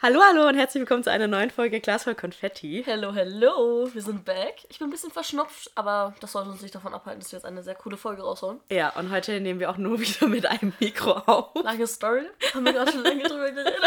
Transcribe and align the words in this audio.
Hallo, 0.00 0.20
hallo 0.22 0.46
und 0.46 0.54
herzlich 0.54 0.82
willkommen 0.82 1.02
zu 1.02 1.10
einer 1.10 1.26
neuen 1.26 1.50
Folge 1.50 1.80
Glas 1.80 2.04
voll 2.04 2.14
Konfetti. 2.14 2.84
Hello, 2.86 3.12
hello, 3.12 3.90
wir 3.92 4.00
sind 4.00 4.24
back. 4.24 4.64
Ich 4.68 4.78
bin 4.78 4.86
ein 4.86 4.90
bisschen 4.92 5.10
verschnupft, 5.10 5.72
aber 5.74 6.14
das 6.20 6.30
sollte 6.30 6.50
uns 6.50 6.62
nicht 6.62 6.72
davon 6.72 6.94
abhalten, 6.94 7.20
dass 7.20 7.32
wir 7.32 7.38
jetzt 7.38 7.44
eine 7.44 7.64
sehr 7.64 7.74
coole 7.74 7.96
Folge 7.96 8.22
raushauen. 8.22 8.60
Ja, 8.70 8.90
und 8.90 9.10
heute 9.10 9.40
nehmen 9.40 9.58
wir 9.58 9.68
auch 9.68 9.76
nur 9.76 9.98
wieder 10.00 10.28
mit 10.28 10.46
einem 10.46 10.72
Mikro 10.78 11.14
auf. 11.14 11.48
Lange 11.64 11.88
Story, 11.88 12.22
haben 12.54 12.64
wir 12.64 12.74
gerade 12.74 12.92
schon 12.92 13.02
lange 13.02 13.24
drüber 13.24 13.50
geredet. 13.50 13.74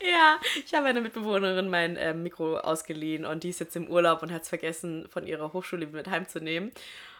Ja, 0.00 0.38
ich 0.64 0.72
habe 0.72 0.86
einer 0.86 1.00
Mitbewohnerin 1.00 1.68
mein 1.68 1.96
ähm, 1.98 2.22
Mikro 2.22 2.58
ausgeliehen 2.58 3.24
und 3.24 3.42
die 3.42 3.48
ist 3.48 3.58
jetzt 3.58 3.74
im 3.74 3.88
Urlaub 3.88 4.22
und 4.22 4.32
hat 4.32 4.42
es 4.42 4.48
vergessen, 4.48 5.08
von 5.08 5.26
ihrer 5.26 5.52
Hochschule 5.52 5.86
mit 5.86 6.08
heimzunehmen. 6.08 6.70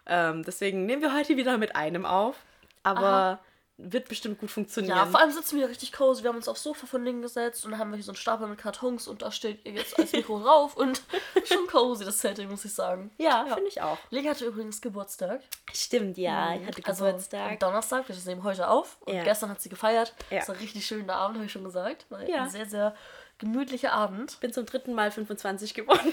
Ähm, 0.06 0.44
deswegen 0.44 0.86
nehmen 0.86 1.02
wir 1.02 1.12
heute 1.12 1.36
wieder 1.36 1.58
mit 1.58 1.74
einem 1.74 2.06
auf, 2.06 2.36
aber 2.84 3.06
Aha. 3.06 3.40
Wird 3.78 4.08
bestimmt 4.08 4.38
gut 4.38 4.50
funktionieren. 4.50 4.96
Ja, 4.96 5.06
vor 5.06 5.18
allem 5.20 5.30
sitzen 5.32 5.58
wir 5.58 5.68
richtig 5.68 5.92
cozy. 5.92 6.22
Wir 6.22 6.28
haben 6.28 6.36
uns 6.36 6.46
aufs 6.46 6.62
Sofa 6.62 6.86
von 6.86 7.04
Ding 7.04 7.20
gesetzt 7.22 7.64
und 7.64 7.72
dann 7.72 7.80
haben 7.80 7.90
wir 7.90 7.96
hier 7.96 8.04
so 8.04 8.12
einen 8.12 8.16
Stapel 8.16 8.46
mit 8.46 8.58
Kartons 8.58 9.08
und 9.08 9.22
da 9.22 9.32
steht 9.32 9.64
ihr 9.64 9.72
jetzt 9.72 9.98
als 9.98 10.12
Mikro 10.12 10.36
rauf 10.38 10.76
und 10.76 11.02
schon 11.44 11.66
cozy 11.66 12.04
das 12.04 12.20
Setting, 12.20 12.48
muss 12.50 12.64
ich 12.64 12.72
sagen. 12.74 13.10
ja, 13.18 13.44
finde 13.46 13.68
ich 13.68 13.80
auch. 13.80 13.98
Ling 14.10 14.28
hatte 14.28 14.44
übrigens 14.44 14.80
Geburtstag. 14.80 15.40
Stimmt, 15.72 16.16
ja, 16.18 16.54
ich 16.54 16.66
hatte 16.66 16.82
Also 16.86 17.04
Geburtstag. 17.06 17.58
Donnerstag, 17.60 18.08
wir 18.08 18.16
nehmen 18.26 18.44
heute 18.44 18.68
auf. 18.68 18.98
Und 19.00 19.14
Ja. 19.14 19.24
gestern 19.24 19.50
hat 19.50 19.60
sie 19.60 19.68
gefeiert. 19.70 20.14
Ja. 20.30 20.38
Das 20.40 20.48
war 20.48 20.54
ein 20.54 20.60
richtig 20.60 20.86
schöner 20.86 21.16
Abend, 21.16 21.36
habe 21.38 21.46
ich 21.46 21.52
schon 21.52 21.64
gesagt. 21.64 22.06
War 22.10 22.22
Ja. 22.28 22.42
ein 22.44 22.50
sehr, 22.50 22.66
sehr 22.66 22.94
gemütlicher 23.38 23.92
Abend. 23.92 24.38
bin 24.40 24.52
zum 24.52 24.66
dritten 24.66 24.92
Mal 24.94 25.10
25 25.10 25.74
geworden. 25.74 26.12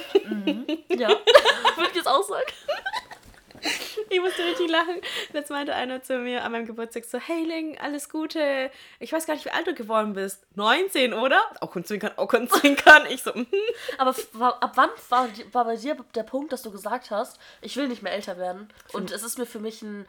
Ja, 0.90 1.10
würde 1.76 1.90
ich 1.92 1.96
jetzt 1.96 2.08
auch 2.08 2.24
sagen. 2.24 2.48
Ich 4.12 4.20
musste 4.20 4.44
richtig 4.44 4.70
lachen. 4.70 5.02
Jetzt 5.34 5.52
meinte 5.52 5.76
einer 5.76 6.02
zu 6.02 6.18
mir 6.18 6.44
an 6.44 6.52
meinem 6.52 6.66
Geburtstag 6.66 7.06
so, 7.06 7.20
hey 7.20 7.44
Ling, 7.44 7.78
alles 7.78 8.10
Gute. 8.10 8.72
Ich 9.00 9.14
weiß 9.14 9.28
gar 9.28 9.36
nicht, 9.36 9.46
wie 9.46 9.52
alt 9.52 9.68
du 9.68 9.76
geworden 9.76 10.14
bist. 10.14 10.46
19, 10.56 11.14
oder? 11.14 11.40
Auch 11.62 11.70
Kunzwinkern, 11.70 12.14
auch 12.16 12.28
Kunzwinkern. 12.28 13.06
Ich 13.10 13.22
so, 13.22 13.32
mhm. 13.34 13.46
Aber 14.00 14.16
ab 14.64 14.72
wann 14.76 14.90
war, 15.10 15.30
war 15.52 15.66
bei 15.66 15.76
dir 15.76 15.96
der 16.16 16.24
Punkt, 16.24 16.52
dass 16.52 16.64
du 16.64 16.72
gesagt 16.72 17.12
hast, 17.12 17.40
ich 17.62 17.78
will 17.78 17.88
nicht 17.88 18.02
mehr 18.02 18.14
älter 18.14 18.38
werden? 18.38 18.74
Und 18.94 19.12
es 19.12 19.22
ist 19.22 19.38
mir 19.38 19.46
für 19.46 19.60
mich 19.60 19.84
ein, 19.84 20.08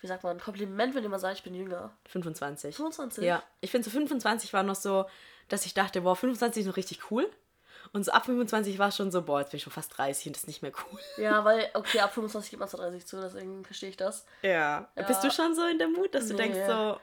wie 0.00 0.06
sagt 0.06 0.24
man, 0.24 0.36
ein 0.36 0.40
Kompliment, 0.40 0.94
wenn 0.94 1.02
jemand 1.02 1.22
sagt, 1.22 1.38
ich 1.38 1.42
bin 1.42 1.54
jünger. 1.54 1.90
25. 2.08 2.76
25? 2.76 3.24
Ja, 3.24 3.42
ich 3.60 3.70
finde 3.70 3.86
so 3.86 3.90
25 3.90 4.52
war 4.52 4.62
noch 4.62 4.76
so, 4.76 5.06
dass 5.48 5.64
ich 5.64 5.72
dachte, 5.72 6.02
boah, 6.02 6.16
25 6.16 6.62
ist 6.62 6.66
noch 6.66 6.76
richtig 6.76 7.10
cool. 7.10 7.30
Und 7.92 8.04
so 8.04 8.12
ab 8.12 8.26
25 8.26 8.78
war 8.78 8.88
es 8.88 8.96
schon 8.96 9.10
so, 9.10 9.22
boah, 9.22 9.40
jetzt 9.40 9.50
bin 9.50 9.58
ich 9.58 9.62
schon 9.64 9.72
fast 9.72 9.96
30 9.96 10.26
und 10.26 10.36
das 10.36 10.42
ist 10.42 10.46
nicht 10.48 10.62
mehr 10.62 10.72
cool. 10.92 10.98
Ja, 11.16 11.44
weil, 11.44 11.68
okay, 11.74 12.00
ab 12.00 12.12
25 12.14 12.50
geht 12.50 12.60
man 12.60 12.68
zu 12.68 12.76
30 12.76 13.06
zu, 13.06 13.20
deswegen 13.20 13.64
verstehe 13.64 13.88
ich 13.90 13.96
das. 13.96 14.24
Ja. 14.42 14.88
Bist 14.94 15.22
du 15.24 15.30
schon 15.30 15.54
so 15.54 15.64
in 15.66 15.78
der 15.78 15.88
Mut, 15.88 16.14
dass 16.14 16.26
du 16.28 16.34
Nee. 16.34 16.42
denkst 16.42 16.58
so, 16.66 16.98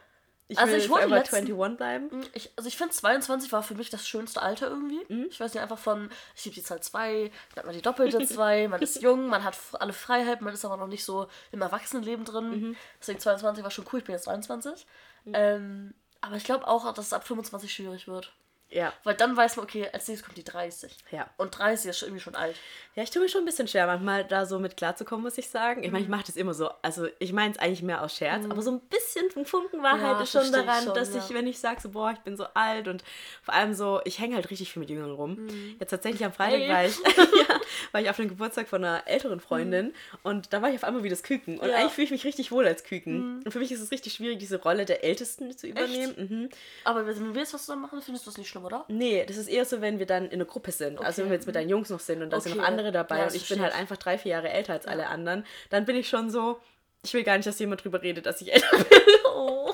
ich 0.48 0.60
Also 0.60 0.74
will 0.74 0.80
ich 0.80 0.90
wollte 0.90 1.08
letzten- 1.08 1.36
21 1.38 1.78
bleiben? 1.78 2.10
Ich, 2.34 2.52
also 2.56 2.68
ich 2.68 2.78
finde 2.78 2.94
22 2.94 3.52
war 3.52 3.64
für 3.64 3.74
mich 3.74 3.90
das 3.90 4.08
schönste 4.08 4.44
Alter 4.44 4.68
irgendwie. 4.70 5.02
Ich 5.28 5.40
weiß 5.40 5.54
nicht, 5.56 5.64
einfach 5.64 5.80
von, 5.80 6.10
ich 6.36 6.46
liebe 6.46 6.54
die 6.54 6.62
Zahl 6.62 6.82
2, 6.82 7.32
dann 7.56 7.58
hat 7.58 7.66
man 7.66 7.74
die 7.76 7.82
doppelte 7.82 8.20
2, 8.28 8.68
man 8.68 8.80
ist 8.82 9.02
jung, 9.02 9.28
man 9.28 9.44
hat 9.44 9.58
alle 9.80 9.92
Freiheiten, 9.94 10.46
man 10.46 10.54
ist 10.54 10.64
aber 10.64 10.78
noch 10.78 10.86
nicht 10.88 11.04
so 11.04 11.28
im 11.52 11.64
Erwachsenenleben 11.64 12.26
drin. 12.26 12.76
Deswegen 13.02 13.20
22 13.20 13.64
war 13.64 13.72
schon 13.72 13.86
cool, 13.92 14.00
ich 14.00 14.06
bin 14.06 14.14
jetzt 14.14 14.28
23. 14.28 14.86
Ähm, 15.34 15.96
aber 16.22 16.36
ich 16.36 16.44
glaube 16.44 16.68
auch, 16.68 16.94
dass 16.94 17.08
es 17.08 17.14
ab 17.14 17.26
25 17.26 17.74
schwierig 17.74 18.08
wird. 18.08 18.32
Ja. 18.76 18.94
Weil 19.06 19.16
dann 19.16 19.36
weiß 19.38 19.56
man, 19.56 19.64
okay, 19.66 19.88
als 19.94 20.08
nächstes 20.08 20.24
kommt 20.26 20.38
die 20.38 20.44
30. 20.44 20.96
Ja. 21.12 21.30
Und 21.38 21.58
30 21.58 21.90
ist 21.92 22.00
schon 22.00 22.10
irgendwie 22.10 22.24
schon 22.24 22.36
alt. 22.36 22.56
Ja, 22.96 23.04
ich 23.04 23.10
tue 23.10 23.22
mir 23.22 23.30
schon 23.30 23.42
ein 23.42 23.46
bisschen 23.46 23.68
schwer, 23.68 23.88
manchmal 23.88 24.26
da 24.26 24.46
so 24.46 24.60
mit 24.60 24.76
klarzukommen, 24.78 25.24
muss 25.24 25.38
ich 25.38 25.50
sagen. 25.50 25.84
Ich 25.84 25.92
meine, 25.92 26.00
Mhm. 26.02 26.06
ich 26.06 26.10
mache 26.10 26.24
das 26.28 26.36
immer 26.36 26.54
so. 26.54 26.70
Also, 26.82 27.08
ich 27.20 27.32
meine 27.34 27.54
es 27.54 27.60
eigentlich 27.60 27.82
mehr 27.84 28.02
aus 28.04 28.16
Scherz, 28.16 28.46
aber 28.50 28.62
so 28.62 28.72
ein 28.72 28.80
bisschen 28.82 29.30
vom 29.32 29.46
Funken 29.46 29.82
Wahrheit 29.82 30.02
Ja, 30.18 30.22
ist 30.22 30.32
schon 30.32 30.42
versteh 30.42 30.60
ich 30.60 30.66
daran, 30.66 30.84
schon, 30.84 30.94
dass 30.94 31.14
ja. 31.14 31.24
ich, 31.26 31.34
wenn 31.34 31.48
ich 31.48 31.58
sage, 31.60 31.80
so, 31.82 31.90
boah, 31.90 32.12
ich 32.12 32.20
bin 32.20 32.36
so 32.38 32.46
alt 32.54 32.88
und 32.88 33.04
vor 33.44 33.54
allem 33.54 33.74
so, 33.74 34.02
ich 34.06 34.20
hänge 34.20 34.36
halt 34.36 34.50
richtig 34.52 34.72
viel 34.74 34.82
mit 34.82 34.90
Jüngeren 34.90 35.14
rum. 35.14 35.48
Jetzt 35.80 35.90
tatsächlich 35.92 36.24
am 36.26 36.34
Freitag 36.34 36.60
Mhm. 36.60 36.64
Hey. 36.64 36.70
war, 36.74 36.86
ich, 36.86 36.96
ja, 37.50 37.60
war 37.94 38.02
ich 38.02 38.10
auf 38.10 38.18
dem 38.18 38.28
Geburtstag 38.30 38.68
von 38.68 38.84
einer 38.84 39.08
älteren 39.08 39.40
Freundin 39.40 39.94
und 40.24 40.52
da 40.54 40.62
war 40.62 40.70
ich 40.70 40.76
auf 40.76 40.84
einmal 40.84 41.04
wie 41.04 41.10
das 41.10 41.24
Küken. 41.24 41.60
Und 41.60 41.68
Mhm. 41.70 41.74
Eigentlich 41.76 41.94
fühle 41.94 42.06
ich 42.06 42.12
mich 42.12 42.24
richtig 42.26 42.52
wohl 42.52 42.68
als 42.68 42.84
Küken. 42.84 43.42
Und 43.46 43.52
für 43.52 43.60
mich 43.60 43.72
ist 43.72 43.80
es 43.82 43.92
richtig 43.92 44.14
schwierig, 44.14 44.40
diese 44.40 44.62
Rolle 44.62 44.86
der 44.86 45.04
Ältesten 45.04 45.56
zu 45.58 45.68
übernehmen. 45.68 46.14
Mhm. 46.18 46.50
Aber 46.84 47.06
wenn 47.08 47.34
wir 47.34 47.42
jetzt 47.42 47.54
was 47.54 47.62
zusammen 47.62 47.82
machen, 47.84 48.02
findest 48.02 48.26
du 48.26 48.32
das 48.32 48.38
nicht 48.38 48.50
schlimm, 48.50 48.65
oder? 48.66 48.86
Nee, 48.88 49.26
das 49.26 49.38
ist 49.38 49.48
eher 49.48 49.64
so, 49.66 49.80
wenn 49.82 50.00
wir 50.00 50.06
dann 50.06 50.26
in 50.26 50.34
einer 50.34 50.46
Gruppe 50.46 50.72
sind. 50.72 51.00
Also 51.00 51.22
wenn 51.22 51.30
wir 51.30 51.36
jetzt 51.36 51.46
mit 51.48 51.56
deinen 51.56 51.70
Jungs 51.70 51.90
noch 51.90 52.00
sind 52.00 52.22
und 52.22 52.32
da 52.32 52.40
sind 52.42 52.54
noch 52.58 52.64
Okay. 52.64 52.68
andere 52.72 52.92
dabei 52.92 53.20
Ja, 53.20 53.24
und 53.26 53.36
ich 53.36 53.48
bin 53.48 53.62
halt 53.62 53.74
ich. 53.74 53.80
einfach 53.80 53.98
drei, 53.98 54.18
vier 54.18 54.32
Jahre 54.34 54.50
älter 54.50 54.74
als 54.74 54.86
alle 54.88 55.08
anderen, 55.08 55.46
dann 55.70 55.86
bin 55.86 55.96
ich 55.96 56.10
schon 56.10 56.30
so, 56.30 56.60
ich 57.04 57.14
will 57.14 57.24
gar 57.24 57.38
nicht, 57.38 57.48
dass 57.48 57.60
jemand 57.60 57.84
drüber 57.84 58.02
redet, 58.02 58.26
dass 58.26 58.42
ich 58.42 58.54
älter 58.54 58.78
bin. 58.78 58.86
Oh, 59.38 59.72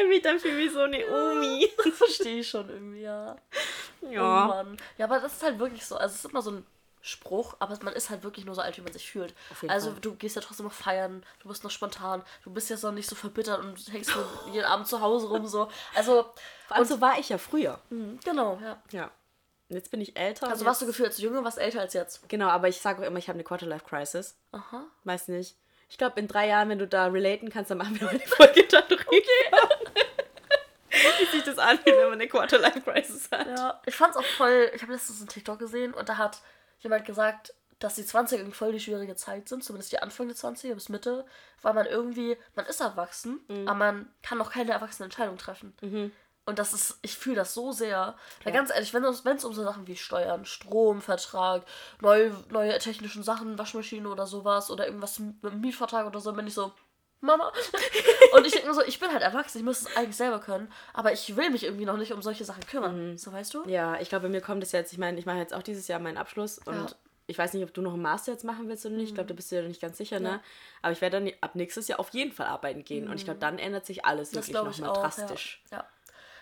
Ich 0.00 0.08
mich 0.08 0.22
dann 0.22 0.38
fühle 0.40 0.58
wie 0.58 0.68
so 0.68 0.80
eine 0.80 0.98
Omi. 1.06 1.68
das 1.76 1.94
verstehe 1.94 2.40
ich 2.40 2.48
schon 2.48 2.68
irgendwie, 2.68 3.02
ja. 3.02 3.36
Oh 4.02 4.06
Ja. 4.10 4.46
Mann. 4.48 4.76
Ja, 4.96 5.04
aber 5.06 5.20
das 5.20 5.34
ist 5.34 5.42
halt 5.42 5.58
wirklich 5.58 5.84
so. 5.84 5.96
Also 5.96 6.14
es 6.14 6.24
ist 6.24 6.30
immer 6.30 6.40
so 6.42 6.52
ein 6.52 6.66
Spruch, 7.08 7.56
aber 7.58 7.78
man 7.82 7.94
ist 7.94 8.10
halt 8.10 8.22
wirklich 8.22 8.44
nur 8.44 8.54
so 8.54 8.60
alt, 8.60 8.76
wie 8.76 8.82
man 8.82 8.92
sich 8.92 9.10
fühlt. 9.10 9.34
Also 9.66 9.92
Fall. 9.92 10.00
du 10.00 10.14
gehst 10.14 10.36
ja 10.36 10.42
trotzdem 10.42 10.66
noch 10.66 10.72
feiern, 10.72 11.24
du 11.42 11.48
bist 11.48 11.64
noch 11.64 11.70
spontan, 11.70 12.22
du 12.44 12.50
bist 12.50 12.70
jetzt 12.70 12.82
noch 12.82 12.92
nicht 12.92 13.08
so 13.08 13.16
verbittert 13.16 13.60
und 13.60 13.92
hängst 13.92 14.14
nur 14.14 14.26
jeden 14.52 14.66
Abend 14.66 14.86
zu 14.86 15.00
Hause 15.00 15.28
rum 15.28 15.46
so. 15.46 15.68
Also, 15.94 16.26
Vor 16.66 16.76
allem 16.76 16.84
so 16.84 17.00
war 17.00 17.18
ich 17.18 17.28
ja 17.30 17.38
früher. 17.38 17.80
mh, 17.90 18.18
genau, 18.24 18.58
ja. 18.62 18.80
Ja. 18.90 19.10
Und 19.70 19.76
jetzt 19.76 19.90
bin 19.90 20.00
ich 20.00 20.16
älter. 20.16 20.48
Also 20.48 20.60
und 20.62 20.66
warst 20.66 20.80
du 20.80 20.86
gefühlt 20.86 21.08
als 21.08 21.18
jünger, 21.18 21.44
warst 21.44 21.58
älter 21.58 21.80
als 21.80 21.92
jetzt. 21.92 22.26
Genau, 22.28 22.48
aber 22.48 22.68
ich 22.68 22.80
sage 22.80 23.02
auch 23.02 23.06
immer, 23.06 23.18
ich 23.18 23.28
habe 23.28 23.36
eine 23.36 23.44
Quarter-Life-Crisis. 23.44 24.36
Aha. 24.52 24.84
Weiß 25.04 25.28
nicht. 25.28 25.56
Ich 25.90 25.98
glaube, 25.98 26.20
in 26.20 26.28
drei 26.28 26.48
Jahren, 26.48 26.68
wenn 26.68 26.78
du 26.78 26.86
da 26.86 27.06
relaten 27.06 27.50
kannst, 27.50 27.70
dann 27.70 27.78
machen 27.78 27.98
wir 27.98 28.06
mal 28.06 28.14
eine 28.14 28.26
Folge 28.26 28.66
darüber. 28.66 28.98
Wie 30.90 31.24
sich 31.26 31.44
das 31.44 31.58
anfühlt, 31.58 31.96
wenn 31.96 32.04
man 32.08 32.12
eine 32.14 32.28
Quarter-Life-Crisis 32.28 33.30
hat. 33.30 33.46
Ja, 33.46 33.80
ich 33.84 33.94
fand's 33.94 34.16
auch 34.16 34.24
voll. 34.24 34.70
Ich 34.74 34.82
habe 34.82 34.92
letztens 34.92 35.20
einen 35.20 35.28
TikTok 35.28 35.58
gesehen 35.58 35.92
und 35.94 36.08
da 36.08 36.16
hat 36.16 36.38
jemand 36.80 37.04
gesagt, 37.04 37.54
dass 37.78 37.94
die 37.94 38.02
20er 38.02 38.36
irgendwie 38.38 38.56
voll 38.56 38.72
die 38.72 38.80
schwierige 38.80 39.14
Zeit 39.14 39.48
sind, 39.48 39.62
zumindest 39.62 39.92
die 39.92 40.00
Anfang 40.00 40.26
der 40.26 40.36
20er 40.36 40.74
bis 40.74 40.88
Mitte, 40.88 41.24
weil 41.62 41.74
man 41.74 41.86
irgendwie, 41.86 42.36
man 42.56 42.66
ist 42.66 42.80
erwachsen, 42.80 43.40
aber 43.68 43.78
man 43.78 44.12
kann 44.22 44.38
noch 44.38 44.50
keine 44.52 44.72
erwachsene 44.72 45.04
Entscheidung 45.04 45.38
treffen. 45.38 45.74
Und 46.44 46.58
das 46.58 46.72
ist, 46.72 46.98
ich 47.02 47.14
fühle 47.16 47.36
das 47.36 47.52
so 47.52 47.72
sehr. 47.72 48.16
Weil 48.42 48.54
ganz 48.54 48.70
ehrlich, 48.70 48.94
wenn 48.94 49.04
es 49.04 49.44
um 49.44 49.52
so 49.52 49.62
Sachen 49.62 49.86
wie 49.86 49.96
Steuern, 49.96 50.46
Stromvertrag, 50.46 51.62
neue, 52.00 52.32
neue 52.50 52.78
technischen 52.78 53.22
Sachen, 53.22 53.58
Waschmaschine 53.58 54.08
oder 54.08 54.26
sowas 54.26 54.70
oder 54.70 54.86
irgendwas 54.86 55.18
mit 55.18 55.42
Mietvertrag 55.42 56.06
oder 56.06 56.20
so, 56.20 56.32
bin 56.32 56.46
ich 56.46 56.54
so, 56.54 56.72
Mama. 57.20 57.52
Und 58.36 58.46
ich 58.46 58.52
denke 58.52 58.68
mir 58.68 58.74
so, 58.74 58.82
ich 58.82 59.00
bin 59.00 59.10
halt 59.10 59.22
erwachsen, 59.22 59.58
ich 59.58 59.64
muss 59.64 59.82
es 59.82 59.96
eigentlich 59.96 60.16
selber 60.16 60.38
können, 60.38 60.70
aber 60.94 61.12
ich 61.12 61.36
will 61.36 61.50
mich 61.50 61.64
irgendwie 61.64 61.84
noch 61.84 61.96
nicht 61.96 62.12
um 62.12 62.22
solche 62.22 62.44
Sachen 62.44 62.64
kümmern. 62.66 63.18
So 63.18 63.32
weißt 63.32 63.54
du? 63.54 63.64
Ja, 63.68 63.98
ich 64.00 64.08
glaube, 64.08 64.28
mir 64.28 64.40
kommt 64.40 64.62
es 64.62 64.72
jetzt, 64.72 64.92
ich 64.92 64.98
meine, 64.98 65.18
ich 65.18 65.26
mache 65.26 65.38
jetzt 65.38 65.52
auch 65.54 65.62
dieses 65.62 65.88
Jahr 65.88 65.98
meinen 65.98 66.16
Abschluss 66.16 66.58
und 66.58 66.74
Ja. 66.74 66.86
ich 67.26 67.36
weiß 67.36 67.54
nicht, 67.54 67.64
ob 67.64 67.74
du 67.74 67.82
noch 67.82 67.94
einen 67.94 68.02
Master 68.02 68.32
jetzt 68.32 68.44
machen 68.44 68.68
willst 68.68 68.86
oder 68.86 68.94
nicht. 68.94 69.08
Ich 69.08 69.14
glaube, 69.14 69.28
da 69.28 69.34
bist 69.34 69.50
du 69.50 69.56
ja 69.56 69.62
nicht 69.62 69.80
ganz 69.80 69.98
sicher, 69.98 70.20
ne? 70.20 70.28
Ja. 70.28 70.40
Aber 70.82 70.92
ich 70.92 71.00
werde 71.00 71.20
dann 71.20 71.32
ab 71.40 71.54
nächstes 71.54 71.88
Jahr 71.88 71.98
auf 71.98 72.10
jeden 72.10 72.32
Fall 72.32 72.46
arbeiten 72.46 72.84
gehen 72.84 73.08
und 73.08 73.16
ich 73.16 73.24
glaube, 73.24 73.40
dann 73.40 73.58
ändert 73.58 73.84
sich 73.86 74.04
alles 74.04 74.30
Das 74.30 74.52
wirklich 74.52 74.78
nochmal 74.78 75.02
drastisch. 75.02 75.62
Ja. 75.72 75.84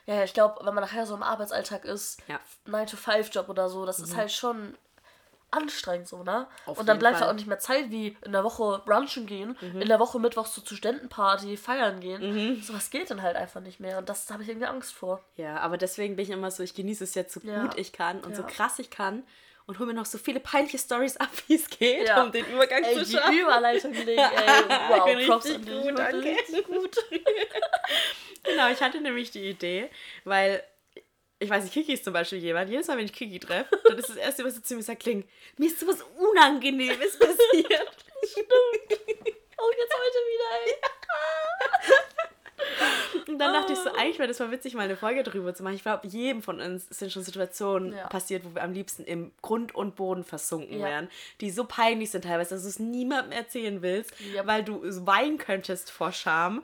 Ja, 0.07 0.15
ja 0.17 0.25
ich 0.25 0.35
glaube, 0.35 0.65
wenn 0.65 0.75
man 0.75 0.85
nachher 0.85 1.07
so 1.07 1.15
im 1.15 1.23
Arbeitsalltag 1.23 1.85
ist, 1.87 2.21
Ja. 2.29 2.39
9-to-5-Job 2.67 3.49
oder 3.49 3.69
so, 3.71 3.87
das 3.87 3.99
ist 3.99 4.15
halt 4.15 4.31
schon 4.31 4.77
anstrengend 5.51 6.09
so, 6.09 6.23
ne? 6.23 6.47
Auf 6.67 6.79
und 6.79 6.89
dann 6.89 6.99
bleibt 6.99 7.17
Fall. 7.17 7.23
Mhm. 7.23 7.25
halt 7.29 7.31
auch 7.33 7.37
nicht 7.37 7.47
mehr 7.47 7.59
Zeit, 7.59 7.91
wie 7.91 8.17
in 8.25 8.33
der 8.33 8.45
Woche 8.45 8.83
brunchen 8.85 9.27
gehen, 9.27 9.57
in 9.61 9.89
der 9.89 9.99
Woche 10.01 10.19
mittwochs 10.19 10.53
zur 10.53 10.65
Studentenparty 10.67 11.57
feiern 11.57 12.01
gehen. 12.01 12.57
Mhm. 12.57 12.63
Sowas 12.63 12.91
geht 12.91 13.11
dann 13.11 13.23
halt 13.23 13.37
einfach 13.37 13.61
nicht 13.61 13.81
mehr 13.81 13.99
und 13.99 14.09
das 14.09 14.31
habe 14.31 14.43
ich 14.43 14.49
irgendwie 14.49 14.67
Angst 14.67 14.93
vor. 14.93 15.25
Ja, 15.37 15.59
aber 15.59 15.79
deswegen 15.79 16.17
bin 16.17 16.25
ich 16.25 16.31
immer 16.31 16.51
so, 16.51 16.63
ich 16.63 16.75
genieße 16.75 17.05
es 17.05 17.15
jetzt 17.15 17.33
so 17.35 17.41
Ja. 17.47 17.63
gut 17.63 17.79
ich 17.79 17.93
kann 17.93 18.21
und 18.21 18.35
so 18.37 18.43
Ja. 18.43 18.49
krass 18.49 18.79
ich 18.79 18.91
kann 18.91 19.23
und 19.67 19.79
hole 19.79 19.89
mir 19.89 19.95
noch 19.95 20.07
so 20.07 20.19
viele 20.19 20.39
peinliche 20.41 20.79
Stories 20.79 21.17
ab, 21.19 21.31
wie 21.47 21.55
es 21.55 21.69
geht, 21.71 22.07
Ja. 22.09 22.23
um 22.23 22.33
den 22.33 22.47
Übergang 22.47 22.83
Ey, 22.85 22.95
zu 22.95 23.05
die 23.05 23.13
schaffen. 23.13 23.39
Überleitung 23.39 23.93
gelegen, 23.95 24.21
ey. 24.21 24.65
Wow, 24.89 25.09
Ich 25.09 25.17
bin 25.17 25.27
Props 25.29 25.45
richtig 25.47 25.67
gut, 25.67 25.99
danke. 25.99 26.25
Richtig 26.25 26.67
gut. 26.67 26.97
Genau, 28.45 28.69
ich 28.71 28.81
hatte 28.81 29.01
nämlich 29.01 29.31
die 29.33 29.49
Idee, 29.49 29.91
weil 30.25 30.63
ich 31.39 31.51
weiß 31.51 31.65
nicht, 31.65 31.73
Kiki 31.75 31.93
ist 31.95 32.05
zum 32.05 32.13
Beispiel 32.13 32.39
jemand, 32.39 32.71
jedes 32.71 32.87
Mal, 32.89 32.97
wenn 32.99 33.05
ich 33.05 33.13
Kiki 33.13 33.39
treffe, 33.39 33.79
dann 33.85 33.99
ist 33.99 34.09
das 34.09 34.17
Erste, 34.17 34.45
was 34.45 34.55
sie 34.55 34.63
zu 34.63 34.75
mir 34.75 34.83
sagt, 34.83 35.01
klingt, 35.03 35.27
mir 35.59 35.67
ist 35.67 35.79
sowas 35.81 36.03
Unangenehmes 36.17 37.19
passiert. 37.19 37.97
Oh, 39.59 39.71
jetzt 39.79 39.95
heute 39.95 40.19
wieder, 40.29 40.51
ey. 40.65 40.73
Und 43.19 43.29
Und 43.29 43.39
dann 43.39 43.53
dachte 43.53 43.73
ich 43.75 43.79
so, 43.79 43.91
eigentlich 43.93 44.19
wäre 44.19 44.29
das 44.29 44.39
mal 44.39 44.51
witzig, 44.51 44.75
mal 44.75 44.83
eine 44.83 44.97
Folge 44.97 45.23
drüber 45.23 45.55
zu 45.55 45.63
machen. 45.63 45.75
Ich 45.75 45.83
glaube, 45.83 46.07
jedem 46.07 46.43
von 46.43 46.61
uns 46.61 46.87
sind 46.89 47.13
schon 47.13 47.23
Situationen 47.23 47.93
Ja. 47.95 48.07
passiert, 48.09 48.45
wo 48.45 48.55
wir 48.55 48.63
am 48.63 48.73
liebsten 48.73 49.05
im 49.05 49.33
Grund 49.43 49.75
und 49.75 49.95
Boden 49.97 50.25
versunken 50.25 50.79
Ja. 50.81 50.87
wären, 50.87 51.11
die 51.41 51.51
so 51.51 51.65
peinlich 51.65 52.11
sind 52.11 52.25
teilweise, 52.25 52.55
dass 52.55 52.63
du 52.63 52.69
es 52.69 52.79
niemandem 52.79 53.33
erzählen 53.33 53.83
willst, 53.83 54.13
Ja. 54.33 54.47
weil 54.47 54.65
du 54.65 54.81
weinen 55.07 55.39
könntest 55.39 55.91
vor 55.91 56.13
Scham 56.13 56.63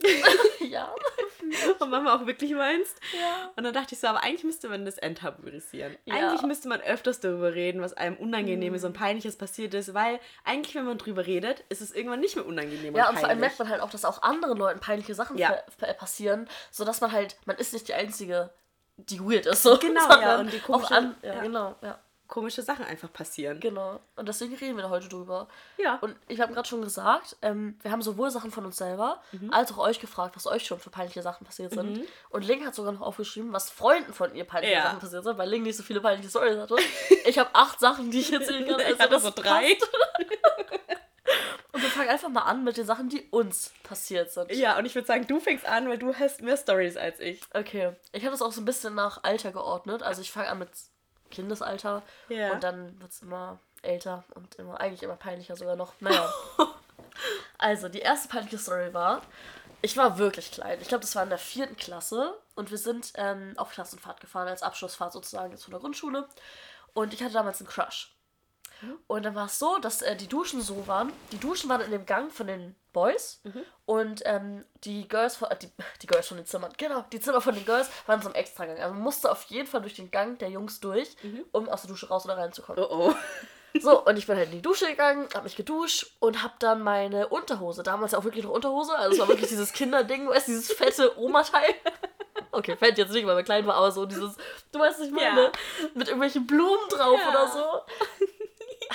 ja. 0.76 0.94
und 1.78 1.90
manchmal 1.90 2.16
auch 2.16 2.26
wirklich 2.26 2.56
weinst. 2.56 2.98
Ja. 3.12 3.50
Und 3.56 3.64
dann 3.64 3.72
dachte 3.72 3.94
ich 3.94 4.00
so, 4.00 4.06
aber 4.08 4.22
eigentlich 4.22 4.42
müsste 4.44 4.68
man 4.68 4.84
das 4.84 4.98
enttabuisieren. 4.98 5.96
Ja. 6.04 6.14
Eigentlich 6.16 6.42
müsste 6.42 6.68
man 6.68 6.80
öfters 6.80 7.20
darüber 7.20 7.54
reden, 7.54 7.80
was 7.80 7.92
einem 7.92 8.16
Unangenehmes 8.16 8.82
Mhm. 8.82 8.86
und 8.88 8.92
Peinliches 8.94 9.36
passiert 9.36 9.74
ist, 9.74 9.94
weil 9.94 10.18
eigentlich, 10.44 10.74
wenn 10.74 10.84
man 10.84 10.98
drüber 10.98 11.26
redet, 11.26 11.60
ist 11.68 11.80
es 11.82 11.92
irgendwann 11.92 12.20
nicht 12.20 12.36
mehr 12.36 12.46
unangenehm 12.46 12.94
Ja, 12.96 13.04
und 13.08 13.10
und 13.14 13.20
vor 13.20 13.28
allem 13.28 13.40
merkt 13.40 13.58
man 13.58 13.68
halt 13.68 13.80
auch, 13.80 13.90
dass 13.90 14.04
auch 14.04 14.22
anderen 14.22 14.58
Leuten 14.58 14.80
peinliche 14.80 15.14
Sachen 15.14 15.38
Ja. 15.38 15.50
pa- 15.52 15.86
pa- 15.86 15.92
passieren, 15.92 16.48
sodass 16.70 17.00
man 17.00 17.12
halt, 17.12 17.36
man 17.44 17.56
ist 17.56 17.72
nicht 17.72 17.88
die 17.88 17.94
Einzige, 17.94 18.50
die 18.96 19.20
weird 19.20 19.46
ist. 19.46 19.62
So, 19.62 19.76
Genau, 19.78 20.00
ja, 20.20 20.38
und 20.40 20.52
die 20.52 20.58
auch 20.60 20.64
komische- 20.64 20.94
an, 20.96 21.14
ja, 21.22 21.34
ja. 21.34 21.42
genau, 21.42 21.76
ja, 21.82 21.98
Komische 22.28 22.62
Sachen 22.62 22.84
einfach 22.84 23.12
passieren. 23.12 23.60
genau. 23.60 24.00
Und 24.16 24.28
deswegen 24.28 24.54
reden 24.54 24.76
wir 24.76 24.82
da 24.84 24.90
heute 24.90 25.08
drüber. 25.08 25.48
Ja. 25.78 25.96
Und 26.00 26.16
ich 26.28 26.40
habe 26.40 26.52
gerade 26.52 26.68
schon 26.68 26.82
gesagt, 26.82 27.36
ähm, 27.42 27.78
wir 27.82 27.90
haben 27.92 28.02
sowohl 28.02 28.30
Sachen 28.30 28.50
von 28.50 28.64
uns 28.66 28.76
selber, 28.76 29.22
als 29.50 29.72
auch 29.72 29.78
euch 29.78 30.00
gefragt, 30.00 30.34
was 30.36 30.46
euch 30.46 30.66
schon 30.66 30.78
für 30.80 30.90
peinliche 30.90 31.22
Sachen 31.22 31.46
passiert 31.46 31.72
sind. 31.72 32.06
Und 32.30 32.44
Ling 32.44 32.64
hat 32.66 32.74
sogar 32.74 32.92
noch 32.92 33.00
aufgeschrieben, 33.00 33.52
was 33.52 33.70
Freunden 33.70 34.12
von 34.12 34.34
ihr 34.34 34.44
peinliche 34.44 34.74
Ja. 34.74 34.82
Sachen 34.84 34.98
passiert 35.00 35.24
sind, 35.24 35.38
weil 35.38 35.48
Ling 35.48 35.62
nicht 35.62 35.76
so 35.76 35.82
viele 35.82 36.00
peinliche 36.00 36.28
Stories 36.30 36.58
hatte. 36.58 36.76
Ich 37.26 37.38
habe 37.40 37.50
acht 37.54 37.80
Sachen, 37.80 38.10
die 38.12 38.20
ich 38.20 38.32
erzählen 38.32 38.64
kann. 38.66 38.78
ich 38.78 38.86
also 38.86 38.98
hatte 39.00 39.10
das 39.14 39.22
so 39.24 39.30
drei. 39.34 39.76
Und 41.72 41.82
wir 41.82 41.90
fangen 41.90 42.08
einfach 42.08 42.28
mal 42.30 42.42
an 42.42 42.64
mit 42.64 42.76
den 42.78 42.86
Sachen, 42.86 43.08
die 43.10 43.28
uns 43.30 43.72
passiert 43.82 44.32
sind. 44.32 44.50
Ja, 44.52 44.78
und 44.78 44.86
ich 44.86 44.94
würde 44.94 45.06
sagen, 45.06 45.26
du 45.26 45.40
fängst 45.40 45.66
an, 45.66 45.86
weil 45.88 45.98
du 45.98 46.14
hast 46.14 46.40
mehr 46.40 46.56
Stories 46.56 46.96
als 46.96 47.20
ich. 47.20 47.42
Okay, 47.52 47.92
ich 48.12 48.22
habe 48.22 48.30
das 48.30 48.40
auch 48.40 48.52
so 48.52 48.62
ein 48.62 48.64
bisschen 48.64 48.94
nach 48.94 49.24
Alter 49.24 49.52
geordnet. 49.52 50.02
Also 50.02 50.22
ich 50.22 50.32
fange 50.32 50.48
an 50.48 50.60
mit 50.60 50.70
Kindesalter 51.30 52.02
Ja. 52.28 52.52
und 52.52 52.62
dann 52.62 53.00
wird 53.00 53.10
es 53.10 53.22
immer 53.22 53.58
älter 53.82 54.24
und 54.34 54.54
immer 54.56 54.80
eigentlich 54.80 55.02
immer 55.02 55.16
peinlicher 55.16 55.56
sogar 55.56 55.76
noch. 55.76 55.94
Naja. 56.00 56.32
also 57.58 57.88
die 57.88 58.00
erste 58.00 58.28
peinliche 58.28 58.58
Story 58.58 58.92
war, 58.92 59.22
ich 59.82 59.96
war 59.96 60.18
wirklich 60.18 60.50
klein. 60.52 60.78
Ich 60.80 60.88
glaube, 60.88 61.02
das 61.02 61.14
war 61.14 61.22
in 61.22 61.28
der 61.28 61.38
vierten 61.38 61.76
Klasse 61.76 62.34
und 62.54 62.70
wir 62.70 62.78
sind 62.78 63.12
ähm, 63.14 63.52
auf 63.56 63.70
Klassenfahrt 63.70 64.20
gefahren, 64.20 64.48
als 64.48 64.62
Abschlussfahrt 64.62 65.12
sozusagen 65.12 65.52
jetzt 65.52 65.64
von 65.64 65.72
der 65.72 65.80
Grundschule. 65.80 66.26
Und 66.94 67.12
ich 67.12 67.22
hatte 67.22 67.34
damals 67.34 67.60
einen 67.60 67.68
Crush. 67.68 68.15
Und 69.06 69.24
dann 69.24 69.34
war 69.34 69.46
es 69.46 69.58
so, 69.58 69.78
dass 69.78 70.02
äh, 70.02 70.16
die 70.16 70.28
Duschen 70.28 70.60
so 70.60 70.86
waren. 70.86 71.12
Die 71.32 71.38
Duschen 71.38 71.68
waren 71.70 71.80
in 71.80 71.90
dem 71.90 72.06
Gang 72.06 72.30
von 72.32 72.46
den 72.46 72.74
Boys 72.92 73.40
und 73.84 74.22
ähm, 74.24 74.64
die 74.84 75.06
Girls 75.08 75.36
von 75.36 75.50
äh, 75.50 75.56
die, 75.58 75.70
die 76.02 76.06
Girls 76.06 76.28
von 76.28 76.36
den 76.38 76.46
Zimmern, 76.46 76.72
genau, 76.78 77.04
die 77.12 77.20
Zimmer 77.20 77.40
von 77.42 77.54
den 77.54 77.64
Girls 77.66 77.90
waren 78.06 78.22
so 78.22 78.28
im 78.30 78.34
Extragang. 78.34 78.78
Also 78.78 78.94
man 78.94 79.02
musste 79.02 79.30
auf 79.30 79.42
jeden 79.44 79.66
Fall 79.66 79.82
durch 79.82 79.94
den 79.94 80.10
Gang 80.10 80.38
der 80.38 80.48
Jungs 80.48 80.80
durch, 80.80 81.14
um 81.52 81.68
aus 81.68 81.82
der 81.82 81.88
Dusche 81.90 82.08
raus 82.08 82.24
oder 82.24 82.36
reinzukommen. 82.38 82.82
Oh 82.84 83.08
oh. 83.10 83.14
So, 83.78 84.02
und 84.06 84.16
ich 84.16 84.26
bin 84.26 84.36
halt 84.38 84.46
in 84.46 84.52
die 84.56 84.62
Dusche 84.62 84.86
gegangen, 84.86 85.28
hab 85.34 85.44
mich 85.44 85.54
geduscht 85.54 86.06
und 86.18 86.42
hab 86.42 86.58
dann 86.60 86.80
meine 86.80 87.28
Unterhose, 87.28 87.82
damals 87.82 88.12
ja 88.12 88.18
auch 88.18 88.24
wirklich 88.24 88.42
noch 88.46 88.52
Unterhose, 88.52 88.96
also 88.96 89.12
es 89.12 89.18
war 89.20 89.28
wirklich 89.28 89.50
dieses 89.50 89.70
Kinderding, 89.74 90.26
weißt 90.26 90.48
du, 90.48 90.52
dieses 90.52 90.72
fette 90.72 91.18
Oma-Teil. 91.18 91.74
Okay, 92.52 92.76
fett 92.76 92.96
jetzt 92.96 93.12
nicht, 93.12 93.26
weil 93.26 93.36
wir 93.36 93.42
klein 93.42 93.66
war, 93.66 93.74
aber 93.76 93.90
so 93.92 94.06
dieses, 94.06 94.34
du 94.72 94.78
weißt, 94.78 95.00
ich 95.00 95.10
meine, 95.10 95.44
Ja. 95.44 95.52
mit 95.94 96.08
irgendwelchen 96.08 96.46
Blumen 96.46 96.88
drauf 96.90 97.18
Ja. 97.22 97.30
oder 97.30 97.48
so. 97.48 98.25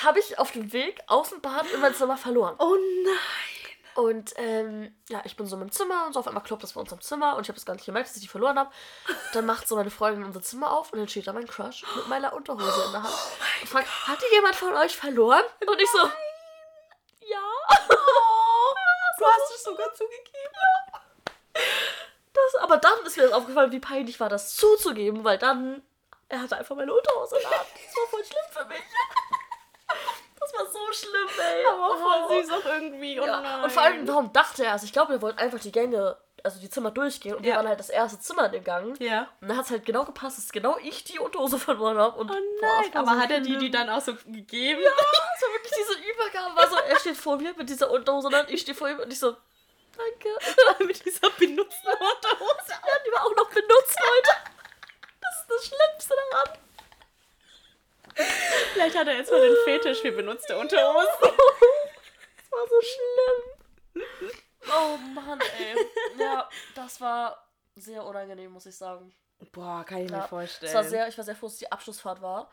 Habe 0.04 0.20
ich 0.20 0.40
auf 0.40 0.52
dem 0.52 0.74
Weg 0.74 1.02
aus 1.08 1.30
dem 1.30 1.42
Bad 1.42 1.70
in 1.72 1.80
mein 1.82 1.94
Zimmer 1.94 2.18
verloren. 2.18 2.56
Oh 2.60 2.76
nein. 3.04 3.16
Und 3.94 4.34
ähm, 4.38 4.96
ja, 5.10 5.22
ich 5.26 5.36
bin 5.36 5.46
so 5.46 5.58
im 5.58 5.72
Zimmer 5.72 6.06
und 6.06 6.14
so 6.14 6.20
auf 6.22 6.28
einmal 6.28 6.44
klopft 6.44 6.64
das 6.64 6.74
bei 6.74 6.80
uns 6.80 6.94
am 6.94 7.02
Zimmer 7.02 7.36
und 7.36 7.44
ich 7.44 7.50
habe 7.50 7.58
es 7.58 7.66
gar 7.66 7.74
nicht 7.74 7.86
gemerkt, 7.86 8.08
dass 8.10 8.16
ich 8.16 8.22
die 8.22 8.28
verloren 8.28 8.58
habe. 8.58 8.72
Dann 9.34 9.46
macht 9.46 9.68
so 9.68 9.76
meine 9.76 9.92
Freundin 9.92 10.24
unser 10.24 10.42
Zimmer 10.42 10.72
auf 10.72 10.94
und 10.94 11.00
dann 11.00 11.10
steht 11.10 11.28
da 11.28 11.34
mein 11.34 11.48
Crush 11.48 11.84
mit 11.96 12.08
meiner 12.08 12.34
Unterhose 12.34 12.84
in 12.86 12.92
der 12.94 13.04
Hand. 13.04 13.14
und 13.62 13.68
fragt, 13.68 14.08
hat 14.08 14.18
die 14.22 14.34
jemand 14.34 14.56
von 14.56 14.74
euch 14.76 14.96
verloren? 14.96 15.44
Und 15.68 15.82
ich 15.82 15.90
so, 15.92 16.00
ja. 17.20 17.40
Du 19.20 19.26
hast 19.26 19.56
es 19.56 19.64
sogar 19.64 19.94
zugegeben. 19.94 20.56
Das, 21.54 22.62
aber 22.62 22.78
dann 22.78 23.06
ist 23.06 23.18
mir 23.18 23.24
das 23.24 23.34
aufgefallen, 23.34 23.72
wie 23.72 23.80
peinlich 23.80 24.20
war 24.20 24.30
das 24.30 24.56
zuzugeben, 24.56 25.24
weil 25.24 25.38
dann, 25.38 25.84
er 26.30 26.42
hatte 26.42 26.58
einfach 26.58 26.76
meine 26.76 26.94
Unterhose 26.94 27.36
in 27.36 27.42
der 27.42 27.60
Hand. 27.60 27.68
Das 27.76 27.98
war 27.98 28.08
voll 28.08 28.24
schlimm 28.24 28.46
für 28.52 28.66
mich. 28.66 28.82
So 30.92 31.08
schlimm, 31.08 31.30
ey. 31.40 31.66
Aber 31.66 31.98
voll 31.98 32.44
süß 32.44 32.52
auch 32.52 32.66
irgendwie. 32.66 33.20
Oh 33.20 33.26
Ja. 33.26 33.64
Und 33.64 33.72
vor 33.72 33.84
allem, 33.84 34.08
warum 34.08 34.32
dachte 34.34 34.66
er? 34.66 34.74
Also 34.74 34.86
ich 34.86 34.94
glaube, 34.94 35.14
wir 35.14 35.22
wollten 35.22 35.40
einfach 35.40 35.60
die 35.60 35.72
Gänge, 35.72 36.18
also 36.44 36.60
die 36.60 36.70
Zimmer 36.70 36.92
durchgehen 36.92 37.36
und 37.36 37.44
wir 37.44 37.52
Ja. 37.52 37.58
waren 37.58 37.68
halt 37.68 37.80
das 37.80 37.90
erste 37.90 38.20
Zimmer 38.20 38.46
in 38.48 38.52
dem 38.54 38.64
Gang. 38.64 39.00
Ja. 39.00 39.28
Und 39.42 39.48
dann 39.50 39.58
hat 39.58 39.66
es 39.66 39.72
halt 39.72 39.86
genau 39.86 40.06
gepasst, 40.06 40.38
dass 40.38 40.52
genau 40.52 40.78
ich 40.82 41.04
die 41.04 41.20
Unterhose 41.20 41.60
verloren 41.60 41.98
habe. 41.98 42.20
Und 42.20 42.30
Oh 42.32 42.34
boah, 42.34 42.40
nein. 42.82 42.94
war 42.94 43.02
Aber 43.02 43.12
so 43.16 43.20
hat 43.20 43.32
er 43.32 43.40
die, 43.42 43.58
die 43.58 43.72
dann 43.72 43.90
auch 43.90 44.02
so 44.02 44.14
gegeben? 44.14 44.82
Das 44.84 45.42
war 45.48 45.54
wirklich 45.54 45.74
diese 45.78 46.00
Übergabe. 46.12 46.56
War 46.56 46.70
so, 46.70 46.76
er 46.78 47.00
steht 47.00 47.18
vor 47.18 47.38
mir 47.38 47.54
mit 47.58 47.70
dieser 47.70 47.90
Unterhose 47.92 48.28
und 48.28 48.50
ich 48.50 48.62
stehe 48.62 48.76
vor 48.76 48.90
ihm 48.90 49.00
und 49.00 49.12
ich 49.12 49.20
so, 49.20 49.36
danke. 49.96 50.30
Mit 50.86 51.04
dieser 51.06 51.30
benutzten 51.32 51.90
Unterhose. 51.92 52.70
Ja, 52.72 52.98
die 53.06 53.12
war 53.12 53.26
auch 53.26 53.36
noch 53.36 53.50
benutzt, 53.50 53.98
Leute. 54.00 54.38
Das 55.22 55.42
ist 55.42 55.50
das 55.50 55.66
Schlimmste 55.68 56.16
daran. 56.32 56.58
Vielleicht 58.74 58.98
hat 58.98 59.08
er 59.08 59.18
jetzt 59.18 59.32
mal 59.32 59.42
den 59.42 59.56
Fetisch 59.66 60.02
für 60.02 60.12
benutzte 60.12 60.58
Unterhosen. 60.58 61.08
Das 62.52 62.60
war 62.60 62.68
so 62.68 62.82
schlimm. 62.82 64.32
Oh 64.68 64.98
Mann, 65.14 65.40
ey. 65.40 66.20
Ja, 66.20 66.50
das 66.76 67.00
war 67.00 67.48
sehr 67.76 68.04
unangenehm, 68.06 68.52
muss 68.52 68.66
ich 68.66 68.76
sagen. 68.76 69.14
Boah, 69.54 69.86
kann 69.86 70.00
ich 70.00 70.12
mir 70.12 70.18
Ja, 70.18 70.28
vorstellen. 70.28 70.70
Es 70.70 70.76
war 70.76 70.84
sehr, 70.84 71.08
ich 71.08 71.18
war 71.18 71.24
sehr 71.24 71.36
froh, 71.36 71.48
dass 71.48 71.58
die 71.58 71.72
Abschlussfahrt 71.72 72.22
war. 72.22 72.52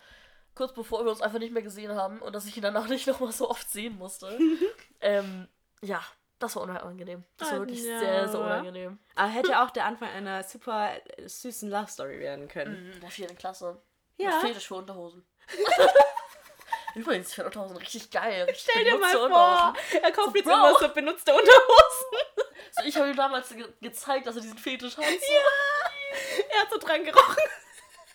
Kurz 0.54 0.72
bevor 0.72 1.04
wir 1.04 1.10
uns 1.10 1.20
einfach 1.20 1.40
nicht 1.40 1.52
mehr 1.52 1.62
gesehen 1.62 1.94
haben 1.94 2.20
und 2.20 2.32
dass 2.32 2.46
ich 2.46 2.56
ihn 2.56 2.62
danach 2.62 2.86
nicht 2.88 3.06
nochmal 3.06 3.32
so 3.32 3.50
oft 3.50 3.68
sehen 3.70 3.98
musste. 3.98 4.38
ähm, 5.00 5.48
ja, 5.82 6.00
das 6.38 6.56
war 6.56 6.62
unangenehm. 6.62 7.24
Das 7.36 7.50
war 7.50 7.58
wirklich 7.58 7.82
no. 7.82 7.98
sehr, 7.98 8.28
sehr 8.28 8.40
unangenehm. 8.40 8.98
Aber 9.16 9.28
hätte 9.28 9.60
auch 9.60 9.70
der 9.70 9.84
Anfang 9.84 10.08
einer 10.10 10.44
super 10.44 10.92
süßen 11.24 11.68
Love 11.68 11.90
Story 11.90 12.20
werden 12.20 12.48
können. 12.48 12.86
Mhm, 12.86 12.92
In 12.92 13.00
der 13.00 13.10
vierten 13.10 13.36
Klasse. 13.36 13.82
Ja. 14.16 14.38
Fetisch 14.40 14.68
für 14.68 14.76
Unterhosen. 14.76 15.24
Übrigens, 16.94 17.28
ich 17.28 17.34
finde 17.34 17.46
Unterhosen 17.46 17.76
richtig 17.76 18.10
geil. 18.10 18.44
Richtig 18.44 18.68
Stell 18.70 18.84
dir 18.84 18.98
mal 18.98 19.12
vor, 19.12 19.74
er 20.02 20.12
kauft 20.12 20.30
So, 20.30 20.34
jetzt 20.36 20.44
Bro. 20.46 20.52
immer 20.52 20.78
so 20.78 20.88
benutzte 20.88 21.32
Unterhosen. 21.34 21.64
So, 22.70 22.84
ich 22.84 22.96
habe 22.96 23.08
ihm 23.08 23.16
damals 23.16 23.48
ge 23.48 23.64
gezeigt, 23.80 24.26
dass 24.26 24.36
er 24.36 24.42
diesen 24.42 24.58
Fetisch 24.58 24.96
hat. 24.98 25.04
So. 25.04 25.10
Ja. 25.10 26.46
Er 26.50 26.60
hat 26.60 26.70
so 26.70 26.78
dran 26.78 27.02
gerochen. 27.04 27.36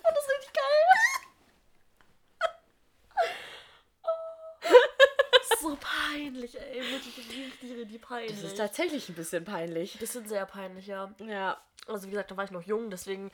Das 0.03 0.23
ist 0.25 0.29
richtig 0.31 0.53
geil. 0.53 0.83
so 5.61 5.77
peinlich, 5.79 6.59
ey. 6.59 6.81
Wirklich 6.91 7.17
richtig, 7.17 7.77
richtig 7.77 8.01
peinlich. 8.01 8.31
Das 8.41 8.43
ist 8.43 8.57
tatsächlich 8.57 9.09
ein 9.09 9.15
bisschen 9.15 9.45
peinlich. 9.45 9.97
Das 9.99 10.11
sind 10.13 10.27
sehr 10.27 10.45
peinlich, 10.45 10.87
ja. 10.87 11.09
Ja. 11.19 11.57
Also 11.87 12.07
wie 12.07 12.11
gesagt, 12.11 12.31
da 12.31 12.37
war 12.37 12.43
ich 12.43 12.51
noch 12.51 12.63
jung, 12.63 12.89
deswegen 12.89 13.31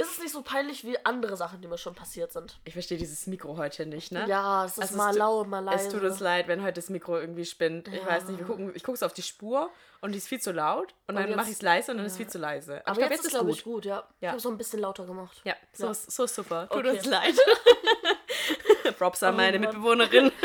ist 0.00 0.12
es 0.12 0.18
nicht 0.20 0.32
so 0.32 0.42
peinlich 0.42 0.84
wie 0.84 0.96
andere 1.04 1.36
Sachen, 1.36 1.60
die 1.60 1.68
mir 1.68 1.78
schon 1.78 1.94
passiert 1.94 2.32
sind. 2.32 2.58
Ich 2.64 2.72
verstehe 2.74 2.98
dieses 2.98 3.26
Mikro 3.26 3.56
heute 3.56 3.86
nicht, 3.86 4.12
ne? 4.12 4.26
Ja, 4.28 4.64
es 4.64 4.72
ist 4.72 4.78
Also 4.80 4.92
es 4.94 4.96
mal 4.98 5.16
laut, 5.16 5.46
mal 5.48 5.60
leise. 5.64 5.86
Es 5.86 5.92
tut 5.92 6.02
uns 6.02 6.20
leid, 6.20 6.48
wenn 6.48 6.62
heute 6.62 6.74
das 6.74 6.88
Mikro 6.90 7.18
irgendwie 7.18 7.44
spinnt. 7.44 7.88
Ich 7.88 7.94
Ja. 8.00 8.06
weiß 8.06 8.24
nicht, 8.28 8.38
wir 8.38 8.46
gucken, 8.46 8.72
ich 8.74 8.82
gucke 8.84 8.98
so 8.98 9.06
auf 9.06 9.12
die 9.14 9.22
Spur 9.22 9.70
und 10.00 10.12
die 10.12 10.18
ist 10.18 10.28
viel 10.28 10.40
zu 10.40 10.52
laut 10.52 10.94
und 11.06 11.14
dann 11.16 11.26
jetzt- 11.28 11.36
mache 11.36 11.48
ich 11.48 11.54
es 11.56 11.62
leise 11.62 11.90
und 11.92 11.98
dann 11.98 12.06
ist 12.06 12.12
es 12.12 12.18
viel 12.18 12.28
zu 12.28 12.38
leise. 12.38 12.82
Aber 12.86 12.92
ich 12.92 12.98
glaub, 12.98 13.10
jetzt, 13.10 13.24
ist, 13.24 13.30
glaube 13.30 13.50
ich, 13.50 13.64
gut, 13.64 13.84
ja. 13.84 14.06
Ich 14.18 14.22
Ja. 14.22 14.28
habe 14.30 14.38
es 14.38 14.44
noch 14.44 14.50
ein 14.52 14.58
bisschen 14.58 14.80
lauter 14.80 15.04
gemacht. 15.04 15.40
Ja, 15.44 15.54
so, 15.72 15.84
Ja. 15.86 15.90
Ist, 15.92 16.10
so 16.10 16.26
super. 16.26 16.68
Tut 16.68 16.86
Okay. 16.86 16.96
uns 16.98 17.04
leid. 17.06 17.34
Props 18.98 19.22
an 19.22 19.34
Oh 19.34 19.36
meine 19.36 19.58
Mann. 19.58 19.68
Mitbewohnerin. 19.68 20.32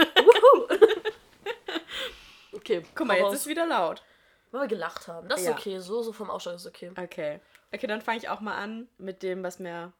Okay, 2.53 2.83
Guck 2.95 3.07
mal, 3.07 3.17
jetzt 3.17 3.33
ist 3.33 3.47
wieder 3.47 3.65
laut. 3.67 4.01
Weil 4.51 4.61
wir 4.61 4.67
gelacht 4.67 5.07
haben. 5.07 5.27
Das 5.27 5.41
ist 5.41 5.47
Ja. 5.47 5.51
okay, 5.53 5.79
so, 5.79 6.01
so 6.01 6.13
vom 6.13 6.29
Ausschlag 6.29 6.55
ist 6.55 6.65
okay. 6.65 6.91
Okay. 6.99 7.39
Okay, 7.75 7.87
dann 7.87 8.01
fange 8.01 8.17
ich 8.19 8.29
auch 8.29 8.39
mal 8.41 8.55
an 8.57 8.87
mit 8.97 9.21
dem, 9.23 9.43
was 9.43 9.59
mir 9.59 9.91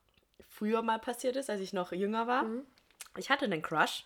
früher 0.50 0.82
mal 0.82 1.00
passiert 1.00 1.36
ist, 1.36 1.50
als 1.50 1.60
ich 1.62 1.74
noch 1.74 1.92
jünger 1.92 2.26
war. 2.28 2.44
Mhm. 2.44 2.62
Ich 3.18 3.30
hatte 3.30 3.46
einen 3.46 3.62
Crush 3.62 4.06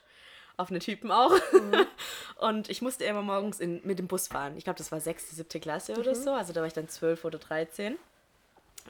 auf 0.57 0.69
einen 0.71 0.79
Typen 0.79 1.11
auch. 1.11 1.31
Mhm. 1.53 1.85
Und 2.37 2.69
ich 2.69 2.81
musste 2.81 3.05
immer 3.05 3.21
morgens 3.21 3.59
in, 3.59 3.81
mit 3.85 3.99
dem 3.99 4.07
Bus 4.07 4.27
fahren. 4.27 4.57
Ich 4.57 4.63
glaube, 4.63 4.77
das 4.77 4.91
war 4.91 4.99
sechste, 4.99 5.35
siebte 5.35 5.59
Klasse 5.59 5.93
oder 5.97 6.11
Mhm. 6.11 6.15
so. 6.15 6.33
Also 6.33 6.51
da 6.53 6.61
war 6.61 6.67
ich 6.67 6.73
dann 6.73 6.89
zwölf 6.89 7.23
oder 7.25 7.37
dreizehn. 7.39 7.97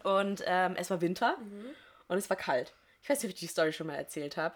Und 0.03 0.43
ähm, 0.45 0.75
es 0.77 0.89
war 0.89 1.01
Winter 1.01 1.37
Mhm. 1.37 1.65
und 2.07 2.17
es 2.17 2.29
war 2.29 2.37
kalt. 2.37 2.73
Ich 3.01 3.09
weiß 3.09 3.21
nicht, 3.21 3.31
ob 3.31 3.35
ich 3.35 3.39
die 3.39 3.47
Story 3.47 3.73
schon 3.73 3.87
mal 3.87 3.95
erzählt 3.95 4.37
habe. 4.37 4.55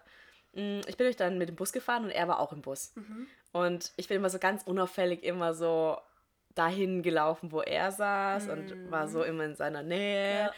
Mm, 0.53 0.81
Ich 0.87 0.97
bin 0.97 1.07
euch 1.07 1.15
dann 1.15 1.37
mit 1.37 1.49
dem 1.49 1.55
Bus 1.55 1.71
gefahren 1.73 2.03
und 2.05 2.11
er 2.11 2.27
war 2.27 2.39
auch 2.39 2.51
im 2.53 2.61
Bus. 2.61 2.91
Mhm. 2.95 3.27
Und 3.51 3.91
ich 3.97 4.07
bin 4.07 4.17
immer 4.17 4.29
so 4.29 4.39
ganz 4.39 4.63
unauffällig 4.63 5.23
immer 5.23 5.53
so 5.53 5.97
dahin 6.55 7.01
gelaufen, 7.03 7.51
wo 7.51 7.61
er 7.61 7.91
saß 7.91 8.49
und 8.49 8.91
war 8.91 9.07
so 9.07 9.23
immer 9.23 9.45
in 9.45 9.55
seiner 9.55 9.83
Nähe. 9.83 10.33
Mhm. 10.33 10.39
Ja. 10.39 10.53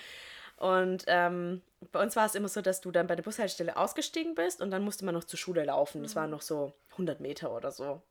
Und 0.58 1.04
ähm, 1.08 1.62
bei 1.92 2.02
uns 2.02 2.16
war 2.16 2.26
es 2.26 2.36
immer 2.36 2.48
so, 2.48 2.62
dass 2.62 2.82
du 2.82 2.92
dann 2.92 3.08
bei 3.08 3.16
der 3.16 3.24
Bushaltestelle 3.24 3.76
ausgestiegen 3.76 4.36
bist 4.36 4.62
und 4.62 4.72
dann 4.72 4.84
musste 4.84 5.06
man 5.06 5.14
noch 5.14 5.26
zur 5.26 5.38
Schule 5.38 5.66
laufen. 5.66 6.04
Das 6.04 6.16
waren 6.16 6.30
noch 6.30 6.42
so 6.42 6.74
100 6.92 7.20
Meter 7.20 7.54
oder 7.54 7.72
so. 7.72 8.02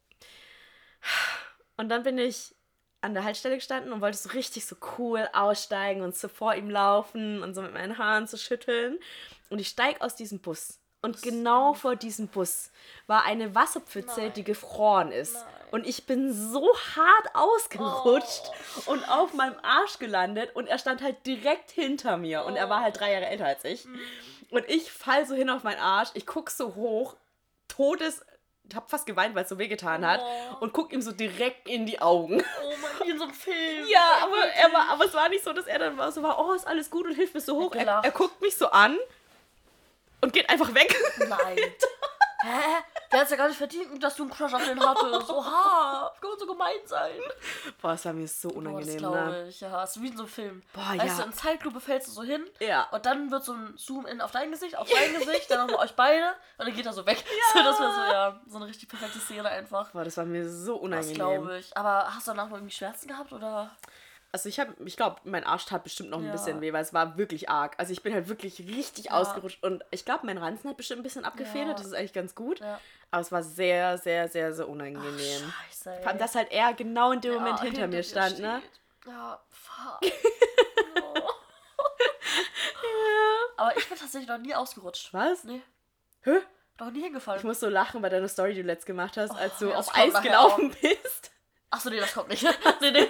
Und 1.76 1.88
dann 1.88 2.02
bin 2.02 2.18
ich 2.18 2.54
an 3.00 3.14
der 3.14 3.24
Haltestelle 3.24 3.56
gestanden 3.56 3.92
und 3.92 4.00
wollte 4.00 4.16
so 4.16 4.30
richtig 4.30 4.64
so 4.64 4.76
cool 4.98 5.28
aussteigen 5.32 6.00
und 6.00 6.16
so 6.16 6.28
vor 6.28 6.54
ihm 6.54 6.70
laufen 6.70 7.42
und 7.42 7.54
so 7.54 7.60
mit 7.62 7.74
meinen 7.74 7.98
Haaren 7.98 8.26
zu 8.26 8.38
schütteln. 8.38 8.98
Und 9.50 9.58
ich 9.58 9.68
steige 9.68 10.00
aus 10.00 10.14
diesem 10.14 10.40
Bus. 10.40 10.78
Und 11.02 11.20
genau 11.20 11.74
vor 11.74 11.96
diesem 11.96 12.28
Bus 12.28 12.70
war 13.06 13.24
eine 13.24 13.54
Wasserpfütze, 13.54 14.20
Nein. 14.20 14.32
die 14.34 14.44
gefroren 14.44 15.12
ist. 15.12 15.34
Nein. 15.34 15.53
Und 15.74 15.88
ich 15.88 16.06
bin 16.06 16.32
so 16.32 16.72
hart 16.94 17.34
ausgerutscht 17.34 18.42
Oh. 18.86 18.92
und 18.92 19.02
auf 19.10 19.32
meinem 19.32 19.56
Arsch 19.64 19.98
gelandet. 19.98 20.54
Und 20.54 20.68
er 20.68 20.78
stand 20.78 21.02
halt 21.02 21.26
direkt 21.26 21.72
hinter 21.72 22.16
mir. 22.16 22.44
Und 22.44 22.54
er 22.54 22.70
war 22.70 22.80
halt 22.80 23.00
drei 23.00 23.10
Jahre 23.10 23.26
älter 23.26 23.46
als 23.46 23.64
ich. 23.64 23.84
Mhm. 23.84 23.98
Und 24.50 24.68
ich 24.68 24.92
fall 24.92 25.26
so 25.26 25.34
hin 25.34 25.50
auf 25.50 25.64
meinen 25.64 25.80
Arsch. 25.80 26.10
Ich 26.14 26.26
guck 26.26 26.50
so 26.50 26.76
hoch. 26.76 27.16
Todes. 27.66 28.24
Ich 28.70 28.76
hab 28.76 28.88
fast 28.88 29.04
geweint, 29.04 29.34
weil 29.34 29.42
es 29.42 29.48
so 29.48 29.58
wehgetan 29.58 30.06
hat. 30.06 30.20
Oh. 30.22 30.58
Und 30.60 30.72
guck 30.72 30.92
ihm 30.92 31.02
so 31.02 31.10
direkt 31.10 31.68
in 31.68 31.86
die 31.86 32.00
Augen. 32.00 32.40
Oh 32.62 32.72
mein, 32.80 33.08
wie 33.08 33.10
in 33.10 33.18
so 33.18 33.24
einem 33.24 33.34
Film. 33.34 33.86
Ja, 33.88 34.18
aber, 34.22 34.44
er 34.44 34.72
war, 34.72 34.90
aber 34.90 35.06
es 35.06 35.14
war 35.14 35.28
nicht 35.28 35.42
so, 35.42 35.52
dass 35.52 35.66
er 35.66 35.80
dann 35.80 35.98
war, 35.98 36.12
so 36.12 36.22
war, 36.22 36.38
oh, 36.38 36.52
ist 36.52 36.68
alles 36.68 36.88
gut 36.88 37.04
und 37.06 37.14
hilft 37.16 37.34
mir 37.34 37.40
so 37.40 37.60
hoch. 37.60 37.74
Er, 37.74 38.00
er 38.04 38.10
guckt 38.12 38.40
mich 38.40 38.56
so 38.56 38.68
an 38.70 38.96
und 40.20 40.32
geht 40.32 40.48
einfach 40.48 40.72
weg. 40.72 40.94
Nein. 41.28 41.58
Hä? 42.44 42.82
Der 43.10 43.20
hat 43.20 43.30
ja 43.30 43.36
gar 43.36 43.48
nicht 43.48 43.56
verdient, 43.56 44.02
dass 44.02 44.16
du 44.16 44.24
einen 44.24 44.32
Crush 44.32 44.52
auf 44.52 44.64
den 44.64 44.78
hattest. 44.80 45.30
Oha, 45.30 46.12
kann 46.20 46.30
man 46.30 46.38
so 46.38 46.46
gemein 46.46 46.76
sein. 46.84 47.12
Boah, 47.80 47.92
es 47.92 48.04
war 48.04 48.12
mir 48.12 48.28
so 48.28 48.48
Oh, 48.48 48.50
das 48.52 48.58
unangenehm, 48.58 48.98
glaube 48.98 49.18
ne? 49.30 49.48
ich, 49.48 49.60
ja. 49.60 49.82
Ist 49.84 50.02
wie 50.02 50.08
in 50.08 50.16
so 50.16 50.24
einem 50.24 50.32
Film. 50.32 50.62
Boah, 50.72 50.90
weißt 50.96 51.18
ja. 51.18 51.24
du, 51.24 51.30
in 51.30 51.32
Zeitlupe 51.32 51.80
fällst 51.80 52.08
du 52.08 52.12
so 52.12 52.22
hin 52.22 52.44
Ja. 52.60 52.88
und 52.92 53.06
dann 53.06 53.30
wird 53.30 53.44
so 53.44 53.52
ein 53.52 53.74
Zoom-In 53.76 54.20
auf 54.20 54.30
dein 54.32 54.50
Gesicht, 54.50 54.76
auf 54.76 54.88
dein 54.90 55.14
Gesicht, 55.18 55.50
dann 55.50 55.66
nochmal 55.66 55.86
euch 55.86 55.94
beide 55.94 56.34
und 56.58 56.66
dann 56.66 56.74
geht 56.74 56.84
er 56.86 56.92
so 56.92 57.06
weg. 57.06 57.24
So, 57.52 57.58
das 57.62 57.80
wäre 57.80 57.92
so, 57.94 58.00
ja, 58.12 58.40
so 58.48 58.56
eine 58.56 58.66
richtig 58.66 58.88
perfekte 58.88 59.18
Szene 59.20 59.48
einfach. 59.48 59.90
Boah, 59.92 60.04
das 60.04 60.16
war 60.16 60.24
mir 60.24 60.48
so 60.50 60.74
Das 60.74 60.82
unangenehm. 60.82 61.14
glaube 61.14 61.58
ich. 61.58 61.76
Aber 61.76 62.14
hast 62.14 62.26
du 62.26 62.32
danach 62.32 62.48
mal 62.50 62.56
irgendwie 62.58 62.74
Schmerzen 62.74 63.08
gehabt 63.08 63.32
oder? 63.32 63.70
Also 64.34 64.48
ich 64.48 64.58
habe, 64.58 64.74
ich 64.84 64.96
glaube, 64.96 65.20
mein 65.22 65.44
Arsch 65.44 65.64
tat 65.66 65.84
bestimmt 65.84 66.10
noch 66.10 66.18
ein 66.18 66.24
Ja. 66.26 66.32
bisschen 66.32 66.60
weh, 66.60 66.72
weil 66.72 66.82
es 66.82 66.92
war 66.92 67.16
wirklich 67.16 67.48
arg. 67.48 67.74
Also 67.78 67.92
ich 67.92 68.02
bin 68.02 68.12
halt 68.12 68.28
wirklich 68.28 68.58
richtig 68.58 69.12
ausgerutscht 69.12 69.62
und 69.62 69.84
ich 69.92 70.04
glaube, 70.04 70.26
mein 70.26 70.38
Ranzen 70.38 70.68
hat 70.68 70.76
bestimmt 70.76 70.98
ein 71.00 71.02
bisschen 71.04 71.24
abgefedert. 71.24 71.68
Ja. 71.68 71.74
Das 71.74 71.86
ist 71.86 71.94
eigentlich 71.94 72.12
ganz 72.12 72.34
gut. 72.34 72.58
Ja. 72.58 72.80
Aber 73.12 73.20
es 73.20 73.30
war 73.30 73.44
sehr, 73.44 73.96
sehr, 73.96 74.26
sehr, 74.26 74.52
sehr 74.52 74.68
unangenehm. 74.68 75.52
Scheiße, 75.68 75.92
ey. 75.94 76.02
Vor 76.02 76.08
allem, 76.08 76.18
dass 76.18 76.34
halt 76.34 76.50
er 76.50 76.74
genau 76.74 77.12
in 77.12 77.20
dem 77.20 77.34
Ja, 77.34 77.38
Moment 77.38 77.60
hinter, 77.60 77.82
mir 77.86 77.98
dir 77.98 78.02
stand, 78.02 78.40
ne? 78.40 78.60
steht. 78.60 79.12
Ja, 79.14 79.40
fuck. 79.52 80.00
Oh. 81.00 81.30
Aber 83.56 83.76
ich 83.76 83.88
bin 83.88 83.96
tatsächlich 83.98 84.28
noch 84.28 84.38
nie 84.38 84.54
ausgerutscht. 84.54 85.12
Was? 85.14 85.44
Nee, 85.44 85.62
Hä? 86.22 86.38
noch 86.80 86.90
nie 86.90 87.02
hingefallen. 87.02 87.38
Ich 87.38 87.44
muss 87.44 87.60
so 87.60 87.68
lachen 87.68 88.02
bei 88.02 88.08
deiner 88.08 88.28
Story, 88.28 88.54
die 88.54 88.62
du 88.62 88.66
letzt 88.66 88.86
gemacht 88.86 89.16
hast, 89.16 89.30
als 89.30 89.58
du 89.58 89.68
ja, 89.68 89.76
auf 89.76 89.94
Eis 89.96 90.20
gelaufen 90.22 90.74
bist. 90.80 91.30
Achso, 91.74 91.90
nee, 91.90 91.98
das 92.00 92.12
kommt 92.14 92.28
nicht. 92.28 92.42
nee, 92.80 92.90
nee. 92.90 93.08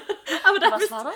Aber 0.48 0.58
da 0.58 0.70
Was 0.72 0.78
bist, 0.80 0.90
war 0.90 1.04
das? 1.04 1.14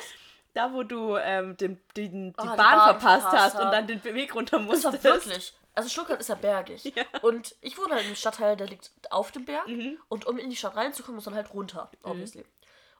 da, 0.54 0.72
wo 0.72 0.82
du 0.82 1.16
ähm, 1.16 1.56
den, 1.56 1.80
den, 1.96 2.32
die, 2.32 2.38
Ah, 2.38 2.54
Bahn, 2.54 2.56
Bahn 2.56 3.00
verpasst 3.00 3.26
hast 3.32 3.54
und 3.58 3.70
dann 3.70 3.86
den 3.86 4.02
Weg 4.04 4.34
runter 4.34 4.58
Das 4.58 4.66
musstest. 4.66 5.04
war 5.04 5.14
wirklich. 5.14 5.54
Also 5.74 5.88
Stuttgart 5.88 6.18
ist 6.20 6.28
ja 6.28 6.34
bergig. 6.34 6.84
Ja. 6.96 7.04
Und 7.22 7.54
ich 7.60 7.78
wohne 7.78 7.90
halt 7.92 8.00
in 8.02 8.06
einem 8.08 8.16
Stadtteil, 8.16 8.56
der 8.56 8.66
liegt 8.66 8.90
auf 9.10 9.30
dem 9.30 9.44
Berg. 9.44 9.68
Mhm. 9.68 9.98
Und 10.08 10.26
um 10.26 10.36
in 10.38 10.50
die 10.50 10.56
Stadt 10.56 10.74
reinzukommen, 10.76 11.16
muss 11.16 11.26
man 11.26 11.36
halt 11.36 11.54
runter, 11.54 11.90
obviously. 12.02 12.44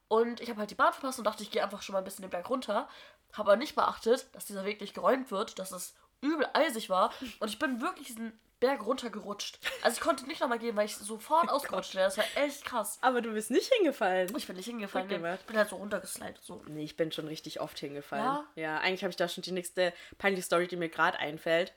Und 0.07 0.40
ich 0.40 0.49
habe 0.49 0.61
halt 0.61 0.71
die 0.71 0.76
Bahn 0.76 0.93
verpasst 0.93 1.19
und 1.19 1.25
dachte, 1.26 1.43
ich 1.43 1.50
gehe 1.50 1.62
einfach 1.62 1.83
schon 1.83 1.93
mal 1.95 1.99
ein 1.99 2.05
bisschen 2.05 2.23
den 2.23 2.31
Berg 2.31 2.49
runter. 2.49 2.88
Habe 3.33 3.50
aber 3.50 3.57
nicht 3.57 3.75
beachtet, 3.75 4.26
dass 4.33 4.47
dieser 4.47 4.64
Weg 4.64 4.81
nicht 4.81 4.95
geräumt 4.95 5.31
wird, 5.33 5.59
dass 5.59 5.73
es 5.73 5.95
übel 6.21 6.49
eisig 6.55 6.88
war. 6.88 7.12
Und 7.40 7.49
ich 7.49 7.59
bin 7.59 7.81
wirklich 7.81 8.07
diesen 8.07 8.38
Berg 8.61 8.85
runtergerutscht. 8.85 9.59
Also 9.83 9.97
ich 9.97 10.00
konnte 10.00 10.27
nicht 10.27 10.41
nochmal 10.41 10.59
gehen, 10.59 10.75
weil 10.77 10.87
ich 10.87 10.97
sofort 10.97 11.49
ausgerutscht 11.49 11.95
wäre. 11.95 12.07
Das 12.07 12.19
war 12.19 12.25
echt 12.37 12.65
krass. 12.65 12.99
Aber 13.00 13.21
du 13.23 13.33
bist 13.33 13.50
nicht 13.50 13.73
hingefallen. 13.75 14.35
Ich 14.37 14.47
bin 14.47 14.57
nicht 14.57 14.67
hingefallen. 14.67 15.07
Nee, 15.09 15.15
gemacht. 15.17 15.38
ich 15.41 15.47
bin 15.47 15.57
halt 15.57 15.69
so 15.69 15.77
runtergeslidet. 15.77 16.38
So. 16.43 16.62
Nee, 16.67 16.85
ich 16.85 16.97
bin 16.97 17.12
schon 17.12 17.29
richtig 17.29 17.61
oft 17.61 17.79
hingefallen. 17.79 18.25
Ja? 18.25 18.45
Ja, 18.57 18.79
eigentlich 18.79 19.03
habe 19.05 19.11
ich 19.11 19.17
da 19.17 19.29
schon 19.29 19.43
die 19.43 19.53
nächste 19.53 19.93
peinliche 20.19 20.43
Story, 20.45 20.67
die 20.67 20.77
mir 20.77 20.88
gerade 20.88 21.19
einfällt. 21.19 21.73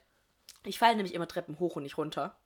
Ich 0.64 0.78
falle 0.78 0.96
nämlich 0.96 1.14
immer 1.14 1.28
Treppen 1.28 1.58
hoch 1.58 1.76
und 1.76 1.82
nicht 1.84 1.98
runter. 1.98 2.36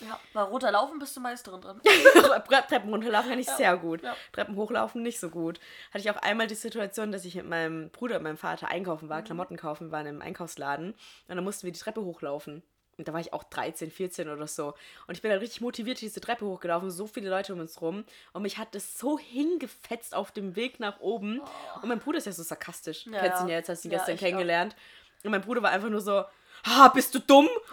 Ja, 0.00 0.18
weil 0.32 0.44
runterlaufen 0.44 0.98
bist 0.98 1.14
du 1.16 1.20
Meisterin 1.20 1.60
drin. 1.60 1.80
Aber 2.24 2.42
Treppen 2.66 2.88
runterlaufen 2.88 3.28
kann 3.28 3.38
ich 3.38 3.46
sehr 3.50 3.76
gut. 3.76 4.02
ja. 4.02 4.16
Treppen 4.32 4.56
hochlaufen 4.56 5.02
nicht 5.02 5.20
so 5.20 5.28
gut. 5.28 5.60
Hatte 5.90 5.98
ich 5.98 6.10
auch 6.10 6.16
einmal 6.22 6.46
die 6.46 6.54
Situation, 6.54 7.12
dass 7.12 7.26
ich 7.26 7.34
mit 7.34 7.46
meinem 7.46 7.90
Bruder 7.90 8.16
und 8.16 8.22
meinem 8.22 8.38
Vater 8.38 8.68
einkaufen 8.68 9.04
Mhm. 9.04 9.10
war, 9.10 9.22
Klamotten 9.22 9.58
kaufen, 9.58 9.90
waren 9.90 10.06
im 10.06 10.22
Einkaufsladen. 10.22 10.92
Und 10.92 11.36
dann 11.36 11.44
mussten 11.44 11.66
wir 11.66 11.72
die 11.72 11.78
Treppe 11.78 12.02
hochlaufen. 12.02 12.62
Und 12.98 13.08
da 13.08 13.12
war 13.12 13.20
ich 13.20 13.32
auch 13.32 13.42
13, 13.44 13.90
14 13.90 14.28
oder 14.28 14.46
so. 14.46 14.74
Und 15.06 15.14
ich 15.14 15.22
bin 15.22 15.30
dann 15.30 15.40
richtig 15.40 15.60
motiviert 15.60 16.00
diese 16.00 16.20
Treppe 16.20 16.44
hochgelaufen, 16.44 16.90
so 16.90 17.06
viele 17.06 17.30
Leute 17.30 17.52
um 17.54 17.60
uns 17.60 17.80
rum. 17.80 18.04
Und 18.32 18.42
mich 18.42 18.58
hat 18.58 18.74
das 18.74 18.98
so 18.98 19.18
hingefetzt 19.18 20.14
auf 20.14 20.30
dem 20.30 20.56
Weg 20.56 20.78
nach 20.78 21.00
oben. 21.00 21.40
Und 21.80 21.88
mein 21.88 21.98
Bruder 22.00 22.18
ist 22.18 22.26
ja 22.26 22.32
so 22.32 22.42
sarkastisch. 22.42 23.06
Ja, 23.06 23.20
Kennst 23.20 23.42
ihn 23.42 23.48
ja. 23.48 23.56
jetzt, 23.56 23.68
hast 23.68 23.84
ihn 23.84 23.90
Ja, 23.90 23.98
gestern 23.98 24.16
kennengelernt. 24.18 24.76
Und 25.24 25.30
mein 25.30 25.40
Bruder 25.40 25.62
war 25.62 25.70
einfach 25.70 25.88
nur 25.88 26.00
so, 26.00 26.24
ah, 26.64 26.88
bist 26.94 27.14
du 27.14 27.18
dumm? 27.20 27.48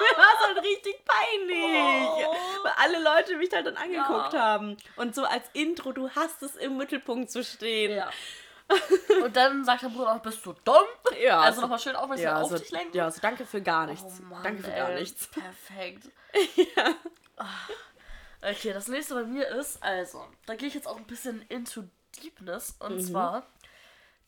Mir 0.00 0.16
war 0.16 0.32
es 0.40 0.46
halt 0.46 0.58
richtig 0.64 0.94
peinlich. 1.04 2.24
Oh. 2.26 2.34
Weil 2.62 2.72
alle 2.76 3.02
Leute 3.02 3.36
mich 3.36 3.50
halt 3.52 3.66
dann 3.66 3.76
angeguckt 3.76 4.32
Ja. 4.32 4.40
haben. 4.40 4.76
Und 4.96 5.14
so 5.14 5.24
als 5.24 5.44
Intro, 5.52 5.92
du 5.92 6.08
hast 6.10 6.42
es 6.42 6.54
im 6.56 6.76
Mittelpunkt 6.76 7.30
zu 7.30 7.42
stehen. 7.42 7.96
Ja. 7.96 8.10
Und 9.24 9.34
dann 9.36 9.64
sagt 9.64 9.82
der 9.82 9.88
Bruder 9.88 10.14
auch, 10.14 10.20
bist 10.20 10.44
du 10.44 10.52
dumm? 10.64 10.84
Ja, 11.20 11.40
Also 11.40 11.56
so- 11.56 11.62
nochmal 11.62 11.78
schön 11.78 11.96
aufmerksam 11.96 12.24
Ja, 12.24 12.40
auf 12.42 12.50
so, 12.50 12.58
dich 12.58 12.70
lenken. 12.70 12.96
ja, 12.96 13.10
so 13.10 13.20
danke 13.20 13.44
für 13.46 13.60
gar 13.62 13.86
nichts. 13.86 14.04
Oh 14.20 14.22
Mann, 14.24 14.42
danke 14.42 14.62
für 14.62 14.72
ey. 14.72 14.78
gar 14.78 14.90
nichts. 14.94 15.26
Perfekt. 15.28 16.08
Ah. 17.36 17.46
Okay, 18.40 18.72
das 18.72 18.88
nächste 18.88 19.14
bei 19.14 19.24
mir 19.24 19.48
ist, 19.48 19.82
also, 19.82 20.24
da 20.46 20.54
gehe 20.54 20.68
ich 20.68 20.74
jetzt 20.74 20.86
auch 20.86 20.96
ein 20.96 21.06
bisschen 21.06 21.42
into 21.48 21.84
Deepness. 22.22 22.76
Und 22.78 22.96
Mhm. 22.96 23.00
zwar 23.00 23.46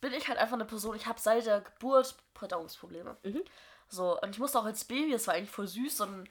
bin 0.01 0.13
ich 0.13 0.27
halt 0.29 0.39
einfach 0.39 0.55
eine 0.55 0.65
Person, 0.65 0.97
ich 0.97 1.07
habe 1.07 1.21
seit 1.21 1.47
der 1.47 1.61
Geburt 1.61 2.15
Verdauungsprobleme. 2.35 3.17
Mhm. 3.23 3.43
So, 3.89 4.19
und 4.21 4.31
ich 4.31 4.39
musste 4.39 4.59
auch 4.59 4.65
als 4.65 4.85
Baby, 4.85 5.13
das 5.13 5.27
war 5.27 5.35
eigentlich 5.35 5.51
voll 5.51 5.67
süß, 5.67 5.97
so, 5.97 6.05
ein, 6.05 6.29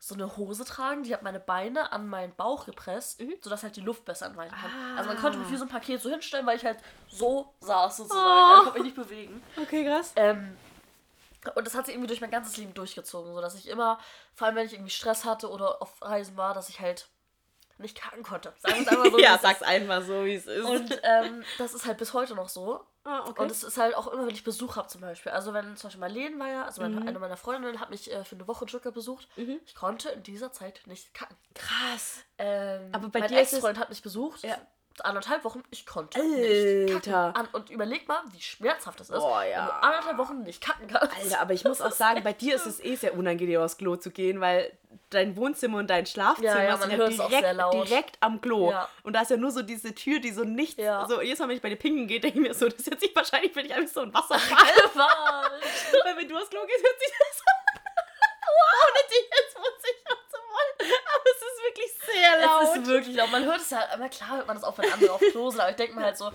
so 0.00 0.14
eine 0.14 0.36
Hose 0.36 0.64
tragen, 0.64 1.02
die 1.02 1.12
hat 1.12 1.22
meine 1.22 1.40
Beine 1.40 1.90
an 1.92 2.06
meinen 2.08 2.32
Bauch 2.34 2.66
gepresst, 2.66 3.20
Mhm. 3.20 3.34
sodass 3.40 3.62
halt 3.64 3.74
die 3.76 3.80
Luft 3.80 4.04
besser 4.04 4.26
entweichen 4.26 4.54
kann. 4.54 4.70
Ah. 4.70 4.96
Also 4.98 5.08
man 5.08 5.18
konnte 5.18 5.38
mich 5.38 5.50
wie 5.50 5.56
so 5.56 5.64
ein 5.64 5.68
Paket 5.68 6.00
so 6.00 6.08
hinstellen, 6.08 6.46
weil 6.46 6.56
ich 6.56 6.64
halt 6.64 6.78
so 7.08 7.52
saß 7.60 7.96
sozusagen. 7.96 8.22
Oh. 8.22 8.58
Ich 8.58 8.64
konnte 8.64 8.78
mich 8.78 8.94
nicht 8.94 8.96
bewegen. 8.96 9.42
Okay, 9.60 9.84
krass. 9.84 10.12
Ähm, 10.16 10.56
und 11.54 11.66
das 11.66 11.74
hat 11.74 11.86
sich 11.86 11.94
irgendwie 11.94 12.08
durch 12.08 12.20
mein 12.20 12.30
ganzes 12.30 12.56
Leben 12.56 12.74
durchgezogen, 12.74 13.32
so 13.34 13.40
dass 13.40 13.54
ich 13.54 13.68
immer, 13.68 13.98
vor 14.34 14.46
allem 14.46 14.56
wenn 14.56 14.66
ich 14.66 14.72
irgendwie 14.74 14.90
Stress 14.90 15.24
hatte 15.24 15.50
oder 15.50 15.80
auf 15.82 16.00
Reisen 16.02 16.36
war, 16.36 16.54
dass 16.54 16.68
ich 16.68 16.80
halt 16.80 17.08
nicht 17.78 18.00
kacken 18.00 18.22
konnte. 18.24 18.52
Sagen 18.58 18.74
wir 18.74 18.82
es 18.82 18.88
einfach 18.88 19.10
so. 19.12 19.18
ja, 19.20 19.34
es 19.36 19.42
sag's 19.42 19.60
ist. 19.60 19.66
einfach 19.66 20.02
so, 20.02 20.24
wie 20.24 20.34
es 20.34 20.46
ist. 20.46 20.64
Und 20.64 21.00
ähm, 21.02 21.44
das 21.58 21.74
ist 21.74 21.86
halt 21.86 21.98
bis 21.98 22.12
heute 22.12 22.34
noch 22.34 22.48
so. 22.48 22.84
Ah, 23.08 23.24
okay. 23.28 23.42
Und 23.42 23.50
es 23.50 23.62
ist 23.62 23.76
halt 23.78 23.94
auch 23.96 24.06
immer, 24.08 24.26
wenn 24.26 24.34
ich 24.34 24.44
Besuch 24.44 24.76
habe 24.76 24.88
zum 24.88 25.00
Beispiel. 25.00 25.32
Also 25.32 25.52
wenn 25.54 25.76
zum 25.76 25.88
Beispiel 25.88 26.00
Marlene 26.00 26.38
war 26.38 26.48
ja, 26.48 26.64
also 26.64 26.82
Mhm. 26.82 26.94
meine, 26.94 27.06
eine 27.06 27.18
meiner 27.18 27.36
Freundinnen 27.36 27.80
hat 27.80 27.90
mich 27.90 28.12
äh, 28.12 28.24
für 28.24 28.34
eine 28.36 28.46
Woche 28.46 28.68
Stuttgart 28.68 28.94
besucht. 28.94 29.28
Ich 29.66 29.74
konnte 29.74 30.10
in 30.10 30.22
dieser 30.22 30.52
Zeit 30.52 30.82
nicht 30.86 31.14
kacken. 31.14 31.36
krass. 31.54 32.24
Ähm, 32.38 32.90
Aber 32.92 33.08
bei 33.08 33.20
mein 33.20 33.28
dir 33.28 33.38
Ex-Freund 33.38 33.78
hat 33.78 33.88
mich 33.88 34.02
besucht. 34.02 34.42
Ja. 34.44 34.58
Anderthalb 35.04 35.44
Wochen, 35.44 35.62
ich 35.70 35.86
konnte 35.86 36.18
nicht 36.20 36.92
kacken. 36.92 36.94
Alter. 36.94 37.36
An, 37.36 37.48
und 37.52 37.70
überleg 37.70 38.08
mal, 38.08 38.20
wie 38.32 38.40
schmerzhaft 38.40 39.00
das 39.00 39.10
ist, 39.10 39.18
Boah, 39.18 39.40
wenn 39.42 39.50
ja. 39.50 39.66
du 39.66 39.72
anderthalb 39.72 40.18
Wochen 40.18 40.42
nicht 40.42 40.62
kacken 40.62 40.88
kannst. 40.88 41.16
Alter, 41.16 41.40
aber 41.40 41.54
ich 41.54 41.64
muss 41.64 41.80
auch 41.80 41.92
sagen, 41.92 42.22
bei 42.22 42.32
dir 42.32 42.56
ist 42.56 42.66
es 42.66 42.82
eh 42.82 42.94
sehr 42.96 43.14
unangenehm, 43.14 43.60
aufs 43.60 43.76
Klo 43.76 43.96
zu 43.96 44.10
gehen, 44.10 44.40
weil 44.40 44.72
dein 45.10 45.36
Wohnzimmer 45.36 45.78
und 45.78 45.88
dein 45.88 46.06
Schlafzimmer 46.06 46.62
Ja, 46.62 46.62
ja, 46.62 46.76
sind 46.76 46.90
ja 46.92 47.08
direkt, 47.08 47.74
direkt 47.74 48.16
am 48.20 48.40
Klo. 48.40 48.70
Ja. 48.70 48.88
Und 49.02 49.14
da 49.14 49.22
ist 49.22 49.30
ja 49.30 49.36
nur 49.36 49.50
so 49.50 49.62
diese 49.62 49.94
Tür, 49.94 50.20
die 50.20 50.30
so 50.30 50.44
nichts. 50.44 50.76
Ja. 50.82 51.06
So, 51.08 51.20
jedes 51.22 51.38
Mal, 51.38 51.48
wenn 51.48 51.56
ich 51.56 51.62
bei 51.62 51.70
dir 51.70 51.76
pinken 51.76 52.06
gehe, 52.06 52.20
denke 52.20 52.38
ich 52.38 52.48
mir 52.48 52.54
so, 52.54 52.68
das 52.68 52.86
hört 52.86 53.00
sich 53.00 53.14
wahrscheinlich 53.14 53.52
für 53.52 53.62
dich 53.62 53.74
einfach 53.74 53.92
so 53.92 54.00
ein 54.00 54.12
Wasserfall. 54.12 54.40
Weil 56.04 56.16
wenn 56.16 56.28
du 56.28 56.36
aufs 56.36 56.50
Klo 56.50 56.60
gehst, 56.66 56.84
hört 56.84 57.00
sich 57.00 57.12
das 57.18 57.38
so. 57.38 57.44
Ohne 58.48 59.08
dich 59.08 59.30
jetzt 59.30 59.52
zu 59.52 59.58
wollen. 59.58 60.17
Aber 60.78 61.24
es 61.24 61.42
ist 61.42 61.64
wirklich 61.64 61.92
sehr 62.14 62.46
laut. 62.46 62.62
Es 62.62 62.76
ist 62.76 62.86
wirklich 62.86 63.16
laut. 63.16 63.30
Man 63.30 63.44
hört 63.44 63.60
es 63.60 63.70
ja, 63.70 63.88
aber 63.92 64.08
klar 64.08 64.36
hört 64.36 64.46
man 64.46 64.56
das 64.56 64.64
auch, 64.64 64.78
wenn 64.78 64.92
andere 64.92 65.12
auf 65.12 65.20
Klo 65.32 65.50
sind, 65.50 65.60
aber 65.60 65.70
ich 65.70 65.76
denke 65.76 65.94
mir 65.96 66.04
halt 66.04 66.16
so, 66.16 66.30